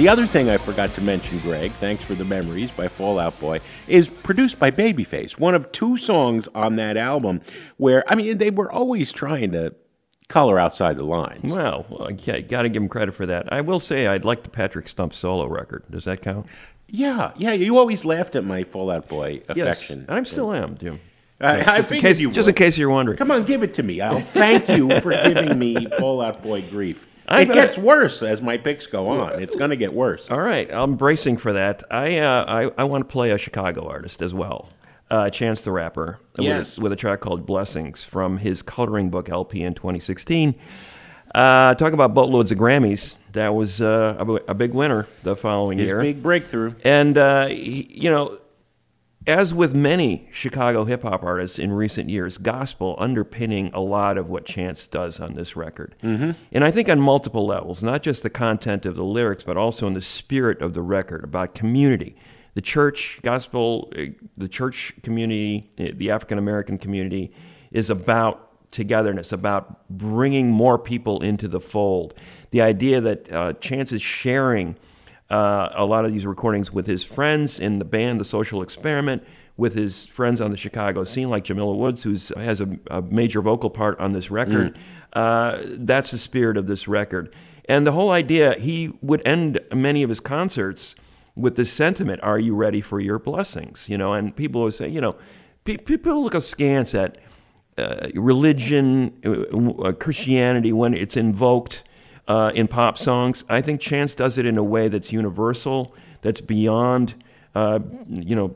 the 0.02 0.08
memories. 0.08 0.08
The 0.08 0.08
the 0.08 0.08
other 0.08 0.26
thing 0.26 0.50
I 0.50 0.56
forgot 0.56 0.94
to 0.94 1.00
mention, 1.00 1.38
Greg, 1.40 1.72
thanks 1.72 2.02
for 2.02 2.14
the 2.14 2.24
memories 2.24 2.70
by 2.70 2.88
Fall 2.88 3.18
Out 3.18 3.38
Boy, 3.38 3.60
is 3.86 4.08
produced 4.08 4.58
by 4.58 4.70
Babyface. 4.70 5.38
One 5.38 5.54
of 5.54 5.70
two 5.72 5.96
songs 5.96 6.48
on 6.54 6.76
that 6.76 6.96
album 6.96 7.40
where, 7.76 8.02
I 8.10 8.14
mean, 8.14 8.38
they 8.38 8.50
were 8.50 8.70
always 8.70 9.12
trying 9.12 9.52
to 9.52 9.74
color 10.28 10.58
outside 10.58 10.96
the 10.96 11.04
lines. 11.04 11.52
Well, 11.52 11.86
well 11.88 12.10
yeah, 12.10 12.40
got 12.40 12.62
to 12.62 12.68
give 12.68 12.82
him 12.82 12.88
credit 12.88 13.14
for 13.14 13.26
that. 13.26 13.52
I 13.52 13.60
will 13.60 13.80
say 13.80 14.06
I'd 14.06 14.24
like 14.24 14.42
the 14.42 14.50
Patrick 14.50 14.88
Stump 14.88 15.14
solo 15.14 15.46
record. 15.46 15.84
Does 15.90 16.04
that 16.04 16.22
count? 16.22 16.46
Yeah, 16.88 17.32
yeah, 17.36 17.52
you 17.52 17.78
always 17.78 18.04
laughed 18.04 18.34
at 18.36 18.44
my 18.44 18.64
Fall 18.64 18.90
Out 18.90 19.08
Boy 19.08 19.42
affection. 19.48 20.00
Yes, 20.00 20.08
I 20.08 20.22
still 20.24 20.52
am, 20.52 20.76
Jim. 20.78 21.00
I, 21.40 21.60
I 21.60 21.76
just 21.78 21.92
in 21.92 22.00
case, 22.00 22.20
you 22.20 22.30
just 22.30 22.48
in 22.48 22.54
case 22.54 22.78
you're 22.78 22.90
wondering. 22.90 23.18
Come 23.18 23.30
on, 23.30 23.44
give 23.44 23.62
it 23.62 23.74
to 23.74 23.82
me. 23.82 24.00
I'll 24.00 24.20
thank 24.20 24.68
you 24.68 25.00
for 25.00 25.10
giving 25.10 25.58
me 25.58 25.86
Fall 25.98 26.20
Out 26.20 26.42
Boy 26.42 26.62
grief. 26.62 27.06
I'm 27.32 27.50
it 27.50 27.54
gets 27.54 27.76
worse 27.78 28.22
as 28.22 28.40
my 28.42 28.56
picks 28.58 28.86
go 28.86 29.08
on. 29.08 29.42
It's 29.42 29.56
going 29.56 29.70
to 29.70 29.76
get 29.76 29.92
worse. 29.94 30.30
All 30.30 30.40
right, 30.40 30.72
I'm 30.72 30.96
bracing 30.96 31.36
for 31.38 31.52
that. 31.52 31.82
I 31.90 32.18
uh, 32.18 32.44
I, 32.46 32.82
I 32.82 32.84
want 32.84 33.08
to 33.08 33.12
play 33.12 33.30
a 33.30 33.38
Chicago 33.38 33.86
artist 33.88 34.22
as 34.22 34.32
well. 34.34 34.68
Uh, 35.10 35.28
Chance 35.28 35.62
the 35.64 35.72
Rapper, 35.72 36.20
with- 36.38 36.46
Yes. 36.46 36.78
with, 36.78 36.90
a 36.92 36.96
track 36.96 37.20
called 37.20 37.44
"Blessings" 37.44 38.02
from 38.02 38.38
his 38.38 38.62
coloring 38.62 39.10
book 39.10 39.28
LP 39.28 39.62
in 39.62 39.74
2016. 39.74 40.54
Uh, 41.34 41.74
talk 41.74 41.92
about 41.92 42.14
boatloads 42.14 42.50
of 42.50 42.58
Grammys. 42.58 43.14
That 43.32 43.54
was 43.54 43.80
uh, 43.80 44.16
a, 44.18 44.50
a 44.50 44.54
big 44.54 44.72
winner 44.74 45.06
the 45.22 45.34
following 45.36 45.78
His 45.78 45.88
year. 45.88 46.00
big 46.00 46.22
breakthrough. 46.22 46.74
And, 46.84 47.16
uh, 47.16 47.46
he- 47.46 47.88
you 47.90 48.10
know, 48.10 48.38
as 49.26 49.54
with 49.54 49.74
many 49.74 50.28
Chicago 50.32 50.84
hip 50.84 51.02
hop 51.02 51.22
artists 51.22 51.58
in 51.58 51.72
recent 51.72 52.10
years, 52.10 52.38
gospel 52.38 52.96
underpinning 52.98 53.70
a 53.72 53.80
lot 53.80 54.18
of 54.18 54.28
what 54.28 54.44
Chance 54.44 54.86
does 54.88 55.20
on 55.20 55.34
this 55.34 55.56
record. 55.56 55.94
Mm-hmm. 56.02 56.32
And 56.50 56.64
I 56.64 56.70
think 56.70 56.88
on 56.88 57.00
multiple 57.00 57.46
levels, 57.46 57.82
not 57.82 58.02
just 58.02 58.22
the 58.22 58.30
content 58.30 58.86
of 58.86 58.96
the 58.96 59.04
lyrics, 59.04 59.44
but 59.44 59.56
also 59.56 59.86
in 59.86 59.94
the 59.94 60.02
spirit 60.02 60.60
of 60.60 60.74
the 60.74 60.82
record 60.82 61.24
about 61.24 61.54
community. 61.54 62.16
The 62.54 62.60
church, 62.60 63.20
gospel, 63.22 63.92
uh, 63.96 64.06
the 64.36 64.48
church 64.48 64.94
community, 65.02 65.70
uh, 65.78 65.88
the 65.94 66.10
African 66.10 66.38
American 66.38 66.78
community 66.78 67.32
is 67.70 67.88
about 67.88 68.48
togetherness, 68.72 69.32
about 69.32 69.88
bringing 69.88 70.50
more 70.50 70.78
people 70.78 71.22
into 71.22 71.46
the 71.46 71.60
fold. 71.60 72.14
The 72.50 72.62
idea 72.62 73.00
that 73.00 73.32
uh, 73.32 73.52
Chance 73.54 73.92
is 73.92 74.02
sharing 74.02 74.76
uh, 75.32 75.70
a 75.74 75.84
lot 75.84 76.04
of 76.04 76.12
these 76.12 76.26
recordings 76.26 76.70
with 76.70 76.86
his 76.86 77.02
friends 77.02 77.58
in 77.58 77.78
the 77.78 77.84
band, 77.84 78.20
The 78.20 78.24
Social 78.24 78.60
Experiment, 78.60 79.24
with 79.56 79.74
his 79.74 80.04
friends 80.06 80.40
on 80.40 80.50
the 80.50 80.56
Chicago 80.56 81.04
scene, 81.04 81.30
like 81.30 81.44
Jamila 81.44 81.74
Woods, 81.74 82.02
who 82.02 82.14
has 82.38 82.60
a, 82.60 82.68
a 82.90 83.00
major 83.00 83.40
vocal 83.40 83.70
part 83.70 83.98
on 83.98 84.12
this 84.12 84.30
record. 84.30 84.78
Uh, 85.12 85.58
that's 85.62 86.10
the 86.10 86.18
spirit 86.18 86.56
of 86.56 86.66
this 86.66 86.86
record. 86.86 87.34
And 87.66 87.86
the 87.86 87.92
whole 87.92 88.10
idea, 88.10 88.58
he 88.58 88.92
would 89.00 89.26
end 89.26 89.60
many 89.74 90.02
of 90.02 90.10
his 90.10 90.20
concerts 90.20 90.94
with 91.34 91.56
this 91.56 91.72
sentiment, 91.72 92.22
Are 92.22 92.38
you 92.38 92.54
ready 92.54 92.82
for 92.82 93.00
your 93.00 93.18
blessings? 93.18 93.88
You 93.88 93.96
know, 93.96 94.12
and 94.12 94.36
people 94.36 94.62
would 94.64 94.74
say, 94.74 94.88
you 94.88 95.00
know, 95.00 95.16
pe- 95.64 95.78
people 95.78 96.22
look 96.22 96.34
askance 96.34 96.94
at 96.94 97.18
uh, 97.78 98.08
religion, 98.14 99.18
uh, 99.24 99.88
uh, 99.88 99.92
Christianity 99.92 100.72
when 100.72 100.92
it's 100.92 101.16
invoked 101.16 101.84
uh, 102.28 102.52
in 102.54 102.68
pop 102.68 102.98
songs. 102.98 103.44
I 103.48 103.60
think 103.60 103.80
Chance 103.80 104.14
does 104.14 104.38
it 104.38 104.46
in 104.46 104.58
a 104.58 104.62
way 104.62 104.88
that's 104.88 105.12
universal, 105.12 105.94
that's 106.20 106.40
beyond, 106.40 107.14
uh, 107.54 107.80
you 108.08 108.34
know, 108.36 108.54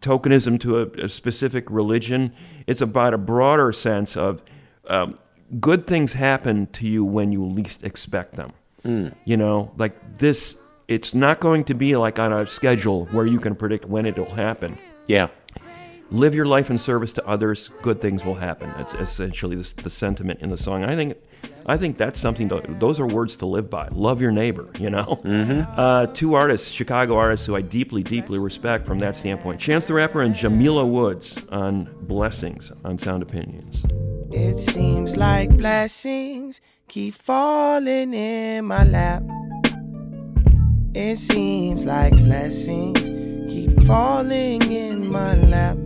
tokenism 0.00 0.60
to 0.60 0.78
a, 0.80 1.04
a 1.04 1.08
specific 1.08 1.70
religion. 1.70 2.32
It's 2.66 2.80
about 2.80 3.14
a 3.14 3.18
broader 3.18 3.72
sense 3.72 4.16
of 4.16 4.42
um, 4.86 5.16
good 5.60 5.86
things 5.86 6.14
happen 6.14 6.66
to 6.68 6.86
you 6.86 7.04
when 7.04 7.32
you 7.32 7.44
least 7.44 7.82
expect 7.84 8.34
them. 8.34 8.52
You 9.24 9.36
know, 9.36 9.72
like 9.76 10.18
this. 10.18 10.56
It's 10.86 11.14
not 11.14 11.40
going 11.40 11.64
to 11.64 11.74
be 11.74 11.96
like 11.96 12.18
on 12.18 12.32
a 12.32 12.46
schedule 12.46 13.04
where 13.06 13.26
you 13.26 13.38
can 13.38 13.54
predict 13.54 13.84
when 13.84 14.06
it'll 14.06 14.34
happen 14.34 14.78
Yeah. 15.06 15.28
Live 16.10 16.34
your 16.34 16.46
life 16.46 16.70
in 16.70 16.78
service 16.78 17.12
to 17.14 17.26
others, 17.26 17.70
good 17.82 18.00
things 18.00 18.24
will 18.24 18.36
happen. 18.36 18.72
That's 18.76 18.94
essentially 18.94 19.56
the, 19.56 19.82
the 19.82 19.90
sentiment 19.90 20.40
in 20.40 20.50
the 20.50 20.58
song. 20.58 20.84
I 20.84 20.94
think, 20.94 21.16
I 21.66 21.76
think 21.76 21.98
that's 21.98 22.18
something. 22.18 22.48
To, 22.48 22.62
those 22.78 22.98
are 22.98 23.06
words 23.06 23.36
to 23.38 23.46
live 23.46 23.68
by. 23.68 23.88
Love 23.88 24.20
your 24.20 24.32
neighbor. 24.32 24.68
You 24.78 24.90
know, 24.90 25.20
uh, 25.76 26.06
two 26.06 26.34
artists, 26.34 26.70
Chicago 26.70 27.16
artists, 27.16 27.46
who 27.46 27.56
I 27.56 27.60
deeply, 27.60 28.02
deeply 28.02 28.38
respect 28.38 28.86
from 28.86 28.98
that 29.00 29.16
standpoint. 29.16 29.60
Chance 29.60 29.86
the 29.86 29.94
Rapper 29.94 30.22
and 30.22 30.34
Jamila 30.34 30.86
Woods 30.86 31.38
on 31.50 31.94
Blessings 32.02 32.72
on 32.84 32.98
Sound 32.98 33.22
Opinions. 33.22 33.84
It 34.30 34.58
seems 34.58 35.16
like 35.16 35.56
blessings 35.56 36.60
keep 36.88 37.14
falling 37.14 38.14
in 38.14 38.64
my 38.64 38.84
lap. 38.84 39.22
It 40.94 41.16
seems 41.18 41.84
like 41.84 42.12
blessings 42.12 42.98
keep 43.50 43.82
falling 43.84 44.70
in 44.72 45.10
my 45.10 45.34
lap. 45.34 45.78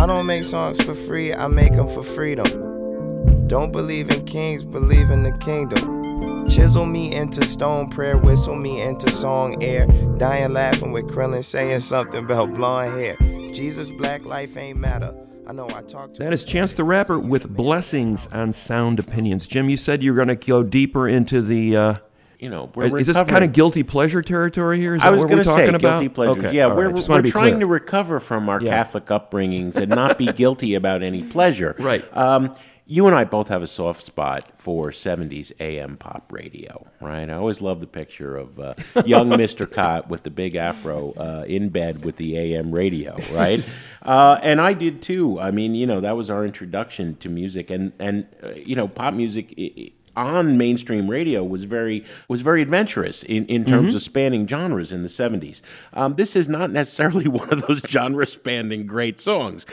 I 0.00 0.06
don't 0.06 0.24
make 0.24 0.44
songs 0.46 0.80
for 0.80 0.94
free, 0.94 1.34
I 1.34 1.46
make 1.46 1.74
them 1.74 1.86
for 1.86 2.02
freedom. 2.02 3.46
Don't 3.48 3.70
believe 3.70 4.10
in 4.10 4.24
kings, 4.24 4.64
believe 4.64 5.10
in 5.10 5.24
the 5.24 5.32
kingdom. 5.32 6.48
Chisel 6.48 6.86
me 6.86 7.14
into 7.14 7.44
stone, 7.44 7.90
prayer 7.90 8.16
whistle 8.16 8.56
me 8.56 8.80
into 8.80 9.10
song 9.10 9.62
air. 9.62 9.86
Dying 10.16 10.54
laughing 10.54 10.92
with 10.92 11.04
Krillin 11.08 11.44
saying 11.44 11.80
something 11.80 12.24
about 12.24 12.54
blonde 12.54 12.98
hair. 12.98 13.16
Jesus, 13.52 13.90
black 13.90 14.24
life 14.24 14.56
ain't 14.56 14.78
matter. 14.78 15.14
I 15.46 15.52
know 15.52 15.68
I 15.68 15.82
talk 15.82 16.14
to 16.14 16.22
That 16.22 16.32
is 16.32 16.44
Chance 16.44 16.76
the 16.76 16.84
Rapper 16.84 17.18
with 17.18 17.50
Blessings 17.50 18.26
on 18.32 18.54
Sound 18.54 19.00
Opinions. 19.00 19.46
Jim, 19.46 19.68
you 19.68 19.76
said 19.76 20.02
you 20.02 20.12
were 20.12 20.24
going 20.24 20.28
to 20.28 20.46
go 20.46 20.62
deeper 20.62 21.08
into 21.08 21.42
the. 21.42 21.76
Uh, 21.76 21.94
You 22.40 22.48
know, 22.48 22.70
we're 22.74 22.98
is 22.98 23.06
this 23.06 23.22
kind 23.24 23.44
of 23.44 23.52
guilty 23.52 23.82
pleasure 23.82 24.22
territory 24.22 24.80
here? 24.80 24.94
Is 24.96 25.02
I 25.02 25.06
that 25.06 25.10
was 25.12 25.18
what 25.20 25.26
going 25.28 25.38
we're 25.38 25.44
to 25.44 25.48
talking 25.50 25.66
say 25.66 25.74
about? 25.74 25.80
guilty 26.00 26.08
pleasures. 26.08 26.44
Okay, 26.46 26.56
Yeah, 26.56 26.64
all 26.64 26.76
we're, 26.76 26.88
right. 26.88 27.08
Wanna 27.08 27.22
we're 27.22 27.30
trying 27.30 27.52
clear. 27.52 27.60
to 27.60 27.66
recover 27.66 28.18
from 28.18 28.48
our 28.48 28.62
Yeah. 28.62 28.70
Catholic 28.70 29.04
upbringings 29.06 29.76
and 29.76 29.90
not 29.90 30.16
be 30.16 30.32
guilty 30.32 30.74
about 30.74 31.02
any 31.02 31.22
pleasure. 31.22 31.76
Right. 31.78 32.02
Um, 32.16 32.54
you 32.86 33.06
and 33.06 33.14
I 33.14 33.22
both 33.24 33.48
have 33.48 33.62
a 33.62 33.66
soft 33.68 34.02
spot 34.02 34.50
for 34.58 34.90
70s 34.90 35.52
AM 35.60 35.96
pop 35.96 36.32
radio, 36.32 36.86
right? 37.00 37.28
I 37.30 37.34
always 37.34 37.60
love 37.60 37.80
the 37.80 37.86
picture 37.86 38.36
of 38.36 38.58
uh, 38.58 38.74
young 39.04 39.28
Mr. 39.30 39.70
Kot 39.70 40.08
with 40.08 40.22
the 40.24 40.30
big 40.30 40.56
afro 40.56 41.12
uh, 41.12 41.44
in 41.46 41.68
bed 41.68 42.04
with 42.04 42.16
the 42.16 42.36
AM 42.36 42.72
radio, 42.72 43.16
right? 43.32 43.64
uh, 44.02 44.40
and 44.42 44.60
I 44.60 44.72
did 44.72 45.02
too. 45.02 45.38
I 45.38 45.50
mean, 45.52 45.76
you 45.76 45.86
know, 45.86 46.00
that 46.00 46.16
was 46.16 46.30
our 46.30 46.44
introduction 46.44 47.14
to 47.18 47.28
music, 47.28 47.70
and 47.70 47.92
and 48.00 48.26
uh, 48.42 48.54
you 48.54 48.74
know, 48.74 48.88
pop 48.88 49.12
music. 49.14 49.54
i 49.58 49.70
i 49.78 49.92
on 50.20 50.58
mainstream 50.58 51.08
radio 51.08 51.42
was 51.42 51.64
very 51.64 52.04
was 52.28 52.42
very 52.42 52.62
adventurous 52.62 53.22
in, 53.22 53.46
in 53.46 53.64
terms 53.64 53.94
of 53.94 54.02
spanning 54.02 54.46
genres 54.46 54.92
in 54.92 55.02
the 55.02 55.08
70s. 55.08 55.60
Um, 55.94 56.14
this 56.14 56.36
is 56.36 56.48
not 56.48 56.70
necessarily 56.70 57.26
one 57.28 57.50
of 57.52 57.66
those 57.66 57.80
genre 57.80 58.26
spanning 58.26 58.86
great 58.86 59.18
songs. 59.18 59.66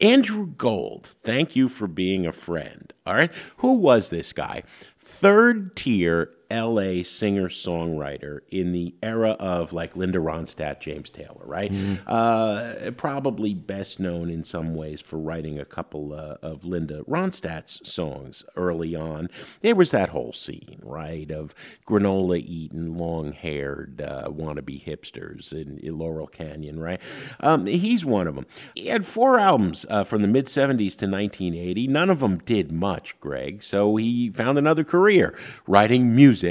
Andrew 0.00 0.48
Gold, 0.48 1.14
thank 1.22 1.54
you 1.54 1.68
for 1.68 1.86
being 1.86 2.26
a 2.26 2.32
friend. 2.32 2.92
All 3.06 3.14
right. 3.14 3.30
Who 3.58 3.74
was 3.74 4.08
this 4.08 4.32
guy? 4.32 4.64
Third 4.98 5.76
tier 5.76 6.30
LA 6.52 7.02
singer 7.02 7.48
songwriter 7.48 8.40
in 8.50 8.72
the 8.72 8.94
era 9.02 9.30
of 9.40 9.72
like 9.72 9.96
Linda 9.96 10.18
Ronstadt, 10.18 10.80
James 10.80 11.08
Taylor, 11.08 11.42
right? 11.44 11.72
Uh, 12.06 12.90
probably 12.96 13.54
best 13.54 13.98
known 13.98 14.28
in 14.28 14.44
some 14.44 14.74
ways 14.74 15.00
for 15.00 15.18
writing 15.18 15.58
a 15.58 15.64
couple 15.64 16.12
uh, 16.12 16.36
of 16.42 16.64
Linda 16.64 17.02
Ronstadt's 17.04 17.88
songs 17.90 18.44
early 18.56 18.94
on. 18.94 19.28
There 19.62 19.74
was 19.74 19.90
that 19.92 20.10
whole 20.10 20.32
scene, 20.34 20.80
right, 20.82 21.30
of 21.30 21.54
granola 21.86 22.38
eating, 22.38 22.98
long 22.98 23.32
haired 23.32 24.02
uh, 24.02 24.28
wannabe 24.28 24.84
hipsters 24.84 25.52
in, 25.52 25.78
in 25.78 25.98
Laurel 25.98 26.26
Canyon, 26.26 26.78
right? 26.78 27.00
Um, 27.40 27.66
he's 27.66 28.04
one 28.04 28.26
of 28.26 28.34
them. 28.34 28.46
He 28.74 28.88
had 28.88 29.06
four 29.06 29.38
albums 29.38 29.86
uh, 29.88 30.04
from 30.04 30.20
the 30.22 30.28
mid 30.28 30.46
70s 30.46 30.96
to 30.98 31.06
1980. 31.06 31.86
None 31.86 32.10
of 32.10 32.20
them 32.20 32.38
did 32.38 32.70
much, 32.70 33.18
Greg, 33.20 33.62
so 33.62 33.96
he 33.96 34.30
found 34.30 34.58
another 34.58 34.84
career 34.84 35.34
writing 35.66 36.14
music 36.14 36.41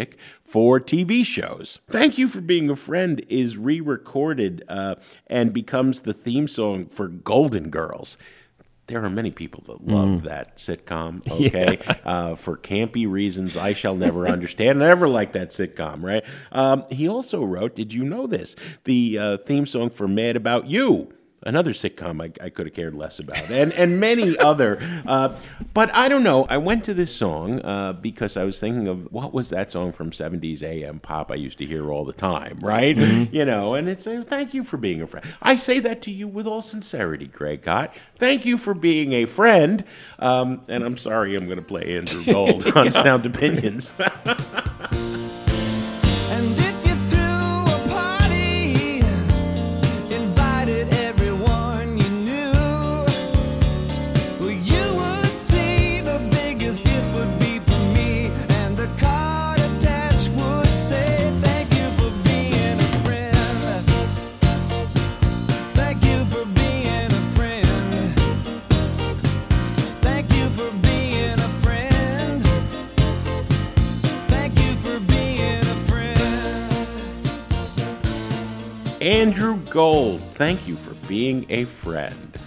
for 0.43 0.79
TV 0.79 1.25
shows. 1.25 1.79
Thank 1.89 2.17
You 2.17 2.27
for 2.27 2.41
Being 2.41 2.69
a 2.69 2.75
Friend 2.75 3.23
is 3.27 3.57
re 3.57 3.79
recorded 3.79 4.63
uh, 4.67 4.95
and 5.27 5.53
becomes 5.53 6.01
the 6.01 6.13
theme 6.13 6.47
song 6.47 6.87
for 6.87 7.07
Golden 7.07 7.69
Girls. 7.69 8.17
There 8.87 9.03
are 9.05 9.09
many 9.09 9.31
people 9.31 9.63
that 9.67 9.87
love 9.87 10.23
that 10.23 10.57
sitcom, 10.57 11.25
okay? 11.31 11.77
Uh, 12.03 12.35
for 12.35 12.57
campy 12.57 13.09
reasons 13.09 13.55
I 13.55 13.71
shall 13.73 13.95
never 13.95 14.27
understand. 14.27 14.83
I 14.83 14.87
never 14.87 15.07
liked 15.07 15.33
that 15.33 15.49
sitcom, 15.51 16.03
right? 16.03 16.23
Um, 16.51 16.85
he 16.89 17.07
also 17.07 17.43
wrote, 17.43 17.75
did 17.75 17.93
you 17.93 18.03
know 18.03 18.27
this? 18.27 18.55
The 18.83 19.17
uh, 19.17 19.37
theme 19.37 19.65
song 19.65 19.91
for 19.91 20.07
Mad 20.07 20.35
About 20.35 20.67
You. 20.67 21.13
Another 21.43 21.71
sitcom 21.71 22.21
I, 22.21 22.45
I 22.45 22.49
could 22.49 22.67
have 22.67 22.75
cared 22.75 22.93
less 22.93 23.17
about, 23.17 23.49
and 23.49 23.73
and 23.73 23.99
many 23.99 24.37
other. 24.51 24.79
Uh, 25.07 25.35
but 25.73 25.93
I 25.95 26.07
don't 26.07 26.23
know. 26.23 26.45
I 26.45 26.57
went 26.57 26.83
to 26.85 26.93
this 26.93 27.15
song 27.15 27.61
uh, 27.63 27.93
because 27.93 28.37
I 28.37 28.43
was 28.43 28.59
thinking 28.59 28.87
of 28.87 29.11
what 29.11 29.33
was 29.33 29.49
that 29.49 29.71
song 29.71 29.91
from 29.91 30.11
'70s 30.11 30.61
AM 30.61 30.99
pop 30.99 31.31
I 31.31 31.35
used 31.35 31.57
to 31.57 31.65
hear 31.65 31.91
all 31.91 32.05
the 32.05 32.13
time, 32.13 32.59
right? 32.61 32.95
You 32.95 33.45
know, 33.45 33.73
and 33.73 33.89
it's 33.89 34.05
a 34.05 34.21
thank 34.21 34.53
you 34.53 34.63
for 34.63 34.77
being 34.77 35.01
a 35.01 35.07
friend. 35.07 35.25
I 35.41 35.55
say 35.55 35.79
that 35.79 36.01
to 36.03 36.11
you 36.11 36.27
with 36.27 36.45
all 36.45 36.61
sincerity, 36.61 37.27
Greg 37.27 37.63
Kot. 37.63 37.93
Thank 38.15 38.45
you 38.45 38.57
for 38.57 38.73
being 38.73 39.13
a 39.13 39.25
friend. 39.25 39.83
Um, 40.19 40.61
and 40.67 40.83
I'm 40.83 40.97
sorry, 40.97 41.35
I'm 41.35 41.45
going 41.45 41.57
to 41.57 41.63
play 41.63 41.97
Andrew 41.97 42.23
Gold 42.23 42.67
on 42.75 42.91
Sound 42.91 43.25
Opinions. 43.25 43.93
Gold, 79.71 80.19
thank 80.19 80.67
you 80.67 80.75
for 80.75 80.93
being 81.07 81.45
a 81.49 81.63
friend. 81.63 82.37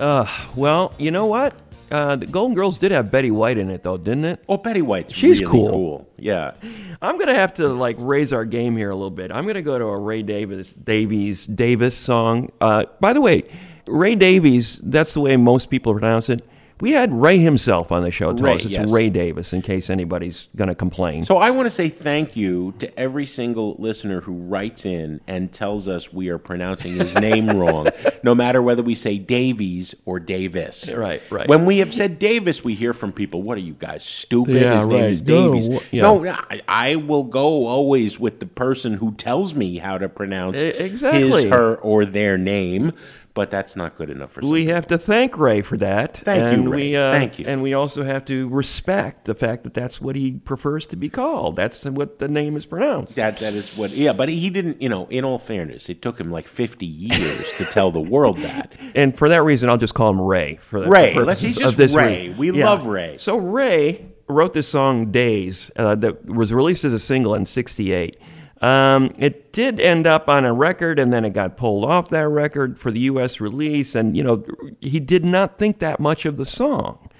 Uh, 0.00 0.26
well, 0.56 0.92
you 0.98 1.12
know 1.12 1.26
what? 1.26 1.54
Uh, 1.92 2.16
the 2.16 2.26
Golden 2.26 2.56
Girls 2.56 2.80
did 2.80 2.90
have 2.90 3.08
Betty 3.08 3.30
White 3.30 3.56
in 3.56 3.70
it, 3.70 3.84
though, 3.84 3.96
didn't 3.96 4.24
it? 4.24 4.44
Oh, 4.48 4.56
Betty 4.56 4.82
White's 4.82 5.12
She's 5.12 5.38
really 5.40 5.52
cool. 5.52 5.70
cool. 5.70 6.10
Yeah. 6.18 6.54
I'm 7.00 7.18
gonna 7.18 7.36
have 7.36 7.54
to 7.54 7.68
like 7.68 7.94
raise 8.00 8.32
our 8.32 8.44
game 8.44 8.76
here 8.76 8.90
a 8.90 8.96
little 8.96 9.12
bit. 9.12 9.30
I'm 9.30 9.46
gonna 9.46 9.62
go 9.62 9.78
to 9.78 9.84
a 9.84 9.96
Ray 9.96 10.22
Davis 10.22 10.72
Davies 10.72 11.46
Davis 11.46 11.96
song. 11.96 12.50
Uh, 12.60 12.86
by 12.98 13.12
the 13.12 13.20
way, 13.20 13.44
Ray 13.86 14.16
Davies. 14.16 14.80
That's 14.82 15.14
the 15.14 15.20
way 15.20 15.36
most 15.36 15.70
people 15.70 15.92
pronounce 15.92 16.28
it. 16.28 16.44
We 16.78 16.92
had 16.92 17.10
Ray 17.10 17.38
himself 17.38 17.90
on 17.90 18.02
the 18.02 18.10
show. 18.10 18.34
Tell 18.34 18.44
Ray, 18.44 18.54
us 18.56 18.64
it's 18.64 18.72
yes. 18.72 18.90
Ray 18.90 19.08
Davis, 19.08 19.54
in 19.54 19.62
case 19.62 19.88
anybody's 19.88 20.48
gonna 20.56 20.74
complain. 20.74 21.24
So 21.24 21.38
I 21.38 21.48
want 21.50 21.64
to 21.66 21.70
say 21.70 21.88
thank 21.88 22.36
you 22.36 22.74
to 22.80 22.98
every 23.00 23.24
single 23.24 23.76
listener 23.78 24.20
who 24.20 24.34
writes 24.34 24.84
in 24.84 25.20
and 25.26 25.50
tells 25.50 25.88
us 25.88 26.12
we 26.12 26.28
are 26.28 26.36
pronouncing 26.36 26.92
his 26.92 27.14
name 27.20 27.48
wrong, 27.48 27.88
no 28.22 28.34
matter 28.34 28.60
whether 28.60 28.82
we 28.82 28.94
say 28.94 29.16
Davies 29.16 29.94
or 30.04 30.20
Davis. 30.20 30.92
Right, 30.92 31.22
right. 31.30 31.48
When 31.48 31.64
we 31.64 31.78
have 31.78 31.94
said 31.94 32.18
Davis, 32.18 32.62
we 32.62 32.74
hear 32.74 32.92
from 32.92 33.10
people, 33.10 33.40
"What 33.42 33.56
are 33.56 33.62
you 33.62 33.74
guys 33.74 34.04
stupid? 34.04 34.56
Yeah, 34.56 34.76
his 34.76 34.86
name 34.86 35.00
right. 35.00 35.10
is 35.10 35.22
No, 35.22 35.52
Davies." 35.54 35.68
wha- 35.70 35.80
yeah. 35.92 36.02
No, 36.02 36.26
I, 36.26 36.60
I 36.68 36.96
will 36.96 37.24
go 37.24 37.66
always 37.66 38.20
with 38.20 38.38
the 38.40 38.46
person 38.46 38.94
who 38.94 39.12
tells 39.12 39.54
me 39.54 39.78
how 39.78 39.96
to 39.96 40.10
pronounce 40.10 40.62
E- 40.62 40.66
exactly. 40.68 41.22
his, 41.30 41.44
her, 41.44 41.76
or 41.76 42.04
their 42.04 42.36
name. 42.36 42.92
But 43.36 43.50
that's 43.50 43.76
not 43.76 43.96
good 43.96 44.08
enough 44.08 44.32
for 44.32 44.40
some 44.40 44.48
we 44.50 44.62
people. 44.62 44.74
have 44.74 44.86
to 44.88 44.96
thank 44.98 45.36
Ray 45.36 45.60
for 45.60 45.76
that. 45.76 46.16
Thank 46.16 46.40
you, 46.40 46.62
and 46.62 46.70
Ray. 46.70 46.76
We, 46.78 46.96
uh, 46.96 47.12
Thank 47.12 47.38
you. 47.38 47.44
And 47.46 47.62
we 47.62 47.74
also 47.74 48.02
have 48.02 48.24
to 48.24 48.48
respect 48.48 49.26
the 49.26 49.34
fact 49.34 49.62
that 49.64 49.74
that's 49.74 50.00
what 50.00 50.16
he 50.16 50.32
prefers 50.32 50.86
to 50.86 50.96
be 50.96 51.10
called. 51.10 51.54
That's 51.54 51.84
what 51.84 52.18
the 52.18 52.28
name 52.28 52.56
is 52.56 52.64
pronounced. 52.64 53.14
That 53.16 53.38
that 53.40 53.52
is 53.52 53.76
what 53.76 53.90
yeah, 53.90 54.14
but 54.14 54.30
he 54.30 54.48
didn't. 54.48 54.80
You 54.80 54.88
know, 54.88 55.06
in 55.10 55.22
all 55.22 55.38
fairness, 55.38 55.90
it 55.90 56.00
took 56.00 56.18
him 56.18 56.30
like 56.30 56.48
fifty 56.48 56.86
years 56.86 57.52
to 57.58 57.66
tell 57.66 57.90
the 57.90 58.00
world 58.00 58.38
that. 58.38 58.72
And 58.96 59.16
for 59.16 59.28
that 59.28 59.42
reason, 59.42 59.68
I'll 59.68 59.76
just 59.76 59.92
call 59.92 60.08
him 60.08 60.20
Ray. 60.22 60.58
For 60.70 60.80
the 60.80 60.88
Ray. 60.88 61.12
purposes 61.12 61.26
Let's- 61.26 61.40
he's 61.42 61.56
of 61.58 61.62
just 61.62 61.76
this 61.76 61.94
Ray. 61.94 62.30
week. 62.30 62.38
We 62.38 62.50
love 62.52 62.86
Ray. 62.86 63.18
So 63.18 63.36
Ray 63.36 64.06
wrote 64.28 64.54
this 64.54 64.66
song 64.68 65.12
"Days" 65.12 65.70
uh, 65.76 65.94
that 65.96 66.24
was 66.24 66.54
released 66.54 66.84
as 66.86 66.94
a 66.94 66.98
single 66.98 67.34
in 67.34 67.44
'68. 67.44 68.16
Um, 68.60 69.14
it 69.18 69.52
did 69.52 69.80
end 69.80 70.06
up 70.06 70.28
on 70.28 70.44
a 70.44 70.52
record, 70.52 70.98
and 70.98 71.12
then 71.12 71.24
it 71.24 71.34
got 71.34 71.56
pulled 71.56 71.84
off 71.84 72.08
that 72.08 72.28
record 72.28 72.78
for 72.78 72.90
the 72.90 73.00
U.S. 73.00 73.40
release. 73.40 73.94
And 73.94 74.16
you 74.16 74.22
know, 74.22 74.44
he 74.80 75.00
did 75.00 75.24
not 75.24 75.58
think 75.58 75.78
that 75.80 76.00
much 76.00 76.24
of 76.24 76.36
the 76.36 76.46
song. 76.46 77.10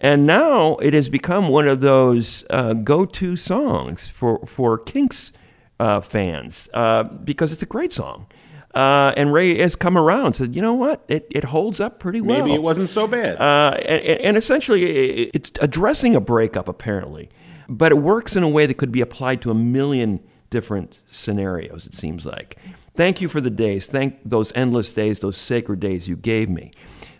And 0.00 0.26
now 0.26 0.76
it 0.76 0.94
has 0.94 1.08
become 1.08 1.48
one 1.48 1.66
of 1.66 1.80
those 1.80 2.44
uh, 2.50 2.74
go-to 2.74 3.36
songs 3.36 4.08
for 4.08 4.46
for 4.46 4.78
Kinks 4.78 5.32
uh, 5.80 6.00
fans 6.00 6.68
uh, 6.72 7.02
because 7.02 7.52
it's 7.52 7.62
a 7.62 7.66
great 7.66 7.92
song. 7.92 8.26
Uh, 8.74 9.12
and 9.16 9.32
Ray 9.32 9.58
has 9.58 9.74
come 9.74 9.96
around 9.96 10.26
and 10.26 10.36
said, 10.36 10.54
you 10.54 10.62
know 10.62 10.74
what, 10.74 11.02
it, 11.08 11.26
it 11.30 11.44
holds 11.44 11.80
up 11.80 11.98
pretty 11.98 12.20
well. 12.20 12.38
Maybe 12.38 12.54
it 12.54 12.62
wasn't 12.62 12.90
so 12.90 13.08
bad. 13.08 13.40
Uh, 13.40 13.76
and, 13.78 14.20
and 14.20 14.36
essentially, 14.36 15.24
it's 15.30 15.50
addressing 15.60 16.14
a 16.14 16.20
breakup, 16.20 16.68
apparently, 16.68 17.30
but 17.68 17.90
it 17.92 17.96
works 17.96 18.36
in 18.36 18.42
a 18.42 18.48
way 18.48 18.66
that 18.66 18.74
could 18.74 18.92
be 18.92 19.00
applied 19.00 19.42
to 19.42 19.50
a 19.50 19.54
million 19.54 20.20
different 20.50 21.00
scenarios. 21.10 21.86
It 21.86 21.94
seems 21.94 22.24
like. 22.24 22.58
Thank 22.94 23.20
you 23.20 23.28
for 23.28 23.40
the 23.40 23.50
days. 23.50 23.88
Thank 23.88 24.18
those 24.24 24.52
endless 24.54 24.92
days, 24.92 25.20
those 25.20 25.36
sacred 25.36 25.80
days 25.80 26.08
you 26.08 26.16
gave 26.16 26.48
me. 26.48 26.72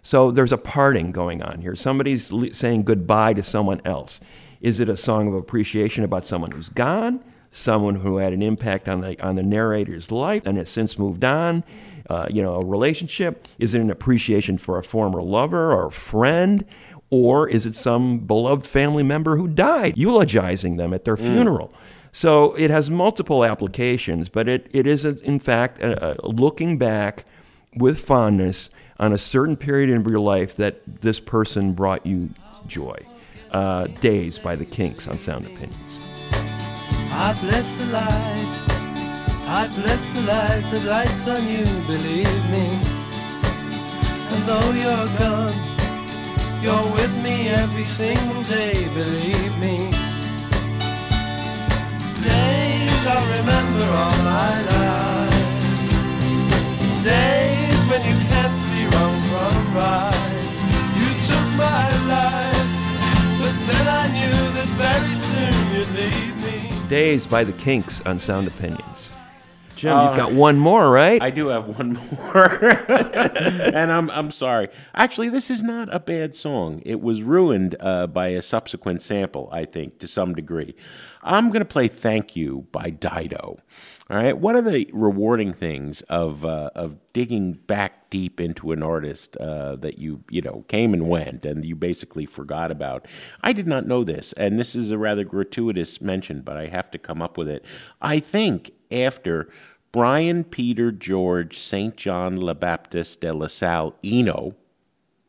So 0.03 0.31
there's 0.31 0.53
a 0.53 0.59
parting 0.59 1.13
going 1.13 1.43
on 1.43 1.61
here. 1.61 1.77
Somebody's 1.77 2.31
saying 2.57 2.85
goodbye 2.85 3.35
to 3.35 3.43
someone 3.43 3.81
else. 3.85 4.21
Is 4.61 4.81
it 4.81 4.89
a 4.89 4.97
song 4.97 5.29
of 5.29 5.35
appreciation 5.35 6.03
about 6.03 6.27
someone 6.27 6.51
who's 6.51 6.69
gone? 6.69 7.23
Someone 7.51 7.97
who 7.97 8.17
had 8.17 8.33
an 8.33 8.43
impact 8.43 8.89
on 8.89 9.01
the 9.01 9.21
on 9.25 9.37
the 9.37 9.43
narrator's 9.43 10.11
life 10.11 10.43
and 10.45 10.59
has 10.59 10.69
since 10.69 10.99
moved 10.99 11.25
on? 11.25 11.65
Uh, 12.09 12.27
you 12.31 12.43
know, 12.43 12.55
a 12.55 12.65
relationship? 12.65 13.47
Is 13.59 13.75
it 13.75 13.81
an 13.81 13.91
appreciation 13.91 14.59
for 14.59 14.79
a 14.79 14.85
former 14.85 15.23
lover 15.23 15.73
or 15.73 15.87
a 15.87 15.93
friend? 15.93 16.65
Or 17.11 17.49
is 17.49 17.65
it 17.65 17.75
some 17.75 18.19
beloved 18.21 18.67
family 18.67 19.03
member 19.03 19.39
who 19.39 19.49
died, 19.49 19.97
eulogizing 19.97 20.77
them 20.77 20.93
at 20.93 21.05
their 21.05 21.17
funeral? 21.17 21.73
So 22.19 22.53
it 22.55 22.73
has 22.73 22.91
multiple 22.91 23.45
applications, 23.45 24.29
but 24.29 24.49
it, 24.49 24.69
it 24.73 24.89
is, 24.89 25.05
in 25.05 25.39
fact, 25.39 25.81
uh, 25.81 25.87
uh, 25.87 26.15
looking 26.25 26.77
back 26.77 27.25
with 27.77 28.01
fondness 28.01 28.71
on 28.99 29.13
a 29.13 29.19
certain 29.19 29.57
period 29.57 29.89
in 29.89 30.05
your 30.05 30.19
life 30.19 30.57
that 30.57 30.81
this 31.03 31.21
person 31.21 31.75
brought 31.75 32.05
you 32.05 32.31
joy. 32.67 32.99
Uh, 33.53 33.87
Days 34.01 34.37
by 34.37 34.57
the 34.57 34.65
Kinks 34.65 35.07
on 35.07 35.17
Sound 35.17 35.45
Opinions. 35.47 35.79
I 37.13 37.39
bless 37.41 37.79
the 37.79 37.87
light. 37.93 38.53
I 39.47 39.69
bless 39.81 40.15
the 40.15 40.23
light 40.27 40.65
that 40.73 40.85
lights 40.91 41.29
on 41.29 41.47
you, 41.47 41.63
believe 41.87 42.51
me. 42.51 42.67
And 44.35 44.43
though 44.43 44.73
you're 44.75 45.07
gone, 45.23 45.55
you're 46.65 46.93
with 46.99 47.15
me 47.23 47.49
every 47.51 47.85
single 47.85 48.43
day, 48.43 48.75
believe 48.93 49.28
Days 57.05 57.87
when 57.87 58.03
you 58.03 58.17
can't 58.27 58.59
see 58.59 58.85
wrong 58.85 59.21
from 59.31 59.75
right. 59.75 60.39
You 60.99 61.09
took 61.31 61.49
my 61.57 61.87
life, 62.09 62.71
but 63.39 63.55
then 63.69 63.87
I 63.87 64.09
knew 64.13 64.39
that 64.57 64.69
very 64.77 65.15
soon 65.15 65.55
you'd 65.73 65.91
leave 65.95 66.37
me. 66.43 66.89
Days 66.89 67.25
by 67.25 67.45
the 67.45 67.53
Kinks 67.53 68.05
on 68.05 68.19
Sound 68.19 68.49
Opinions. 68.49 69.08
Jim, 69.79 69.97
you've 70.05 70.17
got 70.17 70.33
one 70.33 70.59
more, 70.59 70.91
right? 70.91 71.23
I 71.23 71.31
do 71.31 71.47
have 71.49 71.69
one 71.69 71.93
more, 71.93 72.65
and 72.91 73.93
I'm 73.93 74.11
I'm 74.11 74.33
sorry. 74.33 74.69
Actually, 74.93 75.29
this 75.29 75.51
is 75.51 75.63
not 75.63 75.89
a 75.95 76.01
bad 76.01 76.35
song. 76.35 76.83
It 76.85 77.01
was 77.01 77.23
ruined 77.23 77.77
uh, 77.79 78.09
by 78.09 78.29
a 78.29 78.43
subsequent 78.43 79.03
sample, 79.03 79.49
I 79.53 79.65
think, 79.65 80.01
to 80.01 80.09
some 80.09 80.35
degree. 80.35 80.75
I'm 81.23 81.49
going 81.49 81.61
to 81.61 81.65
play 81.65 81.87
"Thank 81.87 82.35
You" 82.35 82.67
by 82.73 82.91
Dido. 82.91 83.59
All 84.11 84.17
right. 84.17 84.37
One 84.37 84.57
of 84.57 84.65
the 84.65 84.91
rewarding 84.93 85.53
things 85.53 86.01
of 86.03 86.45
uh, 86.45 86.71
of 86.75 86.97
digging 87.13 87.53
back 87.53 88.11
deep 88.11 88.41
into 88.41 88.73
an 88.73 88.83
artist 88.83 89.37
uh, 89.37 89.77
that 89.77 89.99
you 89.99 90.25
you 90.29 90.43
know 90.43 90.65
came 90.67 90.93
and 90.93 91.09
went 91.09 91.47
and 91.47 91.65
you 91.65 91.77
basically 91.77 92.27
forgot 92.27 92.73
about. 92.73 93.07
I 93.43 93.53
did 93.53 93.69
not 93.69 93.87
know 93.87 94.03
this, 94.03 94.33
and 94.33 94.59
this 94.59 94.75
is 94.75 94.91
a 94.91 94.99
rather 94.99 95.23
gratuitous 95.23 96.01
mention, 96.01 96.41
but 96.41 96.57
I 96.57 96.67
have 96.67 96.91
to 96.91 96.99
come 96.99 97.23
up 97.23 97.39
with 97.39 97.49
it. 97.49 97.65
I 98.03 98.19
think 98.19 98.73
after 98.91 99.49
Brian 99.93 100.45
Peter 100.45 100.93
George 100.93 101.59
St. 101.59 101.97
John 101.97 102.41
Le 102.41 102.55
Baptiste 102.55 103.21
de 103.21 103.33
La 103.33 103.47
Salle 103.47 103.95
Eno, 104.05 104.55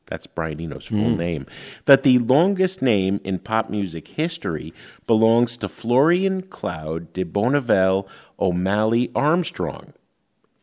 that's 0.07 0.27
Brian 0.27 0.59
Eno's 0.59 0.87
full 0.87 1.11
name, 1.11 1.45
that 1.85 2.03
the 2.03 2.17
longest 2.17 2.81
name 2.81 3.21
in 3.23 3.39
pop 3.39 3.69
music 3.69 4.07
history 4.09 4.73
belongs 5.05 5.55
to 5.57 5.69
Florian 5.69 6.41
Cloud 6.41 7.13
de 7.13 7.23
Bounevialle 7.23 8.07
O'Malley 8.39 9.11
Armstrong, 9.15 9.93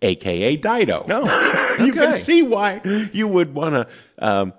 aka 0.03 0.57
Dido. 0.57 1.05
No. 1.07 1.22
you 1.78 1.92
can 1.92 2.12
see 2.14 2.42
why 2.42 2.80
you 3.12 3.28
would 3.28 3.55
want 3.55 3.74
to 3.74 3.88
um, 4.18 4.53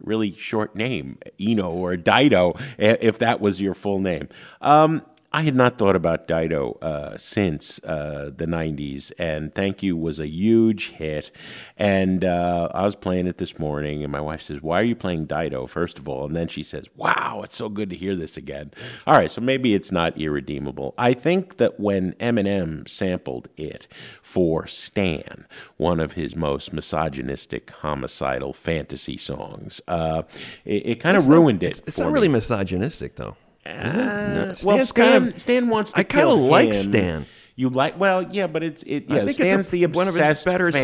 really 0.00 0.32
short 0.32 0.74
name 0.74 1.18
Eno 1.40 1.70
or 1.70 1.96
Dido 1.96 2.54
if 2.78 3.18
that 3.20 3.40
was 3.40 3.60
your 3.60 3.74
full 3.74 4.00
name. 4.00 4.28
Um, 4.60 5.02
I 5.34 5.42
had 5.42 5.56
not 5.56 5.78
thought 5.78 5.96
about 5.96 6.28
Dido 6.28 6.72
uh, 6.82 7.16
since 7.16 7.82
uh, 7.84 8.30
the 8.36 8.44
90s, 8.44 9.12
and 9.18 9.54
Thank 9.54 9.82
You 9.82 9.96
was 9.96 10.20
a 10.20 10.26
huge 10.28 10.90
hit. 10.90 11.30
And 11.78 12.22
uh, 12.22 12.68
I 12.74 12.82
was 12.84 12.96
playing 12.96 13.26
it 13.26 13.38
this 13.38 13.58
morning, 13.58 14.02
and 14.02 14.12
my 14.12 14.20
wife 14.20 14.42
says, 14.42 14.60
Why 14.60 14.80
are 14.80 14.84
you 14.84 14.94
playing 14.94 15.24
Dido, 15.26 15.66
first 15.66 15.98
of 15.98 16.06
all? 16.06 16.26
And 16.26 16.36
then 16.36 16.48
she 16.48 16.62
says, 16.62 16.84
Wow, 16.96 17.40
it's 17.44 17.56
so 17.56 17.70
good 17.70 17.88
to 17.90 17.96
hear 17.96 18.14
this 18.14 18.36
again. 18.36 18.72
All 19.06 19.14
right, 19.14 19.30
so 19.30 19.40
maybe 19.40 19.74
it's 19.74 19.90
not 19.90 20.18
irredeemable. 20.18 20.94
I 20.98 21.14
think 21.14 21.56
that 21.56 21.80
when 21.80 22.12
Eminem 22.14 22.86
sampled 22.86 23.48
it 23.56 23.88
for 24.20 24.66
Stan, 24.66 25.46
one 25.78 25.98
of 25.98 26.12
his 26.12 26.36
most 26.36 26.74
misogynistic, 26.74 27.70
homicidal 27.70 28.52
fantasy 28.52 29.16
songs, 29.16 29.80
uh, 29.88 30.24
it, 30.66 30.86
it 30.86 31.00
kind 31.00 31.16
of 31.16 31.22
It's 31.22 31.30
ruined 31.30 31.62
It's, 31.62 31.78
it. 31.78 31.88
it's 31.88 31.96
for 31.96 32.02
not 32.02 32.08
me. 32.08 32.14
really 32.14 32.28
misogynistic, 32.28 33.16
though. 33.16 33.36
Uh, 33.64 34.54
well, 34.64 34.76
Stan's 34.84 34.88
Stan, 34.88 35.12
kind 35.20 35.32
of- 35.34 35.40
Stan 35.40 35.68
wants 35.68 35.92
to 35.92 35.98
I 36.00 36.02
kinda 36.04 36.32
like 36.32 36.66
him. 36.68 36.72
Stan. 36.72 37.26
You 37.54 37.68
like 37.68 37.98
well, 38.00 38.22
yeah, 38.32 38.46
but 38.46 38.62
it's 38.62 38.82
it. 38.84 39.04
I 39.10 39.16
Yeah, 39.16 39.18
think 39.24 39.30
it's 39.30 39.40
a- 39.40 39.48
Stan's 39.48 39.68
the 39.68 39.86
one 39.86 40.08
of 40.08 40.14
his 40.14 40.16
obsessed 40.16 40.44
better 40.46 40.72
fan, 40.72 40.82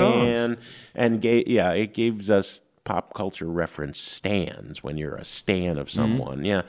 songs. 0.55 0.57
and 0.95 1.21
ga- 1.23 1.45
yeah, 1.47 1.73
it 1.73 1.95
gives 1.95 2.31
us 2.31 2.63
pop 2.85 3.15
culture 3.15 3.47
reference 3.49 3.99
stands 3.99 4.83
when 4.83 4.97
you're 4.97 5.15
a 5.17 5.25
stan 5.25 5.73
Mm-hmm. 5.73 5.79
of 5.79 5.91
someone. 5.91 6.45
Yeah, 6.45 6.63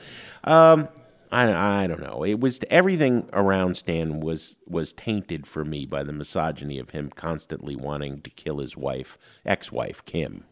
um, 0.44 0.88
I 1.30 1.82
I 1.84 1.86
don't 1.86 2.00
know. 2.02 2.24
It 2.24 2.40
was 2.40 2.60
everything 2.70 3.28
around 3.32 3.76
Stan 3.76 4.20
was 4.20 4.56
was 4.66 4.92
tainted 4.92 5.46
for 5.46 5.64
me 5.64 5.84
by 5.86 6.02
the 6.02 6.12
misogyny 6.14 6.78
of 6.78 6.90
him 6.90 7.10
constantly 7.14 7.76
wanting 7.76 8.20
to 8.22 8.30
kill 8.30 8.58
his 8.58 8.76
wife, 8.76 9.16
ex-wife 9.46 10.04
Kim. 10.06 10.44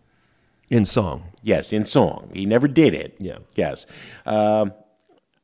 In 0.70 0.84
song. 0.84 1.24
Yes, 1.42 1.72
in 1.72 1.86
song. 1.86 2.30
He 2.34 2.44
never 2.44 2.68
did 2.68 2.92
it. 2.94 3.16
Yeah. 3.18 3.38
Yes. 3.56 3.86
Um, 4.26 4.72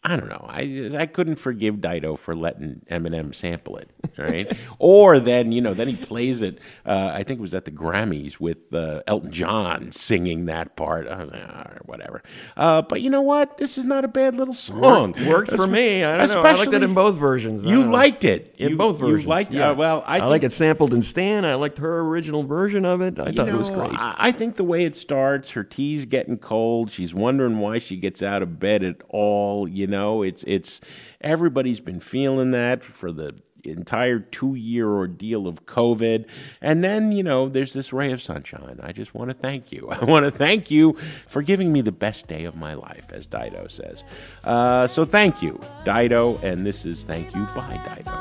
I 0.07 0.17
don't 0.17 0.29
know. 0.29 0.45
I 0.49 0.91
I 0.99 1.07
couldn't 1.07 1.37
forgive 1.37 1.81
Dido 1.81 2.17
for 2.17 2.37
letting 2.37 2.83
Eminem 2.91 3.35
sample 3.35 3.77
it. 3.79 3.91
Right. 4.19 4.55
or 4.79 5.19
then 5.19 5.51
you 5.51 5.63
know 5.63 5.73
then 5.73 5.89
he 5.89 5.97
plays 5.97 6.43
it. 6.43 6.59
Uh, 6.85 7.11
I 7.15 7.23
think 7.23 7.39
it 7.39 7.43
was 7.43 7.55
at 7.55 7.65
the 7.65 7.71
Grammys 7.71 8.39
with 8.39 8.75
uh, 8.75 9.03
Elton 9.07 9.33
John 9.33 9.93
singing 9.93 10.45
that 10.47 10.77
part. 10.77 11.09
I 11.09 11.23
was 11.25 11.33
like, 11.33 11.43
"Ah, 11.49 11.71
whatever. 11.87 12.23
Uh, 12.57 12.83
but 12.83 13.01
you 13.01 13.09
know 13.09 13.23
what? 13.23 13.57
This 13.57 13.79
is 13.79 13.87
not 13.87 14.05
a 14.05 14.09
bad 14.09 14.35
little 14.37 14.53
song. 14.55 15.15
Worked 15.27 15.53
for 15.53 15.67
me. 15.67 16.05
I 16.05 16.19
don't 16.19 16.29
know. 16.29 16.43
I 16.43 16.53
liked 16.55 16.73
it 16.75 16.83
in 16.83 16.93
both 16.95 17.17
versions. 17.17 17.65
You 17.65 17.83
know. 17.85 17.91
liked 17.91 18.25
it 18.25 18.55
in 18.59 18.71
You- 18.73 18.77
both 18.77 19.01
you 19.01 19.07
versions. 19.07 19.27
liked- 19.27 19.55
yeah. 19.55 19.71
uh, 19.71 19.75
well, 19.75 20.05
I 20.07 20.19
I 20.21 20.27
like 20.27 20.43
it 20.43 20.53
sampled 20.53 20.93
in 20.93 21.01
Stan. 21.03 21.45
I 21.47 21.55
liked 21.55 21.79
her 21.79 22.01
original 22.01 22.43
version 22.43 22.85
of 22.85 23.01
it. 23.01 23.19
I 23.19 23.29
You 23.29 23.33
thought 23.33 23.49
it 23.49 23.55
was 23.55 23.71
great. 23.71 23.91
I, 23.95 24.15
I 24.19 24.33
think 24.33 24.57
the 24.57 24.65
way 24.65 24.85
it 24.85 24.95
starts, 24.97 25.53
her 25.53 25.65
tea's 25.65 26.05
getting 26.05 26.37
cold. 26.39 26.91
She's 26.91 27.15
wondering 27.15 27.59
why 27.59 27.79
she 27.79 27.97
gets 27.97 28.23
out 28.23 28.43
of 28.43 28.61
bed 28.61 28.85
at 28.85 28.97
all. 29.09 29.67
You 29.67 29.87
know, 29.87 29.94
it's 30.23 30.45
it's 30.45 30.81
everybody's 31.21 31.81
been 31.81 32.01
feeling 32.01 32.51
that 32.53 32.85
for 32.85 33.13
the 33.13 33.35
entire 33.67 34.19
two 34.19 34.55
year 34.55 34.89
ordeal 34.89 35.47
of 35.47 35.67
COVID. 35.67 36.27
And 36.61 36.85
then, 36.85 37.13
you 37.13 37.23
know, 37.23 37.49
there's 37.49 37.73
this 37.73 37.93
ray 37.93 38.13
of 38.13 38.23
sunshine. 38.23 38.81
I 38.83 38.93
just 38.93 39.15
want 39.15 39.31
to 39.31 39.35
thank 39.35 39.73
you. 39.73 39.89
I 39.91 40.05
want 40.05 40.25
to 40.25 40.31
thank 40.31 40.71
you 40.71 40.95
for 41.27 41.43
giving 41.43 41.73
me 41.73 41.81
the 41.81 41.93
best 41.93 42.27
day 42.27 42.45
of 42.45 42.57
my 42.57 42.75
life, 42.75 43.13
as 43.13 43.27
Dido 43.27 43.67
says. 43.69 44.05
Uh, 44.43 44.87
so 44.87 45.05
thank 45.05 45.43
you, 45.43 45.61
Dido. 45.85 46.39
And 46.39 46.67
this 46.67 46.85
is 46.85 47.05
Thank 47.05 47.35
You 47.35 47.47
by 47.55 47.81
Dido. 47.97 48.13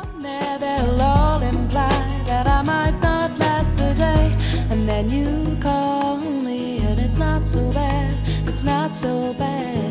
And 4.69 4.89
then 4.89 5.09
you 5.09 5.57
call 5.61 6.17
me, 6.17 6.79
and 6.79 6.99
it's 6.99 7.17
not 7.17 7.47
so 7.47 7.71
bad. 7.71 8.47
It's 8.47 8.63
not 8.63 8.95
so 8.95 9.33
bad. 9.33 9.82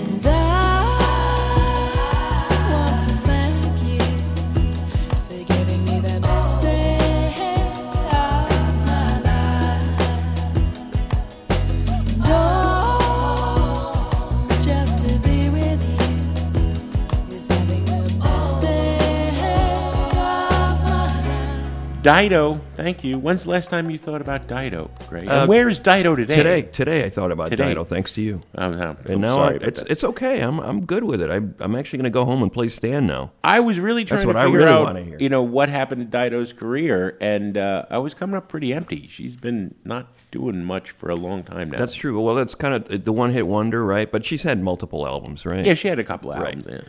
Dido, 22.03 22.61
thank 22.75 23.05
you. 23.05 23.17
When's 23.17 23.45
the 23.45 23.51
last 23.51 23.71
time 23.71 23.89
you 23.89 23.97
thought 23.97 24.21
about 24.21 24.49
Dido, 24.49 24.91
Greg? 25.09 25.29
Uh, 25.29 25.33
and 25.43 25.49
where 25.49 25.69
is 25.69 25.79
Dido 25.79 26.17
today? 26.17 26.35
Today, 26.37 26.63
today 26.63 27.05
I 27.05 27.11
thought 27.11 27.31
about 27.31 27.51
Today. 27.51 27.69
Dido, 27.69 27.85
thanks 27.85 28.13
to 28.15 28.21
you. 28.23 28.43
I'm, 28.57 28.73
I'm 28.75 28.97
And 29.07 29.21
now 29.21 29.37
sorry 29.37 29.61
I, 29.63 29.67
it's 29.69 29.79
that. 29.81 29.89
it's 29.91 30.03
okay. 30.03 30.41
I'm 30.41 30.59
I'm 30.59 30.85
good 30.85 31.05
with 31.05 31.21
it. 31.23 31.31
I, 31.31 31.37
I'm 31.65 31.77
actually 31.77 31.99
going 31.99 32.05
to 32.05 32.11
go 32.11 32.25
home 32.25 32.43
and 32.43 32.53
play 32.53 32.69
Stan 32.71 33.07
now. 33.07 33.31
I 33.45 33.61
was 33.61 33.79
really 33.79 34.05
trying 34.05 34.27
That's 34.27 34.37
to 34.37 34.43
figure 34.45 34.59
really 34.59 34.73
out, 34.73 34.97
hear. 34.97 35.17
you 35.21 35.29
know, 35.29 35.45
what 35.45 35.69
happened 35.69 36.01
to 36.01 36.05
Dido's 36.07 36.53
career, 36.53 37.17
and 37.21 37.57
uh, 37.57 37.85
I 37.89 37.99
was 37.99 38.15
coming 38.15 38.35
up 38.35 38.49
pretty 38.49 38.73
empty. 38.73 39.07
She's 39.07 39.37
been 39.37 39.77
not 39.85 40.09
doing 40.33 40.65
much 40.65 40.91
for 40.91 41.09
a 41.09 41.15
long 41.15 41.45
time 41.45 41.71
now. 41.71 41.79
That's 41.79 41.95
true. 41.95 42.21
Well, 42.21 42.35
that's 42.35 42.57
kind 42.57 42.75
of 42.75 43.05
the 43.05 43.13
one 43.13 43.31
hit 43.31 43.47
wonder, 43.47 43.85
right? 43.85 44.11
But 44.11 44.25
she's 44.25 44.43
had 44.43 44.61
multiple 44.61 45.07
albums, 45.07 45.47
right? 45.47 45.65
yeah, 45.65 45.75
she 45.75 45.87
had 45.87 46.01
a 46.01 46.05
couple 46.05 46.33
Right. 46.33 46.47
albums. 46.57 46.67
Yeah. 46.69 46.81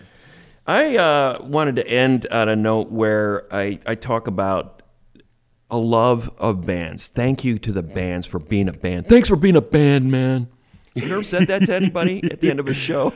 I 0.65 0.95
uh, 0.95 1.39
wanted 1.43 1.75
to 1.75 1.87
end 1.87 2.25
on 2.31 2.47
a 2.47 2.55
note 2.55 2.89
where 2.89 3.53
I, 3.53 3.79
I 3.85 3.95
talk 3.95 4.27
about 4.27 4.72
a 5.69 5.77
love 5.77 6.31
of 6.37 6.65
bands. 6.65 7.07
Thank 7.07 7.43
you 7.43 7.57
to 7.59 7.71
the 7.71 7.83
bands 7.83 8.27
for 8.27 8.39
being 8.39 8.69
a 8.69 8.73
band. 8.73 9.07
Thanks 9.07 9.29
for 9.29 9.35
being 9.35 9.55
a 9.55 9.61
band, 9.61 10.11
man. 10.11 10.47
You 10.95 11.05
ever 11.11 11.23
said 11.23 11.47
that 11.47 11.63
to 11.65 11.73
anybody 11.75 12.23
at 12.31 12.39
the 12.39 12.51
end 12.51 12.59
of 12.59 12.67
a 12.67 12.73
show? 12.75 13.11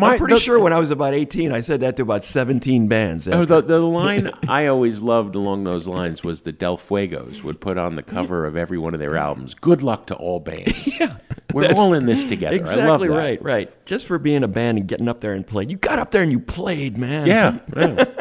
My- 0.00 0.14
I'm 0.14 0.18
pretty 0.18 0.34
the- 0.34 0.40
sure 0.40 0.58
when 0.58 0.72
I 0.72 0.80
was 0.80 0.90
about 0.90 1.14
18, 1.14 1.52
I 1.52 1.60
said 1.60 1.78
that 1.78 1.94
to 1.98 2.02
about 2.02 2.24
17 2.24 2.88
bands. 2.88 3.28
Oh, 3.28 3.44
the, 3.44 3.60
the 3.60 3.78
line 3.78 4.32
I 4.48 4.66
always 4.66 5.00
loved 5.00 5.36
along 5.36 5.62
those 5.62 5.86
lines 5.86 6.24
was 6.24 6.42
the 6.42 6.50
Del 6.50 6.76
Fuegos 6.76 7.44
would 7.44 7.60
put 7.60 7.78
on 7.78 7.94
the 7.94 8.02
cover 8.02 8.46
of 8.46 8.56
every 8.56 8.78
one 8.78 8.94
of 8.94 9.00
their 9.00 9.16
albums. 9.16 9.54
Good 9.54 9.80
luck 9.80 10.06
to 10.08 10.16
all 10.16 10.40
bands. 10.40 10.88
Yeah, 11.00 11.18
we're 11.54 11.72
all 11.76 11.94
in 11.94 12.06
this 12.06 12.24
together. 12.24 12.56
Exactly 12.56 12.82
I 12.82 12.86
love 12.86 13.00
that. 13.00 13.10
right, 13.10 13.42
right. 13.42 13.86
Just 13.86 14.06
for 14.06 14.18
being 14.18 14.44
a 14.44 14.48
band 14.48 14.78
and 14.78 14.88
getting 14.88 15.08
up 15.08 15.20
there 15.20 15.32
and 15.32 15.46
playing. 15.46 15.70
You 15.70 15.76
got 15.76 15.98
up 15.98 16.10
there 16.10 16.22
and 16.22 16.32
you 16.32 16.40
played, 16.40 16.98
man. 16.98 17.26
Yeah, 17.26 17.58
yeah. 17.76 18.04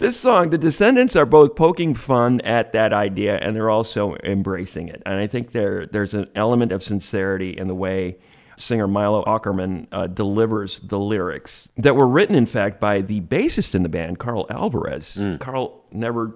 This 0.00 0.18
song, 0.18 0.48
the 0.48 0.56
Descendents 0.56 1.14
are 1.14 1.26
both 1.26 1.54
poking 1.54 1.94
fun 1.94 2.40
at 2.40 2.72
that 2.72 2.94
idea 2.94 3.36
and 3.36 3.54
they're 3.54 3.68
also 3.68 4.16
embracing 4.24 4.88
it. 4.88 5.02
And 5.04 5.16
I 5.16 5.26
think 5.26 5.52
there 5.52 5.84
there's 5.84 6.14
an 6.14 6.26
element 6.34 6.72
of 6.72 6.82
sincerity 6.82 7.50
in 7.50 7.68
the 7.68 7.74
way 7.74 8.16
singer 8.56 8.88
Milo 8.88 9.22
Aukerman 9.24 9.88
uh, 9.92 10.06
delivers 10.06 10.80
the 10.80 10.98
lyrics 10.98 11.68
that 11.76 11.96
were 11.96 12.06
written, 12.08 12.34
in 12.34 12.46
fact, 12.46 12.80
by 12.80 13.02
the 13.02 13.20
bassist 13.20 13.74
in 13.74 13.82
the 13.82 13.88
band, 13.90 14.18
Karl 14.18 14.46
Alvarez. 14.48 15.20
Carl 15.38 15.84
never 15.92 16.34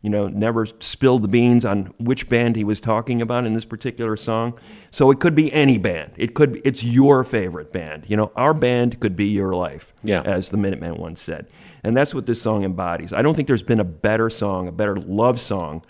you 0.00 0.08
know, 0.10 0.28
never 0.28 0.64
spilled 0.78 1.22
the 1.22 1.28
beans 1.28 1.64
on 1.64 1.92
which 1.98 2.28
band 2.28 2.54
he 2.54 2.62
was 2.64 2.80
talking 2.80 3.20
about 3.20 3.44
in 3.44 3.52
this 3.52 3.64
particular 3.64 4.16
song. 4.16 4.56
So 4.92 5.10
it 5.10 5.18
could 5.18 5.34
be 5.34 5.52
any 5.52 5.76
band. 5.76 6.12
It 6.16 6.34
could 6.34 6.52
be, 6.52 6.60
it's 6.60 6.84
your 6.84 7.24
favorite 7.24 7.72
band. 7.72 8.04
You 8.06 8.16
know, 8.16 8.30
our 8.36 8.54
band 8.54 9.00
could 9.00 9.16
be 9.16 9.26
your 9.26 9.54
life, 9.54 9.92
Yeah. 10.04 10.22
as 10.22 10.50
the 10.50 10.56
Minutemen 10.56 10.96
once 10.96 11.20
said. 11.20 11.48
And 11.82 11.96
that's 11.96 12.14
what 12.14 12.26
this 12.26 12.40
song 12.40 12.64
embodies. 12.64 13.12
I 13.12 13.22
don't 13.22 13.34
think 13.34 13.48
there's 13.48 13.62
been 13.64 13.80
a 13.80 13.84
better 13.84 14.30
song, 14.30 14.68
a 14.68 14.72
better 14.72 14.96
love 14.96 15.40
song, 15.40 15.82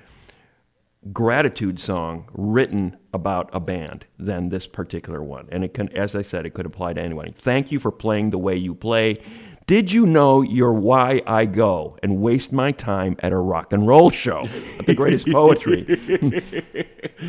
gratitude 1.12 1.78
song 1.78 2.28
written 2.32 2.96
about 3.12 3.48
a 3.52 3.60
band 3.60 4.04
than 4.18 4.48
this 4.48 4.66
particular 4.66 5.22
one. 5.22 5.48
And 5.50 5.64
it 5.64 5.72
can, 5.72 5.88
as 5.96 6.14
I 6.16 6.22
said, 6.22 6.44
it 6.44 6.50
could 6.54 6.66
apply 6.66 6.94
to 6.94 7.00
anyone. 7.00 7.32
Thank 7.36 7.70
you 7.70 7.78
for 7.78 7.90
playing 7.90 8.30
the 8.30 8.38
way 8.38 8.56
you 8.56 8.74
play. 8.74 9.18
Did 9.68 9.92
you 9.92 10.06
know 10.06 10.40
you're 10.40 10.72
why 10.72 11.20
I 11.26 11.44
go 11.44 11.98
and 12.02 12.22
waste 12.22 12.52
my 12.52 12.72
time 12.72 13.16
at 13.18 13.32
a 13.32 13.36
rock 13.36 13.70
and 13.74 13.86
roll 13.86 14.08
show? 14.08 14.48
the 14.86 14.94
greatest 14.94 15.26
poetry. 15.30 15.84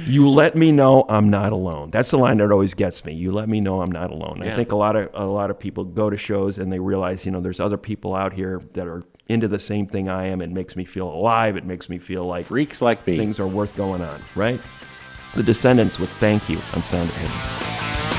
you 0.06 0.30
let 0.30 0.56
me 0.56 0.72
know 0.72 1.04
I'm 1.10 1.30
not 1.30 1.52
alone. 1.52 1.92
That's 1.92 2.12
the 2.12 2.18
line 2.18 2.38
that 2.38 2.50
always 2.50 2.74
gets 2.74 3.04
me. 3.04 3.14
You 3.14 3.34
let 3.34 3.50
me 3.50 3.60
know 3.60 3.82
I'm 3.82 3.92
not 3.92 4.10
alone. 4.10 4.42
I 4.42 4.56
think 4.56 4.72
a 4.72 4.78
lot 4.78 4.96
of 4.96 5.10
a 5.14 5.26
lot 5.26 5.52
of 5.52 5.60
people 5.60 5.84
go 5.84 6.10
to 6.10 6.16
shows 6.16 6.60
and 6.60 6.72
they 6.72 6.80
realize, 6.80 7.26
you 7.26 7.34
know, 7.34 7.42
there's 7.42 7.60
other 7.60 7.78
people 7.78 8.16
out 8.16 8.32
here 8.32 8.62
that 8.72 8.88
are 8.88 9.04
into 9.28 9.50
the 9.50 9.60
same 9.60 9.86
thing 9.86 10.08
I 10.08 10.28
am. 10.28 10.42
It 10.42 10.50
makes 10.50 10.78
me 10.78 10.86
feel 10.86 11.10
alive. 11.10 11.58
It 11.58 11.66
makes 11.66 11.90
me 11.90 11.98
feel 12.00 12.24
like 12.24 12.46
Freaks 12.46 12.82
like 12.82 13.06
me. 13.06 13.18
things 13.18 13.42
are 13.42 13.48
worth 13.48 13.76
going 13.76 14.02
on, 14.02 14.22
right? 14.36 14.62
The 15.36 15.44
Descendents 15.44 16.00
with 16.00 16.10
Thank 16.12 16.48
You 16.48 16.58
on 16.74 16.84
Sound 16.84 17.10
of 17.10 18.19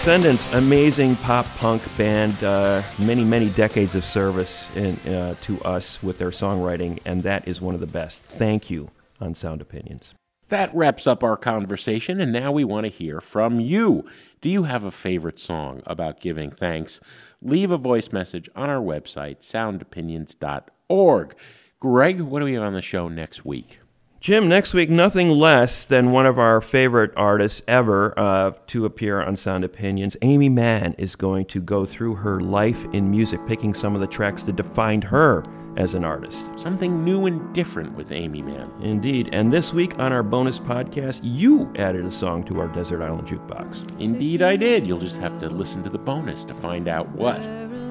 Descendents, 0.00 0.50
amazing 0.54 1.14
pop 1.16 1.44
punk 1.58 1.82
band, 1.98 2.42
uh, 2.42 2.82
many, 2.98 3.22
many 3.22 3.50
decades 3.50 3.94
of 3.94 4.02
service 4.02 4.64
in, 4.74 4.96
uh, 5.00 5.34
to 5.42 5.60
us 5.60 6.02
with 6.02 6.16
their 6.16 6.30
songwriting, 6.30 6.98
and 7.04 7.22
that 7.22 7.46
is 7.46 7.60
one 7.60 7.74
of 7.74 7.80
the 7.80 7.86
best. 7.86 8.24
Thank 8.24 8.70
you 8.70 8.88
on 9.20 9.34
Sound 9.34 9.60
Opinions. 9.60 10.14
That 10.48 10.74
wraps 10.74 11.06
up 11.06 11.22
our 11.22 11.36
conversation, 11.36 12.18
and 12.18 12.32
now 12.32 12.50
we 12.50 12.64
want 12.64 12.86
to 12.86 12.90
hear 12.90 13.20
from 13.20 13.60
you. 13.60 14.06
Do 14.40 14.48
you 14.48 14.62
have 14.62 14.84
a 14.84 14.90
favorite 14.90 15.38
song 15.38 15.82
about 15.84 16.18
giving 16.18 16.50
thanks? 16.50 16.98
Leave 17.42 17.70
a 17.70 17.76
voice 17.76 18.10
message 18.10 18.48
on 18.56 18.70
our 18.70 18.80
website, 18.80 19.40
soundopinions.org. 19.40 21.34
Greg, 21.78 22.20
what 22.22 22.38
do 22.38 22.46
we 22.46 22.54
have 22.54 22.62
on 22.62 22.72
the 22.72 22.80
show 22.80 23.08
next 23.08 23.44
week? 23.44 23.80
Jim, 24.20 24.50
next 24.50 24.74
week, 24.74 24.90
nothing 24.90 25.30
less 25.30 25.86
than 25.86 26.10
one 26.10 26.26
of 26.26 26.38
our 26.38 26.60
favorite 26.60 27.10
artists 27.16 27.62
ever 27.66 28.12
uh, 28.18 28.52
to 28.66 28.84
appear 28.84 29.22
on 29.22 29.34
Sound 29.34 29.64
Opinions. 29.64 30.14
Aimee 30.20 30.50
Mann 30.50 30.94
is 30.98 31.16
going 31.16 31.46
to 31.46 31.58
go 31.58 31.86
through 31.86 32.16
her 32.16 32.38
life 32.38 32.84
in 32.92 33.10
music, 33.10 33.40
picking 33.46 33.72
some 33.72 33.94
of 33.94 34.02
the 34.02 34.06
tracks 34.06 34.42
that 34.42 34.56
defined 34.56 35.04
her 35.04 35.42
as 35.78 35.94
an 35.94 36.04
artist. 36.04 36.44
Something 36.56 37.02
new 37.02 37.24
and 37.24 37.54
different 37.54 37.94
with 37.94 38.12
Aimee 38.12 38.42
Mann. 38.42 38.70
Indeed. 38.82 39.30
And 39.32 39.50
this 39.50 39.72
week 39.72 39.98
on 39.98 40.12
our 40.12 40.22
bonus 40.22 40.58
podcast, 40.58 41.20
you 41.22 41.72
added 41.76 42.04
a 42.04 42.12
song 42.12 42.44
to 42.44 42.60
our 42.60 42.68
Desert 42.68 43.02
Island 43.02 43.26
Jukebox. 43.26 43.98
Indeed, 43.98 44.42
I 44.42 44.56
did. 44.56 44.82
You'll 44.82 45.00
just 45.00 45.18
have 45.20 45.40
to 45.40 45.48
listen 45.48 45.82
to 45.84 45.88
the 45.88 45.96
bonus 45.96 46.44
to 46.44 46.52
find 46.52 46.88
out 46.88 47.08
what. 47.12 47.40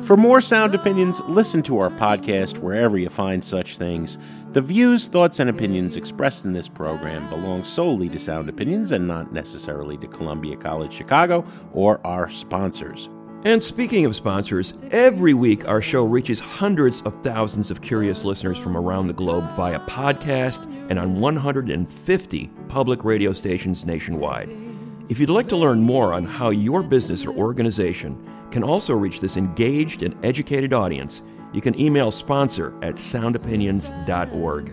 For 0.04 0.16
more 0.16 0.42
sound 0.42 0.74
opinions, 0.76 1.22
listen 1.28 1.62
to 1.64 1.80
our 1.80 1.90
podcast 1.90 2.60
wherever 2.60 2.98
you 2.98 3.10
find 3.10 3.44
such 3.44 3.78
things. 3.78 4.18
The 4.52 4.62
views, 4.62 5.08
thoughts, 5.08 5.40
and 5.40 5.48
opinions 5.48 5.96
expressed 5.96 6.46
in 6.46 6.54
this 6.54 6.68
program 6.68 7.30
belong 7.30 7.64
solely 7.64 8.10
to 8.10 8.18
Sound 8.18 8.50
Opinions 8.50 8.92
and 8.94 9.08
not 9.08 9.32
necessarily 9.32 9.96
to 9.98 10.08
Columbia 10.08 10.56
College 10.56 10.92
Chicago 10.92 11.46
or 11.72 12.02
our 12.04 12.28
sponsors. 12.28 13.10
And 13.46 13.64
speaking 13.64 14.06
of 14.06 14.16
sponsors, 14.16 14.74
every 14.90 15.36
week 15.36 15.68
our 15.68 15.84
show 15.84 16.04
reaches 16.04 16.40
hundreds 16.40 17.02
of 17.02 17.14
thousands 17.22 17.70
of 17.70 17.84
curious 17.84 18.24
listeners 18.24 18.58
from 18.58 18.76
around 18.76 19.06
the 19.06 19.14
globe 19.14 19.48
via 19.56 19.82
podcast 19.82 20.64
and 20.90 20.98
on 20.98 21.20
150 21.20 22.52
public 22.70 23.04
radio 23.04 23.34
stations 23.34 23.86
nationwide. 23.86 24.50
If 25.10 25.20
you'd 25.20 25.30
like 25.30 25.48
to 25.50 25.58
learn 25.58 25.80
more 25.80 26.12
on 26.12 26.26
how 26.26 26.50
your 26.50 26.82
business 26.82 27.24
or 27.24 27.36
organization 27.36 28.18
can 28.50 28.64
also 28.64 28.96
reach 28.96 29.20
this 29.20 29.38
engaged 29.38 30.02
and 30.02 30.16
educated 30.26 30.74
audience, 30.74 31.22
you 31.54 31.62
can 31.62 31.80
email 31.80 32.12
sponsor 32.12 32.74
at 32.82 32.96
soundopinions.org. 32.96 34.68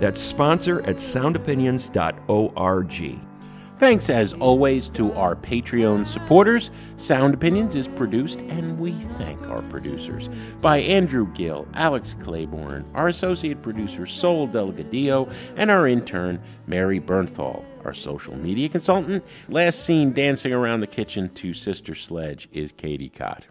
That's 0.00 0.20
sponsor 0.20 0.80
at 0.82 0.96
soundopinions.org. 0.96 3.20
Thanks 3.78 4.10
as 4.10 4.34
always 4.34 4.88
to 4.90 5.12
our 5.12 5.36
Patreon 5.36 6.04
supporters. 6.04 6.72
Sound 6.96 7.32
Opinions 7.32 7.76
is 7.76 7.86
produced, 7.86 8.40
and 8.40 8.76
we 8.80 8.90
thank 9.18 9.40
our 9.46 9.62
producers, 9.70 10.28
by 10.60 10.78
Andrew 10.78 11.32
Gill, 11.32 11.68
Alex 11.74 12.16
Claiborne, 12.18 12.84
our 12.94 13.06
associate 13.06 13.62
producer 13.62 14.04
Sol 14.04 14.48
Delgadillo, 14.48 15.32
and 15.54 15.70
our 15.70 15.86
intern 15.86 16.42
Mary 16.66 16.98
Bernthal. 16.98 17.64
Our 17.84 17.94
social 17.94 18.36
media 18.36 18.68
consultant, 18.68 19.24
last 19.48 19.84
seen 19.84 20.12
dancing 20.12 20.52
around 20.52 20.80
the 20.80 20.88
kitchen 20.88 21.28
to 21.28 21.54
Sister 21.54 21.94
Sledge, 21.94 22.48
is 22.52 22.72
Katie 22.72 23.08
Kot. 23.08 23.46